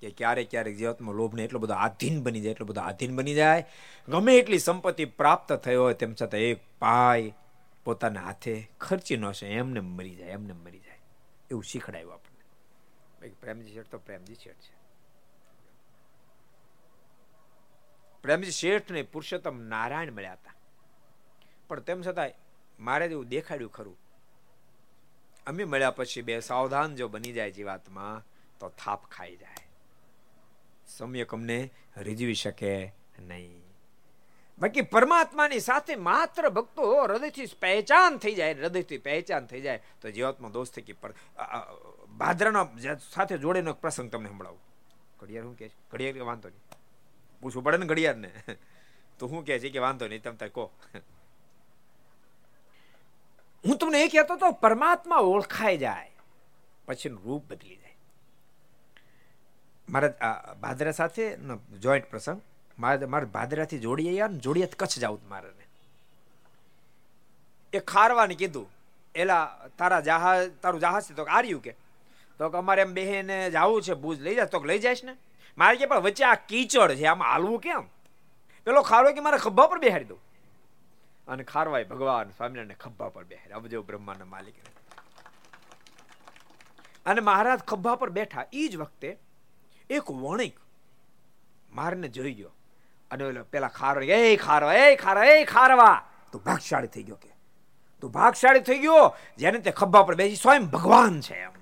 કે 0.00 0.10
ક્યારેક 0.10 0.50
ક્યારેક 0.50 0.76
જીવતમાં 0.76 1.14
લોભને 1.14 1.44
એટલો 1.44 1.58
બધો 1.58 1.72
આધીન 1.72 2.22
બની 2.22 2.40
જાય, 2.40 2.52
એટલો 2.52 2.66
બધો 2.66 2.80
આધીન 2.80 3.16
બની 3.16 3.34
જાય. 3.34 3.64
ગમે 4.08 4.36
એટલી 4.36 4.58
સંપત્તિ 4.58 5.04
પ્રાપ્ત 5.04 5.52
થઈ 5.52 5.74
હોય 5.74 5.94
તેમ 5.94 6.14
છતાં 6.22 6.40
એક 6.40 6.60
પાય 6.78 7.32
પોતાના 7.84 8.20
હાથે 8.20 8.70
ખર્ચી 8.80 9.16
ન 9.16 9.24
હશે 9.24 9.46
એમને 9.46 9.80
મરી 9.80 10.14
જાય, 10.14 10.28
એમને 10.28 10.52
મરી 10.52 10.78
જાય. 10.78 10.98
એવું 11.50 11.64
શીખડાયું 11.64 12.14
આપણને. 12.14 12.34
પ્રેમજી 13.28 13.72
શેઠ 13.72 13.86
તો 13.86 13.98
પ્રેમજી 13.98 14.34
શેઠ 14.34 14.54
છે. 14.54 14.83
પ્રેમજી 18.24 18.50
શેઠને 18.50 19.02
પુરુષોત્તમ 19.02 19.56
નારાયણ 19.62 20.12
મળ્યા 20.12 20.32
હતા. 20.32 20.54
પણ 21.68 21.80
તેમ 21.80 22.02
છતાં 22.02 22.30
મારે 22.80 23.06
એવું 23.06 23.28
દેખાડ્યું 23.28 23.70
ખરું. 23.70 23.98
અમે 25.46 25.64
મળ્યા 25.64 25.90
પછી 25.90 26.22
બે 26.22 26.40
સાવધાન 26.40 26.96
જો 26.96 27.08
બની 27.08 27.32
જાય 27.32 27.50
જીવાતમાં 27.50 28.24
તો 28.60 28.68
થાપ 28.68 29.04
ખાઈ 29.10 29.36
જાય. 29.36 29.62
સમ્યક 30.86 31.34
અમને 31.34 31.58
રીઝવી 31.96 32.34
શકે 32.34 32.72
નહીં. 33.18 33.60
બાકી 34.58 34.84
પરમાત્માની 34.94 35.60
સાથે 35.60 35.94
માત્ર 36.08 36.48
ભક્તો 36.48 36.84
હૃદયથી 37.04 37.46
પહેચાન 37.60 38.18
થઈ 38.18 38.34
જાય, 38.34 38.54
હૃદયથી 38.54 38.98
પહેચાન 38.98 39.46
થઈ 39.46 39.60
જાય, 39.60 39.82
તો 40.00 40.10
જીવાત્મા 40.10 40.48
દોસ્ત 40.48 40.74
થઈ 40.74 40.96
પર 41.00 41.14
ભાદરાના 42.16 42.68
સાથે 43.12 43.38
જોડેનો 43.38 43.72
પ્રસંગ 43.72 44.10
તમને 44.10 44.28
સંભળાવું. 44.28 44.62
ઘડિયાળ 45.18 45.44
શું 45.44 45.56
કે 45.56 45.70
ઘડિયાળ 45.90 46.28
વાંધો 46.30 46.48
નહીં. 46.48 46.63
પૂછવું 47.44 47.64
પડે 47.66 47.82
ને 47.82 47.90
ઘડિયાળને. 47.92 48.30
તો 49.18 49.28
હું 49.30 49.44
કે 49.48 49.58
છે 49.62 49.70
કે 49.74 49.84
વાંધો 49.86 50.08
નહીં, 50.10 50.22
તમે 50.24 50.48
કહો. 50.56 50.64
હું 53.64 53.78
તમને 53.78 53.98
એ 54.04 54.08
કહેતો 54.12 54.36
તો 54.42 54.52
પરમાત્મા 54.64 55.22
ઓળખાઈ 55.32 55.78
જાય 55.84 56.10
પછી 56.86 57.12
રૂપ 57.24 57.42
બદલી 57.50 57.78
જાય. 57.82 57.96
મારા 59.88 60.56
ભાદરા 60.62 60.96
સાથે 61.00 61.24
જોઈન્ટ 61.84 62.10
પ્રસંગ. 62.10 62.40
મારે 62.78 63.06
મારે 63.14 63.26
ભાદરાથી 63.36 63.80
જોડીએ 63.86 64.12
યાર 64.16 64.32
જોડીએ 64.46 64.66
કચ્છ 64.80 64.98
જાવું 65.04 65.28
મારે 65.28 65.50
એ 67.72 67.78
ખારવાને 67.92 68.34
કીધું, 68.40 68.66
એલા, 69.14 69.44
તારા 69.78 70.02
જહાજ, 70.08 70.50
તારું 70.62 70.80
જહાજ 70.80 71.02
છે. 71.06 71.14
તો 71.14 71.22
આર્યું 71.36 71.62
કે? 71.62 71.72
તો 72.38 72.50
અમારે 72.60 72.82
એમ 72.82 72.92
બેહેને 72.94 73.38
જવું 73.50 73.82
છે, 73.82 73.94
ભૂજ 74.02 74.18
લઈ 74.26 74.36
જાય 74.38 74.52
તો 74.52 74.58
લઈ 74.70 74.80
જાય 74.84 75.06
ને? 75.08 75.14
મારે 75.58 75.76
કે 75.76 75.86
પણ 75.86 75.98
વચ્ચે 75.98 76.24
આ 76.24 76.34
કીચડ 76.34 76.94
છે, 76.94 77.04
આમાં 77.04 77.28
હાલવું 77.28 77.60
કેમ? 77.60 77.82
પેલો 78.66 78.82
ખારો 78.82 79.12
કે 79.12 79.20
મારે 79.20 79.38
ખભા 79.38 79.66
પર 79.66 79.78
બેહાડી 79.78 80.04
દઉં. 80.04 80.20
અને 81.28 81.42
ખારવાય 81.44 81.84
ભગવાન 81.84 82.30
સ્વામિનારાયણ 82.30 82.80
ખભા 82.80 83.08
પર 83.08 83.24
બેહાડે. 83.24 83.54
અબજો 83.54 83.82
બ્રહ્માના 83.82 84.24
માલિક 84.24 84.54
અને 87.06 87.20
મહારાજ 87.20 87.60
ખભા 87.60 87.94
પર 87.94 88.10
બેઠા. 88.10 88.44
એ 88.52 88.68
જ 88.68 88.76
વખતે 88.76 89.10
એક 89.90 90.10
વણિક 90.10 90.56
મારને 91.72 92.08
જોઈ 92.08 92.34
ગયો. 92.34 92.52
અને 93.10 93.24
પેલા 93.42 93.68
ખારો 93.68 94.00
એ 94.00 94.36
ખારવા 94.36 94.74
એ 94.74 94.96
ખારવા 94.96 95.24
એ 95.24 95.44
ખારવા. 95.44 95.94
તું 96.32 96.40
ભાગશાળી 96.42 96.92
થઈ 96.94 97.02
ગયો 97.02 97.16
કે. 97.16 97.30
તું 98.00 98.10
ભાગશાળી 98.12 98.60
થઈ 98.60 98.78
ગયો, 98.78 99.16
જેને 99.38 99.58
તે 99.58 99.70
ખભા 99.70 100.02
પર 100.02 100.14
બેસી, 100.14 100.36
સ્વયં 100.36 100.64
ભગવાન 100.66 101.20
છે 101.20 101.36
એમ. 101.40 101.53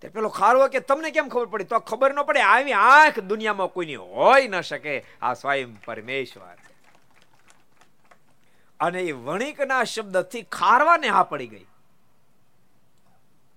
તે 0.00 0.08
પેલો 0.08 0.28
ખારવો 0.28 0.68
કે 0.68 0.80
તમને 0.80 1.10
કેમ 1.10 1.28
ખબર 1.28 1.46
પડી? 1.46 1.64
તો 1.64 1.78
ખબર 1.78 2.14
ન 2.14 2.22
પડે, 2.22 2.40
આવી 2.40 2.72
આંખ 2.72 3.20
દુનિયામાં 3.20 3.66
કોઈની 3.66 3.96
હોય 3.96 4.48
ન 4.48 4.60
શકે. 4.60 5.04
આ 5.22 5.34
સ્વયં 5.34 5.84
પરમેશ્વર. 5.84 6.56
અને 8.80 9.02
એ 9.02 9.12
વણિકના 9.12 9.84
શબ્દથી 9.84 10.42
ખારવાને 10.42 11.08
હા 11.08 11.22
પડી 11.22 11.46
ગઈ. 11.46 11.66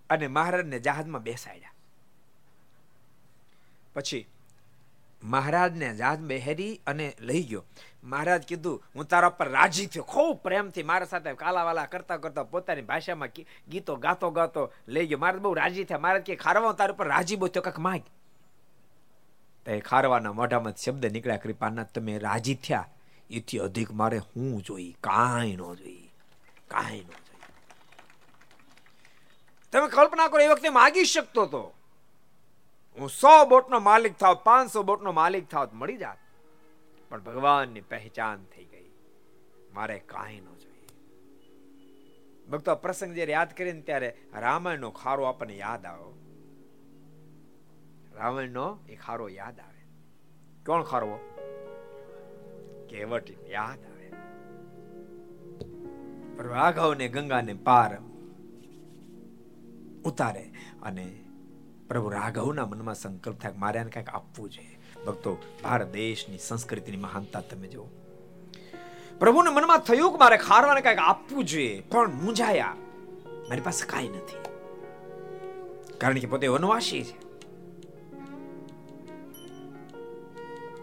અને 0.09 0.27
મહારાજને 0.27 0.79
જહાજમાં 0.79 1.23
બેસાડ્યા. 1.23 1.73
પછી 3.93 4.27
મહારાજને 5.23 5.95
જહાજ 5.95 6.19
બેહેરી 6.19 6.81
અને 6.87 7.15
લઈ 7.19 7.43
ગયો. 7.43 7.65
મહારાજ 8.03 8.43
કીધું, 8.43 8.83
હું 8.95 9.05
તારા 9.05 9.29
પર 9.29 9.49
રાજી 9.49 9.85
થયો. 9.85 10.03
ખૂબ 10.03 10.37
પ્રેમથી 10.37 10.83
મારા 10.83 11.05
સાથે 11.05 11.33
કાલાવાલા 11.33 11.85
કરતા 11.85 12.17
કરતા 12.17 12.43
પોતાની 12.43 12.81
ભાષામાં 12.81 13.29
ગીતો 13.67 13.95
ગાતો 13.95 14.29
ગાતો 14.29 14.73
લઈ 14.87 15.07
ગયો. 15.07 15.17
મહારાજ 15.17 15.41
બહુ 15.41 15.53
રાજી 15.53 15.83
થયા. 15.83 15.97
મહારાજ 15.97 16.21
કે, 16.21 16.35
ખારવા 16.35 16.73
તારા 16.73 16.93
પર 16.93 17.07
રાજી 17.07 17.35
બહુ 17.35 17.47
થયો. 17.47 17.63
કાંક 17.63 17.79
માગ. 17.79 18.01
તે 19.65 19.79
ખારવાના 19.79 20.33
મોઢામાં 20.33 20.75
શબ્દ 20.75 21.05
નીકળ્યા 21.05 21.37
કૃપાના 21.37 21.83
તમે 21.83 22.17
રાજી 22.17 22.55
થયા. 22.55 22.89
એથી 23.29 23.57
અધિક 23.57 23.91
મારે 23.91 24.17
હું 24.17 24.61
જોઈ? 24.61 24.97
કાંઈ 25.01 25.51
ન 25.51 25.73
જોઈ. 25.73 26.11
કાંઈ 26.67 26.99
ન 26.99 27.03
જોઈ. 27.03 27.41
તમે 29.71 29.87
કલ્પના 29.87 30.27
કરો, 30.27 30.39
એ 30.39 30.47
વખતે 30.47 30.69
માગી 30.69 31.05
શકતો 31.05 31.43
હતો 31.43 31.73
હું 32.99 33.09
સો 33.09 33.45
બોટનો 33.45 33.79
માલિક 33.79 34.17
થાવ, 34.17 34.33
પાંચસો 34.33 34.83
બોટનો 34.83 35.11
માલિક 35.11 35.49
થાવ 35.49 35.69
મળી 35.73 35.97
જાત. 35.97 36.22
પણ 37.13 37.23
ભગવાનની 37.23 37.81
પહેચાન 37.81 38.45
થઈ 38.55 38.65
ગઈ. 38.65 38.91
મારે 39.73 39.99
કાંઈ 39.99 40.39
ન 40.39 40.45
જોઈએ. 40.45 40.87
ભક્તો 42.51 42.75
પ્રસંગ 42.75 43.13
જયારે 43.13 43.31
યાદ 43.31 43.57
કરીને 43.57 43.81
ત્યારે 43.81 44.17
રામાયણનો 44.39 44.91
ખારો 44.91 45.23
આપણને 45.23 45.57
યાદ 45.57 45.85
આવ્યો 45.85 46.19
રામાયણનો 48.13 48.79
એ 48.89 48.95
ખારો 48.95 49.29
યાદ 49.29 49.59
આવે. 49.59 49.81
કોણ 50.65 50.83
ખારો? 50.83 51.19
કેવટ 52.89 53.49
યાદ 53.49 53.85
આવે. 53.85 54.09
રાઘવ 56.49 56.93
ને 56.93 57.07
ગંગાને 57.07 57.53
પાર 57.53 57.97
ઉતારે 60.05 60.53
અને 60.81 61.23
પ્રભુ 61.87 62.09
રાઘવના 62.09 62.65
મનમાં 62.65 62.95
સંકલ્પ 62.95 63.39
થાય 63.39 63.51
મારે 63.51 63.79
આને 63.79 63.89
કંઈક 63.89 64.09
આપવું 64.09 64.51
છે. 64.51 64.72
ભક્તો 65.05 65.31
ભારત 65.63 65.91
દેશની 65.91 66.39
સંસ્કૃતિની 66.39 66.97
મહાનતા 66.97 67.41
તમે 67.41 67.67
જુઓ. 67.67 67.87
પ્રભુને 69.19 69.49
મનમાં 69.49 69.79
થયું 69.79 70.11
કે 70.11 70.17
મારે 70.17 70.37
ખારવાને 70.37 70.81
કંઈક 70.81 71.01
આપવું 71.01 71.43
જોઈએ, 71.45 71.75
પણ 71.91 72.13
મૂંઝાયા. 72.13 72.75
મારી 73.49 73.61
પાસે 73.61 73.85
કાંઈ 73.85 74.09
નથી. 74.09 74.41
કારણ 75.97 76.19
કે 76.19 76.27
પોતે 76.27 76.47
વનવાસી 76.47 77.03
છે. 77.03 77.17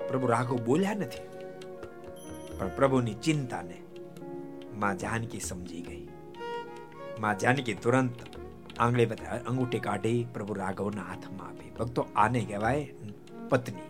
પ્રભુ 0.09 0.27
રાઘવ 0.27 0.59
બોલ્યા 0.65 0.95
નથી, 0.95 1.25
પણ 2.59 2.71
પ્રભુની 2.77 3.15
ચિંતાને 3.15 3.79
માં 4.75 4.99
જાનકી 4.99 5.41
સમજી 5.41 5.83
ગઈ. 5.83 6.05
માં 7.21 7.39
જાનકી 7.39 7.75
તુરંત 7.77 8.19
આંગળી 8.79 9.07
અંગૂઠી 9.47 9.81
કાઢી 9.81 10.27
પ્રભુ 10.35 10.55
રાઘવના 10.55 11.03
હાથમાં 11.03 11.49
આપી. 11.49 11.71
ભક્તો 11.79 12.07
આને 12.17 12.41
કહેવાય 12.45 12.83
પત્ની. 13.49 13.90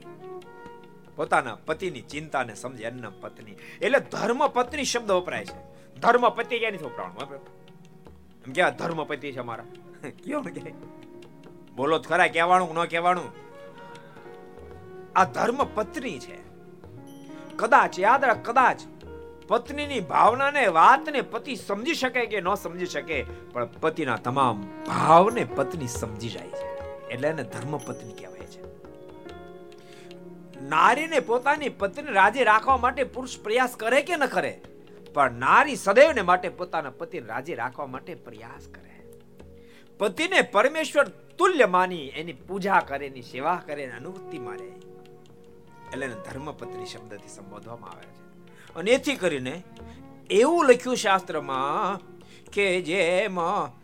પોતાના 1.20 1.54
પતિની 1.54 2.00
ચિંતાને 2.00 2.54
સમજે, 2.54 2.84
એમના 2.84 3.10
પત્ની. 3.20 3.52
એટલે 3.82 4.00
ધર્મ 4.00 4.48
પત્ની 4.48 4.84
શબ્દ 4.84 5.10
વપરાય 5.12 5.44
છે. 5.44 5.58
ધર્મ 6.00 6.28
પતિ 6.28 6.58
ક્યાં 6.58 6.72
નથી 6.72 6.84
વપરાવાનું 6.84 7.34
એમ 8.46 8.52
કે 8.52 8.70
ધર્મ 8.70 9.04
પતિ 9.04 9.32
છે 9.32 9.40
મારા? 9.40 9.64
કયો 10.24 10.40
કે? 10.40 10.74
બોલો 11.76 11.98
તો 11.98 12.08
ખરા, 12.08 12.26
કહેવાનું, 12.26 12.74
ન 12.74 12.84
કહેવાનું? 12.84 13.34
આ 15.16 15.24
ધર્મ 15.24 15.64
પત્ની 15.64 16.18
છે. 16.18 16.38
કદાચ, 17.56 17.98
યાદ 17.98 18.24
રાખ, 18.24 18.50
કદાચ 18.50 18.80
પત્નીની 19.48 20.00
ભાવનાને, 20.00 20.66
વાતને 20.66 21.20
પતિ 21.20 21.56
સમજી 21.56 21.94
શકે 21.94 22.26
કે 22.26 22.40
ન 22.40 22.54
સમજી 22.54 22.86
શકે, 22.86 23.22
પણ 23.52 23.66
પતિના 23.66 24.16
તમામ 24.16 24.62
ભાવને 24.86 25.44
પત્ની 25.44 25.88
સમજી 25.88 26.28
જાય 26.28 26.48
છે. 26.48 26.78
એટલે 27.08 27.28
એને 27.28 27.42
ધર્મ 27.42 27.76
પત્ની 27.76 28.12
કહેવાય. 28.12 28.39
નારીને 30.68 31.20
પોતાની 31.20 31.68
પત્ની 31.68 32.12
રાજી 32.12 32.44
રાખવા 32.44 32.76
માટે 32.76 33.04
પુરુષ 33.04 33.38
પ્રયાસ 33.38 33.76
કરે 33.76 34.02
કે 34.02 34.16
ન 34.16 34.26
કરે? 34.26 34.60
પણ 35.14 35.32
નારી 35.32 35.76
સદૈવને 35.76 36.22
માટે 36.22 36.48
પોતાના 36.48 36.90
પતિને 36.90 37.26
રાજી 37.26 37.54
રાખવા 37.54 37.86
માટે 37.86 38.14
પ્રયાસ 38.14 38.68
કરે. 38.68 39.06
પતિને 39.98 40.42
પરમેશ્વર 40.42 41.08
તુલ્ય 41.08 41.66
માની, 41.66 42.06
એની 42.06 42.32
પૂજા 42.32 42.80
કરે, 42.80 43.06
એની 43.06 43.22
સેવા 43.22 43.62
કરે 43.66 43.86
અનુવૃત્તિ 43.86 44.38
મારે. 44.38 44.72
એટલે 45.92 46.08
ધર્મપત્ની 46.08 46.86
શબ્દથી 46.86 47.28
સંબોધવામાં 47.28 47.90
આવે 47.90 48.06
છે. 48.06 48.20
અને 48.74 48.90
એથી 48.90 49.16
કરીને 49.16 49.62
એવું 50.30 50.64
લખ્યું 50.64 50.96
શાસ્ત્રમાં 50.96 52.00
કે 52.50 52.80
જેમાં 52.80 53.80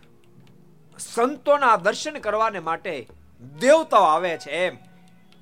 સંતોના 0.98 1.76
દર્શન 1.76 2.18
કરવાને 2.18 2.58
માટે 2.58 3.08
દેવતાઓ 3.60 4.02
આવે 4.02 4.38
છે 4.38 4.50
એમ 4.50 4.85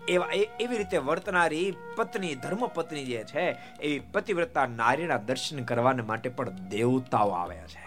એવા 0.09 0.27
એવી 0.61 0.77
રીતે 0.77 0.97
વર્તનારી 0.99 1.77
પત્ની, 1.97 2.35
ધર્મપત્ની 2.35 3.05
જે 3.05 3.25
છે, 3.25 3.57
એવી 3.83 3.99
પતિવ્રતા 3.99 4.67
નારીના 4.67 5.17
દર્શન 5.17 5.65
કરવાને 5.65 6.03
માટે 6.03 6.29
પણ 6.29 6.51
દેવતાઓ 6.51 7.31
આવે 7.31 7.57
છે. 7.57 7.85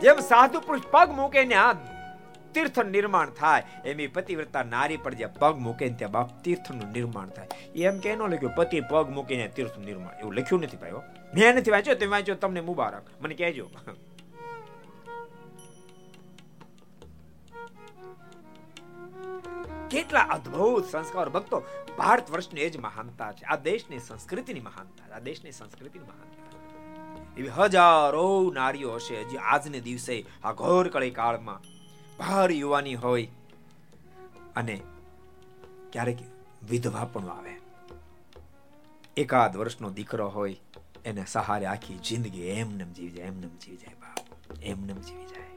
જેમ 0.00 0.18
સાધુ 0.18 0.60
પુરુષ 0.60 0.80
પગ 0.90 1.10
મૂકે 1.10 1.44
ને 1.44 1.54
આ 1.54 1.72
તીર્થ 2.54 2.80
નિર્માણ 2.80 3.30
થાય, 3.30 3.62
એમ 3.84 4.12
પતિવ્રતા 4.12 4.62
નારી 4.62 4.96
પર 4.96 5.14
જે 5.14 5.26
પગ 5.26 5.56
મૂકે 5.56 5.88
ને 5.88 5.94
ત્યાં 5.94 6.12
બાપ 6.12 6.42
તીર્થનું 6.44 6.92
નિર્માણ 6.92 7.28
થાય. 7.28 7.48
એમ 7.74 7.98
કે 7.98 8.16
ન 8.16 8.22
લખ્યું, 8.22 8.54
પતિ 8.54 8.80
પગ 8.80 9.10
મૂકીને 9.10 9.48
તીર્થ 9.48 9.78
નિર્માણ. 9.78 10.18
એવું 10.20 10.34
લખ્યું 10.34 10.62
નથી 10.62 10.76
ભાઈઓ 10.76 11.02
મેં 11.34 11.54
નથી 11.54 11.70
વાંચ્યો, 11.70 11.94
તમે 11.94 12.06
વાંચ્યો, 12.06 12.34
તમને 12.34 12.60
મુબારક. 12.60 13.02
મને 13.20 13.34
કહેજો. 13.34 13.70
કેટલા 19.90 20.26
અદ્ભુત 20.36 20.84
સંસ્કાર. 20.92 21.28
ભક્તો, 21.30 21.58
ભારત 21.98 22.26
વર્ષની 22.30 22.66
એ 22.66 22.70
જ 22.70 22.76
મહાનતા 22.78 23.30
છે. 23.32 23.44
આ 23.46 23.58
દેશની 23.68 24.00
સંસ્કૃતિની 24.00 24.64
મહાનતા 24.68 25.06
આ 25.16 25.24
દેશની 25.28 25.52
સંસ્કૃતિની 25.52 26.08
મહાનતા 26.08 26.36
એવી 27.38 27.54
હજારો 27.56 28.26
નારીઓ 28.54 28.94
હશે 28.94 29.24
જે 29.30 29.38
આજને 29.52 29.80
દિવસે 29.80 30.16
આ 30.44 30.52
ઘોર 30.60 30.86
કળી 30.94 31.14
કાળમાં 31.18 31.60
ભાર 32.18 32.50
યુવાની 32.52 32.94
હોય 32.94 33.26
અને 34.56 34.76
ક્યારેક 35.92 36.20
વિધવા 36.70 37.06
પણ 37.12 37.30
આવે 37.30 37.54
એકાદ 39.16 39.52
વર્ષનો 39.56 39.88
દીકરો 39.90 40.26
હોય, 40.28 40.56
એને 41.04 41.22
સહારે 41.26 41.66
આખી 41.66 41.98
જિંદગી 42.06 42.48
એમને 42.54 42.84
જીવી 42.96 43.14
જાય 43.16 43.28
એમને 43.28 43.48
જીવી 43.62 43.80
જાય, 43.82 43.96
બાપ 44.02 44.26
એમને 44.62 44.92
જીવી 45.06 45.28
જાય. 45.32 45.47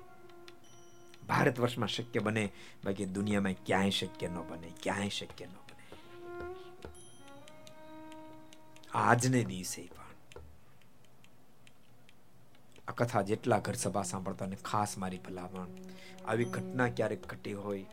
ભારત 1.31 1.59
વર્ષમાં 1.59 1.87
શક્ય 1.87 2.19
બને, 2.19 2.51
બાકી 2.85 3.05
દુનિયામાં 3.05 3.53
ક્યાંય 3.65 3.89
શક્ય 3.89 4.27
ન 4.27 4.37
બને, 4.49 4.69
ક્યાંય 4.83 5.09
શક્ય 5.09 5.45
ન 5.45 5.49
બને. 5.49 5.97
આજને 8.93 9.43
દિવસે 9.43 9.81
પણ. 9.81 10.41
આ 12.87 12.91
કથા 12.91 13.21
જેટલા 13.21 13.59
ઘર 13.59 13.73
સભા 13.73 14.03
સાંભળતા 14.03 14.45
અને 14.45 14.55
ખાસ 14.55 14.97
મારી 14.97 15.17
ભલામણ 15.17 15.67
આવી 16.25 16.45
ઘટના 16.45 16.87
ક્યારેક 16.87 17.27
ઘટી 17.27 17.53
હોય, 17.53 17.85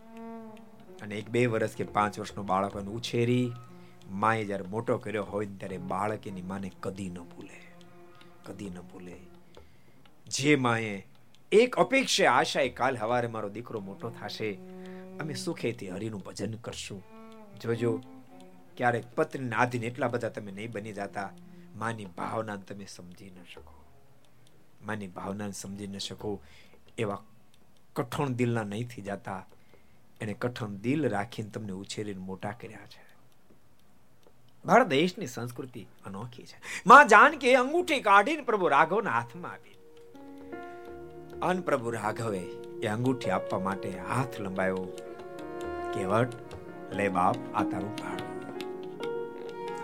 અને 1.02 1.14
એક 1.16 1.28
બે 1.28 1.46
વર્ષ 1.46 1.76
કે 1.76 1.84
પાંચ 1.84 2.18
વર્ષનો 2.18 2.42
બાળક 2.42 2.76
ઉછેરી 2.76 3.52
માએ 4.10 4.44
જ્યારે 4.44 4.64
મોટો 4.64 4.98
કર્યો 4.98 5.24
હોય 5.24 5.46
ત્યારે 5.46 5.78
બાળક 5.78 6.26
એની 6.26 6.42
માને 6.42 6.72
કદી 6.80 7.10
ન 7.10 7.18
ભૂલે. 7.22 7.60
કદી 8.44 8.70
ન 8.70 8.80
ભૂલે. 8.80 9.16
જે 10.26 10.56
માએ 10.56 11.06
એક 11.52 11.76
અપેક્ષા 11.76 12.32
આશાએ 12.32 12.68
કાલ 12.68 12.96
હવારે 12.96 13.28
મારો 13.28 13.48
દીકરો 13.48 13.80
મોટો 13.80 14.10
થશે. 14.10 14.58
અમે 15.20 15.34
સુખેથી 15.34 15.88
હરિનું 15.88 16.20
ભજન 16.20 16.54
કરશું. 16.54 17.02
જોજો, 17.62 18.02
ક્યારેક 18.76 19.04
પત્ની 19.14 19.50
આધીન 19.50 19.84
એટલા 19.84 20.08
બધા 20.08 20.28
તમે 20.28 20.52
નહીં 20.52 20.72
બની 20.72 20.92
જતા, 20.92 21.32
માની 21.76 22.04
ભાવના 22.04 22.56
તમે 22.56 22.86
સમજી 22.86 23.30
ન 23.30 23.44
શકો. 23.54 23.84
માની 24.82 25.06
ભાવના 25.06 25.50
સમજી 25.50 25.86
ન 25.86 25.98
શકો, 25.98 26.40
એવા 26.98 27.22
કઠણ 27.96 28.28
દિલના 28.28 28.62
નહીં 28.62 28.88
થઈ 28.88 29.02
જતા. 29.02 29.46
એને 30.20 30.32
કઠણ 30.32 30.66
દિલ 30.66 31.08
રાખીને 31.08 31.50
તમને 31.50 31.72
ઉછેરીને 31.72 32.20
મોટા 32.20 32.50
કર્યા 32.50 32.86
છે. 32.86 33.16
ભારત 34.64 34.86
દેશની 34.86 35.26
સંસ્કૃતિ 35.26 35.86
અનોખી 36.06 36.42
છે. 36.42 36.60
માં 36.86 37.08
જાનકી 37.08 37.54
અંગૂઠી 37.54 38.00
કાઢીને 38.00 38.42
પ્રભુ 38.42 38.68
રાઘવના 38.68 39.10
હાથમાં 39.10 39.52
આપી 39.52 39.77
અન 41.43 41.61
પ્રભુ 41.67 41.93
રાઘવે 41.95 42.41
એ 42.81 42.89
અંગૂઠી 42.91 43.33
આપવા 43.35 43.61
માટે 43.67 43.89
હાથ 44.07 44.35
લંબાયો 44.39 44.83
કેવટ 45.93 46.37
લે 46.97 47.07
બાપ 47.17 47.39
આ 47.53 47.63
તારું 47.71 47.93
ભાડું 48.01 48.31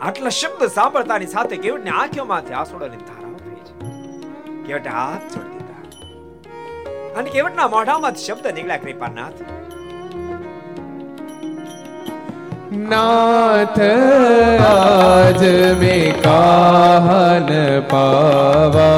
આટલા 0.02 0.34
શબ્દ 0.34 0.72
સાંભળતાની 0.76 1.32
સાથે 1.36 1.56
કેવટની 1.60 1.96
આંખોમાંથી 1.96 2.60
આંસુડાની 2.60 3.06
ધારાઓ 3.06 3.38
થઈ 3.40 3.62
છે 3.62 3.74
કેવટે 4.68 4.92
હાથ 4.98 5.26
છોડી 5.34 5.64
દીધા 5.64 7.18
અને 7.18 7.34
કેવટના 7.38 7.72
મોઢામાંથી 7.76 8.28
શબ્દ 8.28 8.46
નીકળ્યા 8.52 8.84
કૃપાનાથ 8.86 9.42
नाथ 12.72 13.80
आज 14.64 15.44
में 15.80 16.22
काहन 16.22 17.50
पावा 17.92 18.92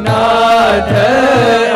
नाथ 0.00 0.92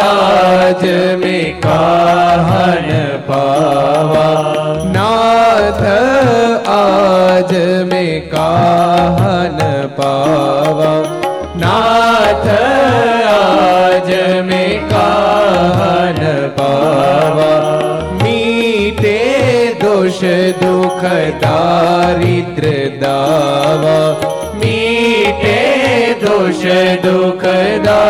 आज 0.07 0.83
में 1.23 1.61
काहन 1.67 2.89
पावा 3.29 4.27
नाथ 4.97 5.81
आज 6.75 7.53
में 7.93 8.13
काहन 8.35 9.59
पावा 9.99 10.93
नाथ 11.65 12.47
आज 13.35 14.11
में 14.49 14.71
काहन 14.93 16.21
पावा 16.59 17.53
मीटे 18.23 19.19
दोष 19.83 20.21
दुख 20.63 21.03
दारिद्र 21.45 22.73
दावा 23.05 23.99
मीटे 24.63 25.61
दोष 26.25 26.63
दुख 27.05 27.45
दारिद्र 27.87 28.08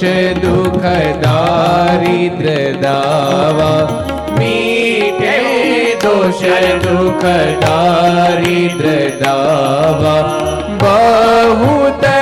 દોષ 0.00 0.08
દુઃખ 0.38 0.82
દારિદ્ર 1.22 2.72
દાવા. 2.80 4.04
મીટે 4.38 5.38
દોષ 5.94 6.42
દુઃખ 6.86 7.22
દારિદ્ર 7.60 9.08
દાવા. 9.24 10.22
બહુત 10.78 12.19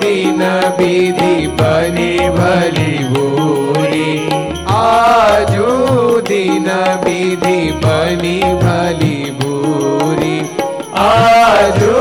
દિન 0.00 0.42
વિધિ 0.78 1.32
બની 1.58 2.28
ભલી 2.30 3.00
ભૂરી 3.08 4.20
આજુ 4.74 5.68
દિન 6.28 6.68
વિધિ 7.04 7.56
બની 7.82 8.52
ભલી 8.62 9.32
ભૂરી 9.38 10.42
આજુ 11.02 11.94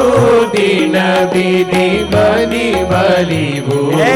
દિન 0.51 0.97
વિધિ 1.33 1.87
બની 2.11 2.85
ભલી 2.85 3.53
હે 3.97 4.11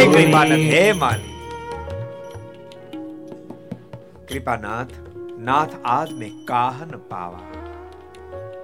કૃપાનાથ 4.29 4.95
નાથ 5.41 5.75
આજ 5.89 6.13
મેં 6.15 6.33
કાહ 6.45 6.75
ન 6.85 6.93
પાવા 7.09 7.45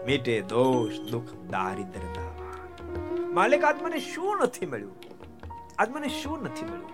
મીટે 0.05 0.35
દોષ 0.49 0.99
દુઃખ 1.11 1.33
દારિદ્રતા 1.51 2.31
માલિક 3.33 3.63
આત્માને 3.63 3.99
શું 4.05 4.43
નથી 4.43 4.67
મળ્યું 4.67 5.02
આજ 5.79 5.89
મને 5.89 6.09
શું 6.09 6.43
નથી 6.43 6.65
મળ્યું? 6.65 6.91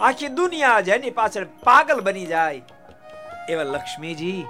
આખી 0.00 0.28
દુનિયા 0.28 0.80
જેની 0.80 1.10
પાછળ 1.10 1.46
પાગલ 1.64 2.00
બની 2.00 2.26
જાય. 2.26 2.62
એવા 3.48 3.62
લક્ષ્મીજી, 3.62 4.46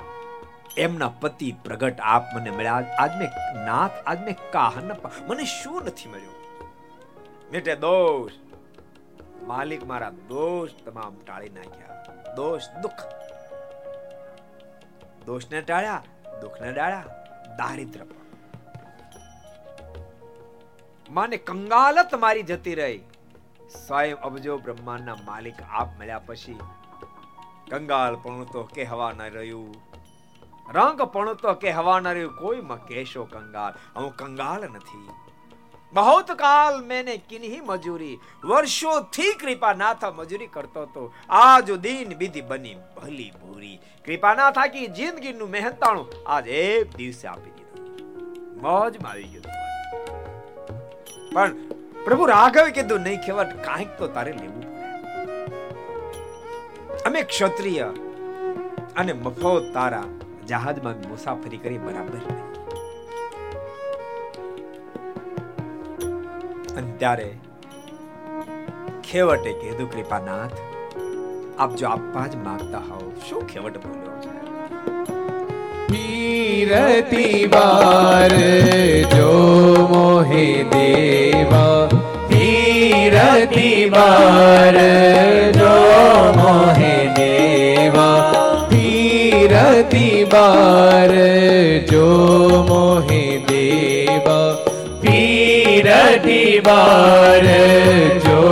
એમના 0.76 1.08
પતિ 1.20 1.54
પ્રગટ 1.64 2.00
આપ 2.00 2.24
મને 2.34 2.50
મળ્યા. 2.50 2.84
આજ 2.98 3.10
મેં 3.18 3.30
નાથ, 3.64 3.90
આજ 4.06 4.20
મેં 4.20 4.36
કાહન 4.52 4.90
મને 5.28 5.44
શું 5.44 5.82
નથી 5.84 6.08
મળ્યું? 6.08 6.34
મેટે 7.52 7.74
દોષ, 7.76 8.32
માલિક 9.42 9.86
મારા 9.86 10.10
દોષ 10.10 10.70
તમામ 10.84 11.14
ટાળી 11.26 11.48
નાખ્યા. 11.48 12.34
દોષ, 12.34 12.62
દુઃખ. 12.82 13.04
દોષને 15.26 15.60
ટાળ્યા, 15.60 16.02
દુઃખને 16.40 16.72
ટાળ્યા 16.72 17.04
દારિદ્ર 17.56 18.04
પણ 18.04 18.23
માને 21.10 21.36
કંગાલત 21.36 22.14
મારી 22.14 22.42
જતી 22.42 22.74
રહી. 22.74 22.98
સ્વયં 23.86 24.16
અબજો 24.16 24.58
બ્રહ્માંડના 24.58 25.14
માલિક 25.14 25.54
આપ 25.70 25.88
મળ્યા 26.00 26.18
પછી 26.18 26.58
કંગાલ 27.70 28.16
પણ 28.16 28.44
તો 28.44 28.62
કે 28.62 28.84
હવા 28.84 29.12
ન 29.12 29.22
રહ્યું. 29.22 29.74
રંગ 30.74 31.02
પણ 31.02 31.34
તો 31.34 31.54
કે 31.54 31.70
હવા 31.70 32.00
ન 32.00 32.08
રહ્યું. 32.08 32.36
કોઈમાં 32.36 32.86
કેશો 32.86 33.24
કંગાલ? 33.24 33.72
હું 33.96 34.16
કંગાલ 34.16 34.64
નથી. 34.64 35.08
બહુત 35.92 36.32
કાલ 36.32 36.84
મેને 36.84 37.16
કિન્હી 37.16 37.60
મજૂરી. 37.60 38.18
વર્ષોથી 38.44 39.32
કૃપાનાથ 39.32 40.04
મજૂરી 40.04 40.46
કરતો 40.46 40.86
તો 40.86 41.12
આજ 41.28 41.72
દિન 41.72 42.14
વિધિ 42.16 42.40
બની 42.40 42.74
ભલી 42.74 43.30
ભૂરી. 43.30 43.80
કૃપાનાથ 44.04 44.58
આખી 44.58 44.86
જિંદગીનું 44.86 45.50
મહેનતાણું 45.50 46.06
આજ 46.26 46.48
એક 46.48 46.96
દિવસે 46.96 47.28
આપી 47.28 47.50
દીધું. 47.50 48.60
મોજમાં 48.62 49.12
આવી 49.12 49.24
ગયું. 49.24 49.63
પણ 51.34 51.52
પ્રભુ 52.04 52.24
રાઘવે 52.30 52.70
કીધું, 52.76 53.00
નહીં 53.06 53.20
ખેવટ 53.26 53.52
કાંઈક 53.66 53.90
તો 54.00 54.06
તારે 54.16 54.32
લેવું 54.40 54.64
અમે 57.08 57.20
ક્ષત્રિય 57.30 57.88
અને 59.02 59.12
મફત 59.14 59.64
તારા 59.76 60.06
જહાજમાં 60.50 60.98
મુસાફરી 61.12 61.60
કરી 61.64 61.80
બરાબર 61.86 62.16
અને 66.76 66.90
ત્યારે 67.00 67.28
ખેવટે 69.08 69.50
કીધું, 69.62 69.88
કૃપાનાથ, 69.92 70.56
આપ 71.62 71.72
જો 71.80 71.84
આપવા 71.90 72.26
જ 72.32 72.34
માંગતા 72.46 72.84
હોવ, 72.88 73.04
શું 73.26 73.42
ખેવટ 73.52 73.76
બોલ્યો 73.82 74.16
છે? 74.24 74.32
ફીરતી 75.88 77.46
વાર 77.46 78.32
જો 79.12 79.30
મોહે 79.90 80.46
દેવા 80.72 81.88
પીરતી 82.28 83.90
વાર 83.90 84.76
જો 85.58 85.74
મોહે 86.38 86.94
દેવા 87.18 88.12
પીરતી 88.70 90.24
વાર 90.32 91.12
જો 91.92 92.08
મોહે 92.68 93.22
દેવા 93.50 94.50
પીરતી 95.02 96.50
વાર 96.60 97.46
જો 98.26 98.42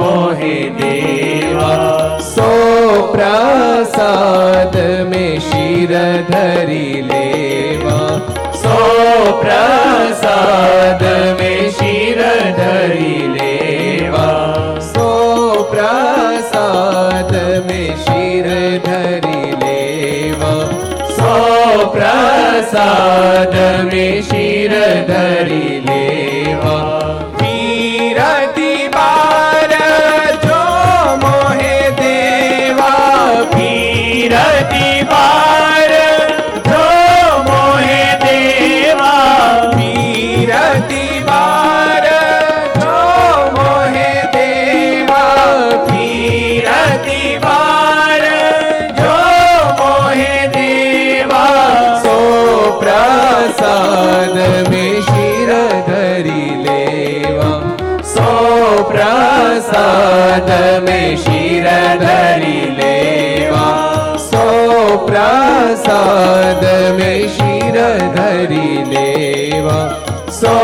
મોહે 0.00 0.56
દેવા 0.80 2.18
સો 2.30 2.50
પ્રસાદ 3.12 4.76
શિર 5.40 5.49
ધરી 6.28 7.02
લેવા 7.02 8.14
સો 8.54 8.76
પ્રસાદ 9.40 11.02
મે 11.38 11.52
શિર 11.78 12.20
ધરી 12.58 13.26
લેવા 13.34 14.78
સો 14.88 15.08
પ્રસાદ 15.72 17.34
મે 17.66 17.82
શિર 18.04 18.48
ધરી 18.86 19.52
લેવા 19.64 20.64
સો 21.18 21.34
પ્રસાદ 21.90 23.54
મે 23.92 24.06
શિર 24.22 24.72
ધરી 25.08 25.76
લેવા 25.88 26.99
સાધ 59.72 60.52
મેં 60.84 61.16
શિર 61.18 61.66
ધરી 62.00 62.66
લેવા 62.78 64.16
સો 64.20 64.44
પ્રસાદ 65.06 66.64
મેં 66.98 67.22
શિર 67.30 67.76
ધરી 68.16 68.84
લેવા 68.86 69.86
સો 70.32 70.54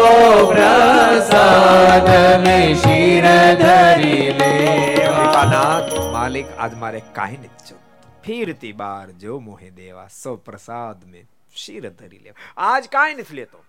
પ્રસાદ 0.51 2.11
મેં 2.45 2.77
શિર 2.77 3.27
ધરી 3.63 4.27
લેવાનાથ 4.41 5.95
માલિક 6.13 6.49
આજ 6.57 6.73
મારે 6.77 7.01
કાંઈ 7.13 7.41
નથી 7.43 7.69
જોતું 7.69 7.85
ફીરતી 8.23 8.75
બાર 8.75 9.07
જો 9.19 9.39
મોહે 9.43 9.71
દેવા 9.75 10.09
સો 10.15 10.37
પ્રસાદ 10.41 11.07
મેં 11.07 11.27
શિર 11.57 11.85
ધરી 11.93 12.21
લેવા 12.21 12.51
આજ 12.67 12.91
કાંઈ 12.91 13.19
નથી 13.19 13.39
લેતો 13.41 13.63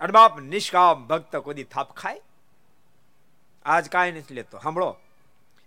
અને 0.00 0.12
બાપ 0.12 0.42
નિષ્કામ 0.48 1.06
ભક્ત 1.06 1.42
કોદી 1.44 1.68
થાપ 1.68 1.94
ખાય 1.94 2.22
આજ 3.64 3.88
કાંઈ 3.88 4.12
નથી 4.12 4.34
લેતો. 4.34 4.58
સાંભળો. 4.58 4.96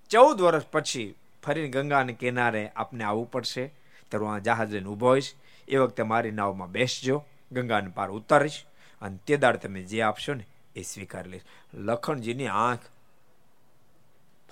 ચૌદ 0.10 0.42
વર્ષ 0.42 0.66
પછી 0.66 1.16
ફરીને 1.44 1.68
ગંગાને 1.68 2.14
કિનારે 2.14 2.72
આપને 2.76 3.04
આવવું 3.04 3.32
પડશે. 3.32 3.68
ત્યારે 4.10 4.26
હું 4.26 4.34
આ 4.34 4.38
જહાજ 4.38 4.74
લઈને 4.74 4.90
ઊભો 4.90 5.08
હોઈશ. 5.08 5.34
એ 5.68 5.78
વખતે 5.78 6.04
મારી 6.04 6.32
નાવમાં 6.32 6.72
બેસજો. 6.72 7.26
ગંગાને 7.52 7.90
પાર 7.90 8.10
ઉતારીશ 8.10 8.66
અને 9.02 9.18
તે 9.28 9.38
દાડ 9.38 9.56
તમે 9.56 9.84
જે 9.84 10.02
આપશો 10.02 10.34
ને 10.34 10.48
એ 10.76 10.82
સ્વીકાર 10.82 11.28
લઈશ. 11.28 11.42
લખણજીની 11.74 12.48
આંખ 12.48 12.80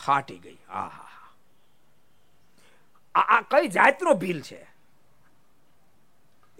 ફાટી 0.05 0.37
ગઈ. 0.37 0.57
આ 0.69 0.89
આ 3.15 3.41
કઈ 3.41 3.67
જાતનો 3.67 4.13
ભીલ 4.13 4.41
છે? 4.41 4.71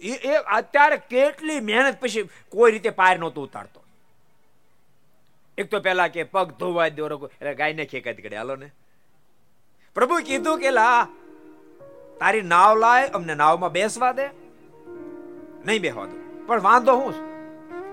એ 0.00 0.34
અત્યારે 0.34 0.96
કેટલી 0.96 1.60
મહેનત 1.60 2.00
પછી 2.00 2.28
કોઈ 2.48 2.72
રીતે 2.72 2.90
પાર 2.90 3.18
નહોતો 3.18 3.42
ઉતારતો. 3.42 3.81
એક 5.58 5.70
તો 5.70 5.80
પેલા 5.80 6.08
કે 6.08 6.22
પગ 6.22 6.50
ધોવા 6.50 6.88
દો 6.88 7.26
એટલે 7.26 7.54
ગાયને 7.54 7.84
ખેંકાતી 7.84 8.22
કરે 8.22 8.36
હાલો 8.36 8.56
ને. 8.56 8.70
પ્રભુ 9.94 10.16
કીધું 10.16 10.58
કે, 10.58 10.70
લા, 10.70 11.08
તારી 12.20 12.42
નાવ 12.42 12.78
લાય, 12.78 13.08
અમને 13.08 13.34
નાવમાં 13.34 13.72
બેસવા 13.72 14.12
દે. 14.12 14.26
નહીં 15.66 15.80
બેસવા 15.80 16.06
દો. 16.06 16.44
પણ 16.46 16.60
વાંધો 16.60 16.92
હું? 16.92 17.14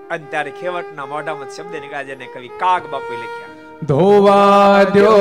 અને 0.08 0.26
ત્યારે 0.30 0.50
ખેવટના 0.50 1.06
મોઢામાં 1.06 1.50
શબ્દ 1.50 1.72
નીકળ્યા 1.72 2.02
જેને 2.02 2.26
કવિ 2.26 2.48
કાગ 2.48 2.86
બાપુ 2.86 3.12
લખ્યા. 3.12 3.48
ધોવા 3.82 4.84
દ્યો 4.84 5.14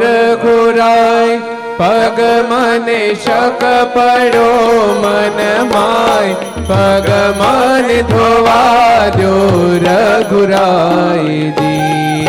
રઘુરાય 0.00 1.40
પગ 1.80 2.20
મને 2.48 3.14
શક 3.14 3.62
પડો, 3.94 4.48
મન 5.00 5.38
માય. 5.72 6.34
પગ 6.68 7.08
મન 7.38 7.88
ધોવા 8.02 9.08
દો, 9.08 9.34
રઘુરાય 9.82 11.50
જી 11.50 12.28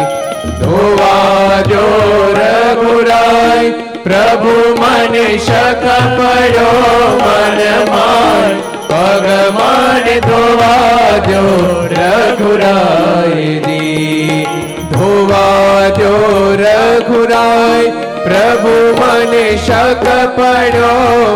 ધોવા 0.59 1.61
દો, 1.61 1.85
રઘુરાય. 2.33 3.71
પ્રભુ 4.03 4.55
મને 4.79 5.37
શક 5.37 5.83
પડો, 6.17 6.71
મન 7.17 7.59
માય. 7.89 8.55
પગમાન 8.87 10.19
ધોવા 10.19 11.17
જો 11.17 11.45
રઘુરાયજી 11.91 14.47
ધોવા 14.91 15.89
દો, 15.89 16.13
રઘુરાય. 16.59 18.10
પ્રભુ 18.41 18.75
મને 18.97 19.45
શક 19.57 20.05
પડો 20.35 20.91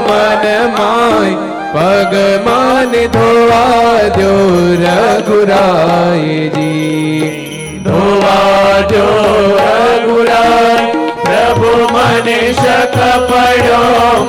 મન 0.08 0.46
માય 0.78 1.36
પગમાન 1.74 2.94
ધોવા 3.14 4.06
દો 4.18 4.32
રઘુરાયજી. 4.84 5.60
ધોવા 7.86 8.78
દો 8.92 9.06
રઘુરાય, 9.58 10.88
પ્રભુ 11.26 11.72
મને 11.94 12.40
શક 12.54 12.98
પડો 13.30 13.82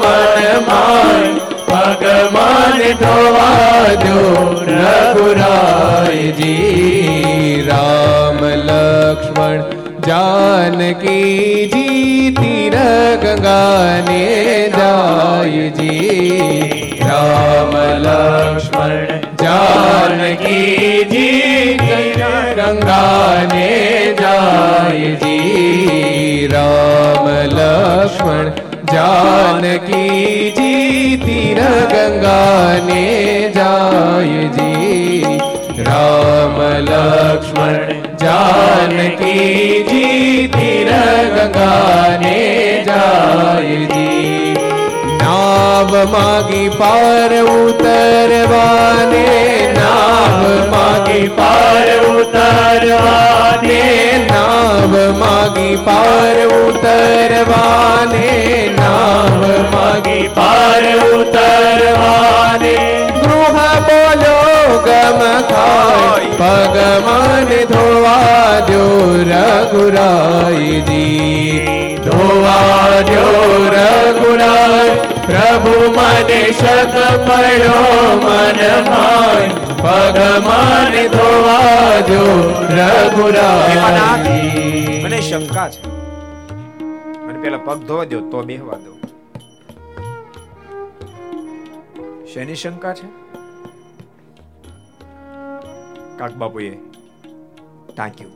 મન 0.02 0.44
માય 0.68 1.32
ભગવાન 1.70 2.80
ધોવા 3.02 3.88
દો 4.04 4.18
રઘુરાયજી. 4.68 5.64
રામ 7.68 8.40
લક્ષ્મણ 8.68 9.60
જાનકી 10.08 11.70
જી 11.72 12.35
તીર 13.26 13.34
ગંગાને 13.34 14.22
જાયજી 14.72 16.10
રામ 17.00 17.72
લક્ષ્મણ 18.04 19.24
જાનકીજી 19.42 20.86
ગંગાને 22.60 23.70
જાયજી 24.20 25.40
રામ 26.54 27.26
લક્ષ્મણ 27.50 28.48
જાનકીજી 28.94 30.56
તીર 31.26 31.62
ગંગાને 31.92 33.04
જાયજી 33.54 35.38
રામ 35.84 36.60
લક્ષ્મણ 36.82 38.05
જાનકી 38.26 39.84
જી 39.88 40.48
તીર 40.54 40.88
ગંગાને 41.34 42.38
જાયજી 42.86 44.54
નાવ 45.20 45.92
માગી 46.14 46.70
પાર 46.78 47.32
ઉતરવાને 47.42 49.26
નાવ 49.78 50.42
માગી 50.72 51.28
પાર 51.38 51.88
ઉતરવાને 52.12 53.82
નાવ 54.30 54.96
માગી 55.22 55.76
પાર 55.86 56.38
ઉતરવાને 56.50 58.26
નાવ 58.80 59.42
માગી 59.74 60.26
પાર 60.38 60.84
ઉતરવાને 61.12 62.76
ગૃહ 63.20 63.62
બોલો 63.88 64.35
ગમ 64.84 65.20
ખાય 65.50 66.30
પગમન 66.40 67.50
ધોવા 67.64 68.60
દો. 68.60 68.82
રઘુરાયજી 69.30 71.96
ધોવા 72.04 73.00
દો 73.00 73.24
રઘુરાય 73.74 74.96
પ્રભુ 75.26 75.74
મને 75.90 76.40
શક 76.52 76.94
પડ્યો 77.26 77.90
મન 78.22 78.60
માય. 78.90 79.50
પગમન 79.82 80.94
ધોવા 81.08 81.94
દો. 82.08 82.22
રઘુરાયજી 82.78 85.02
મને 85.04 85.18
શંકા 85.20 85.68
છે. 85.68 85.80
મને 87.26 87.38
પેલા 87.42 87.58
પગ 87.58 87.78
ધોવા 87.86 88.04
દો 88.04 88.20
તો 88.20 88.42
બેહવા 88.42 88.74
દો 88.74 88.96
શેની 92.34 92.54
શંકા 92.54 92.92
છે? 92.92 93.02
કાક 96.18 96.32
બાપુએ 96.42 96.70
ટાંક્યું 97.90 98.34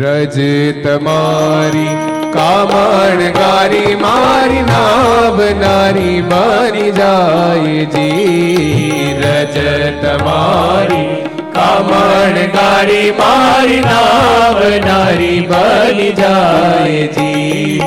રજ 0.00 0.36
તમારી 0.84 1.92
કામણ 2.34 3.22
ગારી, 3.38 3.94
મારી 4.02 4.62
નાવ 4.68 5.38
નારી 5.62 6.18
બની 6.32 6.90
જાય 6.98 7.86
જી. 7.94 9.14
રજ 9.22 9.56
તમારી 10.04 11.08
કામણ 11.56 12.38
ગારી, 12.56 13.08
મારી 13.20 13.80
નાવ 13.88 14.60
નારી 14.86 15.40
બની 15.50 16.12
જાય 16.20 17.04
જી. 17.16 17.80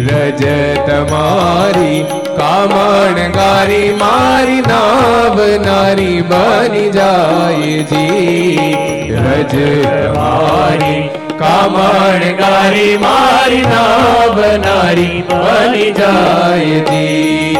રજ 0.00 0.44
તમારી 0.88 2.00
કામણ 2.48 3.32
ગારી 3.32 3.92
મારી 3.92 4.60
નાવ 4.60 5.40
નારી 5.64 6.22
બની 6.22 6.90
જાય 6.90 7.82
જી. 7.82 8.76
રજ 9.10 9.52
તમારી 9.52 11.10
કામણ 11.38 12.36
ગારી 12.36 12.96
મારી 12.96 13.62
નાવ 13.62 14.40
નારી 14.64 15.24
બની 15.28 15.90
જાય 15.90 16.80
જી. 16.80 17.56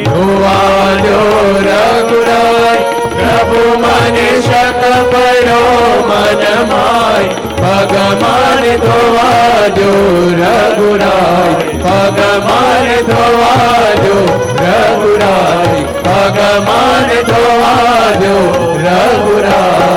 ધોવા 0.05 0.89
દો 1.05 1.19
રઘુરાય, 1.67 2.81
પ્રભુ 3.15 3.63
મને 3.83 4.29
શક 4.47 4.83
પડો, 5.13 5.61
મન 6.09 6.43
માય. 6.73 7.50
ભગવાન 7.71 8.77
ધોવાજો 8.77 9.91
રઘુરાય, 10.31 11.73
ભગવાન 11.77 12.89
ધોવાજો 13.01 14.17
રઘુરાય, 14.55 15.83
ભગવાન 15.83 17.09
ધોવાજો 17.23 18.35
રઘુરાયજી 18.77 19.91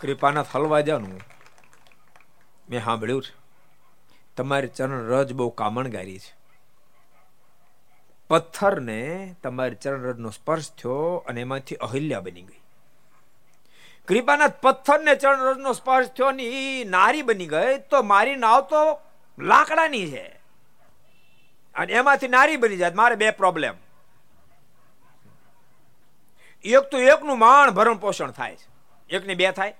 કૃપાના 0.00 0.42
ફલવાજાનું 0.42 1.20
મેં 2.70 2.84
સાંભળ્યું 2.84 3.22
છે. 3.22 3.34
તમારી 4.36 4.68
ચરણ 4.68 5.02
રજ 5.08 5.32
બહુ 5.32 5.48
કામણગારી 5.48 6.18
છે. 6.18 6.34
પથ્થરને 8.28 9.00
તમારી 9.42 9.74
ચરણ 9.74 10.02
રજનો 10.02 10.30
સ્પર્શ 10.30 10.70
થયો 10.70 11.24
અને 11.28 11.40
એમાંથી 11.40 11.74
અહિલ્યા 11.74 12.20
બની 12.20 12.42
ગઈ. 12.42 12.60
કૃપાનાથ 14.10 14.54
પથ્થરને 14.54 15.14
ચરણ 15.14 15.40
રજનો 15.40 15.72
સ્પર્શ 15.72 16.06
થયો 16.06 16.30
ને 16.30 16.42
એ 16.42 16.84
નારી 16.84 17.22
બની 17.22 17.46
ગઈ, 17.46 17.78
તો 17.78 18.02
મારી 18.02 18.36
નાવ 18.36 18.60
તો 18.60 19.00
લાકડાની 19.38 20.10
છે. 20.10 20.26
અને 21.74 21.92
એમાંથી 21.92 22.28
નારી 22.28 22.56
બની 22.56 22.76
જાય, 22.76 22.90
મારે 22.90 23.14
બે 23.14 23.30
પ્રોબ્લેમ 23.30 23.74
એક 26.64 26.80
તો 26.80 26.98
એકનું 26.98 27.38
માણ 27.38 27.70
ભરણ 27.70 27.94
પોષણ 27.94 28.30
થાય 28.30 28.56
છે. 28.56 28.68
એકને 29.16 29.34
બે 29.34 29.50
થાય. 29.50 29.74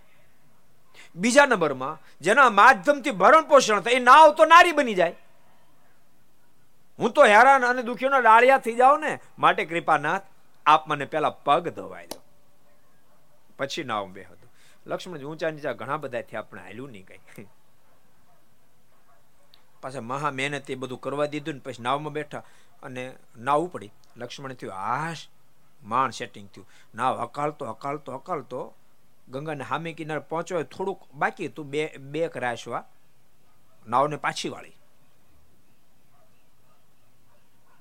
બીજા 1.17 1.47
નંબરમાં, 1.47 1.99
જેના 2.21 2.51
માધ્યમથી 2.51 3.11
ભરણ 3.11 3.43
પોષણ 3.43 3.81
થાય, 3.81 3.93
એ 3.93 3.99
નાવ 3.99 4.33
તો 4.33 4.45
નારી 4.45 4.73
બની 4.73 4.95
જાય. 4.95 5.17
હું 6.99 7.11
તો 7.11 7.25
હેરાન 7.25 7.67
અને 7.67 7.83
દુખીઓના 7.83 8.19
ડાળિયા 8.19 8.59
થઈ 8.59 8.75
જાઉં 8.75 9.01
ને, 9.01 9.19
માટે 9.39 9.65
કૃપાનાથ, 9.65 10.23
આપ 10.67 10.89
મને 10.89 11.05
પેલા 11.05 11.31
પગ 11.31 11.69
ધોવાઈ 11.69 12.07
દો. 12.07 12.23
પછી 13.61 13.87
નાવ 13.91 14.13
બે 14.17 14.23
હતું 14.29 14.51
લક્ષ્મણ 14.87 15.25
ઊંચા 15.31 15.51
નીચા 15.55 15.79
ઘણા 15.81 15.99
બધા 16.03 16.23
થયા, 16.29 16.49
પણ 16.49 16.63
હાલ્યું 16.67 16.93
નહીં 16.95 17.07
કઈ. 17.09 17.49
પાછા 19.83 20.05
મહા 20.11 20.33
મહેનત 20.39 20.71
એ 20.71 20.77
બધું 20.83 21.01
કરવા 21.05 21.29
દીધું 21.33 21.57
ને 21.59 21.63
પછી 21.67 21.85
નાવમાં 21.87 22.15
બેઠા 22.19 22.45
અને 22.83 23.05
નાવ 23.47 23.61
ઉપડી. 23.67 23.93
લક્ષ્મણ 24.17 24.59
થયું 24.61 24.75
હાશ 24.75 25.23
માણ 25.83 26.13
સેટિંગ 26.19 26.49
થયું. 26.53 26.67
નાવ 26.95 27.15
હકાલતો 27.23 27.73
હકાલતો 27.73 28.19
હકાલતો 28.19 28.61
ગંગાને 29.33 29.65
હામી 29.71 29.95
કિનારે 29.99 30.23
પહોંચો 30.31 30.63
થોડુંક 30.75 31.01
બાકી 31.15 31.49
હતું, 31.49 31.67
બે 31.73 31.83
બે 32.13 32.21
રાશવા 32.45 32.85
નાવને 33.87 34.17
પાછી 34.27 34.51
વાળી. 34.55 34.77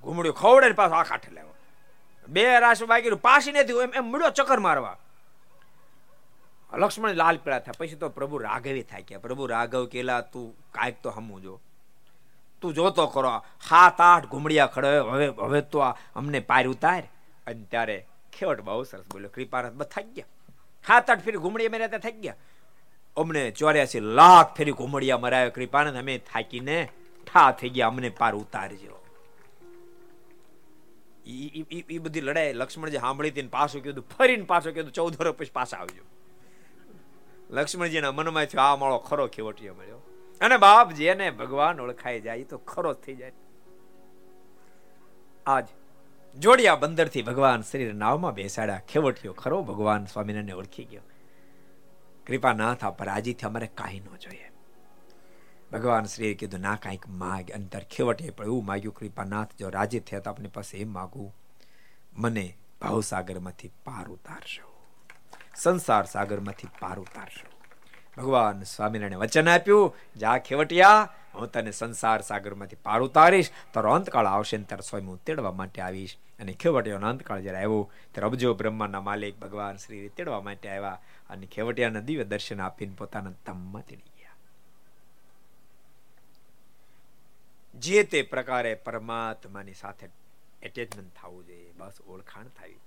ઘૂમડ્યું 0.04 0.38
ખવડે 0.42 0.76
પાછો 0.80 0.96
આ 0.96 1.08
કાંઠે 1.12 1.32
લેવો 1.38 1.54
બે 2.28 2.44
રાશ 2.64 2.84
બાકી 2.92 3.16
પાછી 3.28 3.54
નથી 3.54 3.84
એમ 3.86 3.92
એમ 4.00 4.06
મળ્યો 4.12 4.32
ચક્કર 4.38 4.60
મારવા. 4.68 4.98
લક્ષ્મણ 6.74 7.14
લાલ 7.14 7.38
પીળા 7.38 7.60
થયા 7.60 7.74
પછી 7.78 7.96
તો 7.96 8.10
પ્રભુ 8.10 8.38
રાઘવી 8.38 8.84
થાય 8.84 9.02
કે, 9.02 9.18
પ્રભુ 9.18 9.46
રાઘવ 9.46 9.86
કેલા 9.86 10.22
તું 10.22 10.72
કાંઈક 10.72 10.96
તો 11.02 11.10
હમું 11.10 11.42
જો. 11.42 11.60
તું 12.62 12.74
જોતો 12.74 13.08
કરો. 13.08 13.30
હાથ 13.70 14.02
આઠ 14.02 14.26
ઘૂમડિયા 14.26 14.66
ખડે. 14.66 14.98
હવે 14.98 15.28
હવે 15.28 15.62
તો 15.62 15.80
આ 15.80 15.98
અમને 16.16 16.40
પાર 16.40 16.68
ઉતાર. 16.68 17.04
અને 17.48 17.64
ત્યારે 17.64 18.08
ખેવટ 18.34 18.62
બહુ 18.62 18.84
સરસ 18.84 19.02
બોલ્યો. 19.02 19.30
કૃપાનાથ, 19.30 19.72
બસ 19.72 19.86
થઈ 19.86 20.04
ગયા. 20.04 20.26
હાથ 20.88 21.10
આઠ 21.10 21.24
ફેરી 21.24 21.38
ઘુમડિયા 21.38 21.88
ત્યાં 21.88 22.00
થઈ 22.00 22.12
ગયા. 22.12 22.36
અમને 23.18 23.52
ચોર્યાસી 23.52 24.00
લાખ 24.00 24.56
ફેરી 24.56 24.72
ઘુમડિયા 24.72 25.18
મરાયો. 25.18 25.50
કૃપાનંદ 25.50 25.98
અમે 25.98 26.18
થાકીને 26.18 26.90
ઠા 27.34 27.52
થઈ 27.52 27.70
ગયા. 27.70 27.88
અમને 27.88 28.10
પાર 28.10 28.36
ઉતારજો. 28.36 29.06
એ 31.90 31.98
બધી 31.98 32.22
લડાઈ 32.22 32.54
લક્ષ્મણજી 32.54 32.98
સાંભળી 32.98 33.30
હતી 33.30 33.42
પાછું 33.42 33.84
કીધું, 33.84 34.06
ફરીને 34.18 34.44
પાછું 34.44 34.74
કીધું, 34.74 34.92
ચૌદ 34.92 35.16
વર્ષ 35.20 35.32
પછી 35.32 35.50
પાછા 35.54 35.78
આવજો. 35.78 36.19
લક્ષ્મણજીના 37.50 38.12
મનમાં 38.12 38.46
થયું, 38.46 38.64
આ 38.64 38.76
માળો 38.76 38.98
ખરો 38.98 39.28
ખેવટીયો 39.28 39.74
મળ્યો. 39.74 39.98
અને 40.42 40.58
બાપ 40.58 40.92
જેને 40.92 41.32
ભગવાન 41.32 41.80
ઓળખાઈ 41.80 42.22
જાય 42.22 42.44
તો 42.44 42.58
ખરો 42.58 42.94
થઈ 42.94 43.16
જાય. 43.16 43.32
આજ 45.46 45.68
જોડિયા 46.38 46.76
બંદરથી 46.76 47.22
ભગવાન 47.22 47.62
શ્રી 47.62 47.94
નાવમાં 47.94 48.34
બેસાડ્યા, 48.34 48.82
ખેવટીયો 48.88 49.34
ખરો 49.34 49.64
ભગવાન 49.64 50.06
સ્વામિનારાયણ 50.06 50.56
ઓળખી 50.56 50.84
ગયો. 50.84 51.02
કૃપાનાથ 52.28 52.84
આ 52.84 52.90
થા 52.90 52.90
પર 52.90 53.48
અમારે 53.48 53.68
કાંઈ 53.68 54.00
ન 54.00 54.18
જોઈએ. 54.18 54.52
ભગવાન 55.72 56.04
શ્રીએ 56.04 56.34
કીધું, 56.34 56.60
ના, 56.60 56.76
કાંઈક 56.76 57.08
માગ, 57.08 57.52
અંતર 57.52 57.80
ખેવટે 57.80 58.30
પણ 58.30 58.46
એવું 58.46 58.66
માગ્યું 58.66 58.94
કૃપાનાથ 58.94 59.56
જો 59.60 59.70
રાજી 59.70 60.00
થયા 60.00 60.20
તો 60.20 60.30
આપની 60.30 60.48
પાસે 60.48 60.78
એમ 60.78 60.94
માગું, 60.94 61.36
મને 62.14 62.58
ભાવસાગરમાંથી 62.82 63.68
પાર 63.68 64.10
ઉતારશો 64.10 64.69
સંસાર 65.60 66.06
સાગરમાંથી 66.06 66.70
પાર 66.80 66.98
ઉતારશો. 67.00 67.48
ભગવાન 68.18 68.64
સ્વામિનારાયણ 68.64 69.20
વચન 69.20 69.50
આપ્યું, 69.50 69.96
જા 70.18 70.38
ખેવટિયા, 70.38 71.10
હું 71.36 71.52
તને 71.52 71.72
સંસાર 71.72 72.22
સાગરમાંથી 72.22 72.76
પાર 72.76 73.02
ઉતારીશ, 73.02 73.52
તારો 73.74 73.94
અંતકાળ 73.94 74.26
આવશે 74.26 74.58
ને 74.58 74.64
ત્યારે 74.64 74.82
સ્વયં 74.82 75.08
હું 75.08 75.24
તેડવા 75.26 75.52
માટે 75.52 75.82
આવીશ. 75.82 76.18
અને 76.40 76.54
ખેવટિયાનો 76.54 77.08
અંતકાળ 77.08 77.42
જ્યારે 77.42 77.58
આવ્યો, 77.58 77.92
ત્યારે 78.14 78.28
અબજો 78.28 78.54
બ્રહ્માના 78.54 79.02
માલિક 79.02 79.40
ભગવાન 79.40 79.78
શ્રી 79.78 80.10
તેડવા 80.10 80.42
માટે 80.42 80.70
આવ્યા 80.70 81.00
અને 81.30 81.46
ખેવટિયાના 81.46 82.00
દિવ્ય 82.00 82.24
દર્શન 82.24 82.62
આપીને 82.62 82.96
પોતાના 82.98 83.36
તમમાં 83.46 83.86
તેડી 83.86 84.08
જે 87.80 88.04
તે 88.04 88.20
પ્રકારે 88.22 88.72
પરમાત્માની 88.76 89.74
સાથે 89.74 90.10
એટેચમેન્ટ 90.62 91.12
થવું 91.16 91.44
જોઈએ, 91.48 91.72
બસ 91.78 91.98
ઓળખાણ 92.08 92.48
થવી 92.58 92.80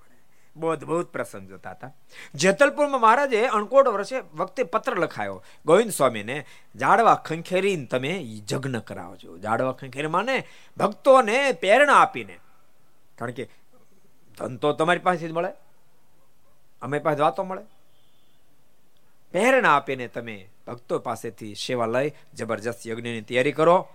બહુ 0.57 0.69
અદભુત 0.69 1.07
પ્રસંગ 1.07 1.49
જોતા 1.49 1.71
હતા. 1.71 1.93
જેતલપુરમાં 2.35 3.01
મહારાજે 3.01 3.47
અણકોટ 3.47 3.89
વર્ષે 3.89 4.21
વખતે 4.35 4.63
પત્ર 4.63 4.97
લખાયો, 4.97 5.45
ગોવિંદ 5.67 5.91
સ્વામીને, 5.91 6.45
જાડવા 6.77 7.15
ખંખેરીને 7.15 7.85
તમે 7.85 8.25
જગ્ન 8.25 8.79
કરાવજો. 8.79 9.39
જાડવા 9.39 9.73
ખંખેરી 9.73 10.07
માને, 10.07 10.47
ભક્તોને 10.77 11.53
પ્રેરણા 11.53 11.95
આપીને. 11.95 12.39
કારણ 13.19 13.31
કે 13.31 13.49
ધન 14.39 14.57
તો 14.57 14.73
તમારી 14.73 14.99
પાસેથી 14.99 15.33
મળે. 15.33 15.49
અમે 16.83 16.99
પાસે 16.99 17.23
વાતો 17.23 17.45
મળે. 17.45 17.63
પ્રેરણા 19.33 19.77
આપીને 19.77 20.09
તમે 20.09 20.49
ભક્તો 20.67 20.99
પાસેથી 20.99 21.55
સેવા 21.55 21.87
લઈ, 21.87 22.13
જબરજસ્ત 22.35 22.87
યજ્ઞની 22.87 23.21
તૈયારી 23.21 23.53
કરો. 23.53 23.89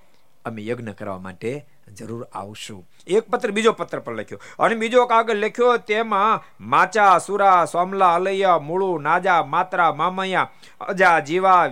અમે 0.46 0.66
યજ્ઞ 0.66 0.90
કરવા 0.90 1.18
માટે 1.18 1.66
જરૂર 1.94 2.28
આવશું. 2.34 2.90
એક 3.08 3.30
પત્ર 3.30 3.52
બીજો 3.52 3.72
પત્ર 3.72 4.00
પર 4.00 4.14
લખ્યો. 4.14 4.42
અને 4.60 4.76
બીજો 4.76 5.06
કાગળ 5.06 5.36
લખ્યો, 5.36 5.78
તેમાં 5.78 6.44
માચા, 6.60 7.18
સુરા, 7.18 7.66
સોમલા, 7.66 8.16
અલૈયા, 8.16 8.60
મૂળુ, 8.60 8.98
નાજા, 8.98 9.44
માત્રા, 9.44 9.94
મામૈયા, 9.94 10.52
અજા, 10.82 11.20
જીવા, 11.20 11.70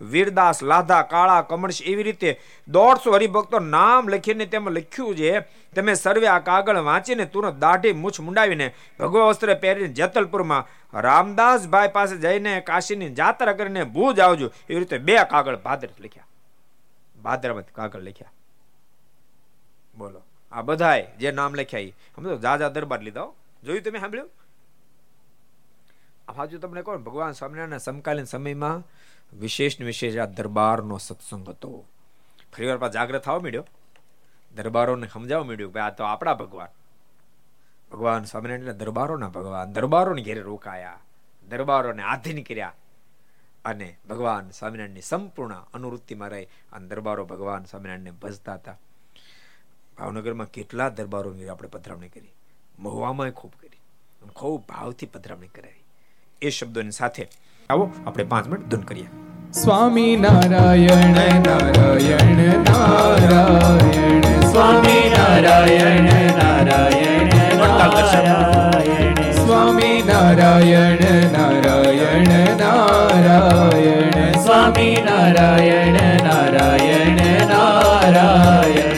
વીરદાસ, 0.00 0.62
લાધા, 0.62 1.02
કાળા, 1.02 1.42
કમળશ 1.42 1.82
એવી 1.82 2.02
રીતે 2.02 2.40
દોઢસો 2.68 3.12
હરિભક્તો 3.12 3.58
નામ 3.58 4.08
લખીને 4.08 4.46
તેમાં 4.46 4.74
લખ્યું 4.74 5.16
છે. 5.16 5.40
તમે 5.76 5.94
સર્વે 5.94 6.26
આ 6.26 6.38
કાગળ 6.38 6.76
વાંચીને 6.76 7.24
તુરંત 7.24 7.58
દાઢી 7.58 7.92
મૂછ 7.92 8.20
મુંડાવીને 8.20 8.74
ભગવા 9.00 9.24
વસ્ત્ર 9.24 9.54
પહેરીને 9.54 9.88
જેતલપુરમાં 9.88 10.66
રામદાસભાઈ 11.00 11.88
પાસે 11.88 12.16
જઈને 12.16 12.60
કાશીની 12.60 13.14
જાત્રા 13.14 13.52
કરીને 13.52 13.84
ભૂજ 13.84 14.20
આવજો. 14.20 14.50
એવી 14.70 14.78
રીતે 14.78 14.98
બે 14.98 15.16
કાગળ 15.30 15.56
ભાદર 15.56 15.88
લખ્યા. 16.00 16.26
ભાદ્રવત 17.22 17.64
કાગળ 17.74 18.00
લખ્યા. 18.00 18.32
બોલો. 19.98 20.22
આ 20.52 20.62
બધાય 20.62 21.12
જે 21.18 21.30
નામ 21.30 21.54
લખ્યા 21.54 21.90
સમજો 22.16 22.38
જાજા 22.38 22.68
દરબાર 22.68 23.00
લીધા 23.00 23.26
જોયું 23.64 23.82
તમે 23.82 23.98
સાંભળ્યું? 23.98 24.30
બાજુ 26.36 26.58
તમને 26.58 26.82
કહો 26.82 26.98
ભગવાન 26.98 27.32
સ્વામિનારાયણ 27.32 27.78
સમકાલીન 27.78 28.24
સમયમાં 28.24 28.82
વિશેષ 29.38 29.80
વિશેષ 29.80 30.16
આ 30.16 30.24
દરબારનો 30.24 30.98
સત્સંગ 30.98 31.48
હતો. 31.48 31.84
ફરી 32.56 32.72
વાર 32.72 32.90
જાગ્રત 32.90 33.22
થવા 33.22 33.40
મળ્યો 33.40 33.66
દરબારોને 34.54 35.08
સમજાવવા 35.12 35.44
મળ્યું 35.44 35.72
કે 35.72 35.80
આ 35.80 35.90
તો 35.90 36.04
આપણા 36.04 36.34
ભગવાન. 36.34 36.68
ભગવાન 37.92 38.24
સ્વામિનારાયણ 38.24 38.72
દરબારોના 38.72 39.28
ભગવાન. 39.28 39.72
દરબારોને 39.72 40.22
ઘેરે 40.22 40.40
રોકાયા. 40.40 41.00
દરબારોને 41.48 42.02
આધીન 42.02 42.42
કર્યા. 42.42 42.74
અને 43.64 43.98
ભગવાન 44.08 44.50
સ્વામિનારાયણની 44.50 45.00
સંપૂર્ણ 45.00 45.64
અનુવૃત્તિમાં 45.74 46.28
રહી. 46.28 46.44
અને 46.44 46.88
દરબારો 46.88 47.24
ભગવાન 47.24 47.64
સ્વામિનારાયણને 47.64 48.10
ભજતા 48.10 48.54
હતા. 48.54 48.76
ભાવનગરમાં 49.98 50.46
કેટલા 50.46 50.88
દરબારો 50.88 51.34
આપણે 51.52 51.68
પધરામણી 51.68 52.08
કરી. 52.08 52.32
મહુવામાં 52.78 53.30
ખૂબ 53.30 53.52
કરી. 53.60 53.80
ખૂબ 54.36 54.62
ભાવથી 54.68 55.06
પધરામણી 55.06 55.46
કરાવી. 55.46 55.84
એ 56.42 56.50
શબ્દોની 56.50 56.90
સાથે 56.90 57.28
આવો 57.70 57.92
આપણે 58.06 58.24
પાંચ 58.24 58.46
મિનિટ 58.46 58.68
ધૂન 58.68 58.80
કરીએ. 58.80 59.08
સ્વામી 59.52 60.16
નારાયણ 60.16 61.14
નારાયણ 61.42 62.58
નારાયણ, 62.58 64.20
સ્વામી 64.40 65.14
નારાયણ 65.18 66.02
નારાયણ 66.36 67.26
નારાયણ. 67.56 69.32
સ્વામી 69.32 70.02
નારાયણ 70.02 71.00
નારાયણ 71.32 72.56
નારાયણ. 72.56 74.32
સ્વામી 74.32 75.02
નારાયણ 75.10 75.92
નારાયણ 76.24 77.46
નારાયણ. 77.46 78.97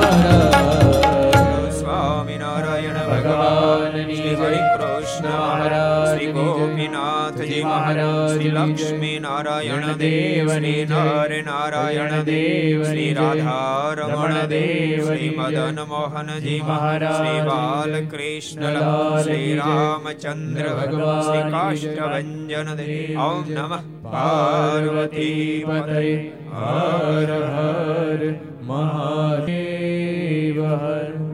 ગોપીનાથજી 6.41 7.63
મહારાજ 7.63 8.33
શ્રી. 8.33 8.49
લક્ષ્મી 8.49 9.19
નારાયણ 9.19 9.93
દેવ 9.93 10.47
શ્રી. 10.47 10.87
નર 10.89 11.43
નારાયણ 11.43 12.23
દેવ 12.23 12.83
શ્રી. 12.83 13.13
રાધા 13.13 13.93
રમણ 13.93 14.33
દેવ 14.33 15.05
શ્રી. 15.05 15.35
મદન 15.37 15.85
મોહનજી 15.87 16.61
મહારાજ 16.61 17.13
શ્રી 17.13 17.27
બાલકૃષ્ણ 17.27 19.21
શ્રી 19.21 19.55
રામચંદ્ર 19.55 20.69
ભગવાન 20.69 21.21
શ્રી 21.21 21.51
કાષ્ટભન 21.51 22.75
દેવ 22.75 23.19
ઓમ. 23.19 23.43
નમઃ 23.49 24.03
પાર્વતી 24.03 25.63
પતય 25.67 26.31
હર 26.57 27.31
હર 27.31 28.33
મહાદેવ 28.61 30.65
હર 30.65 31.30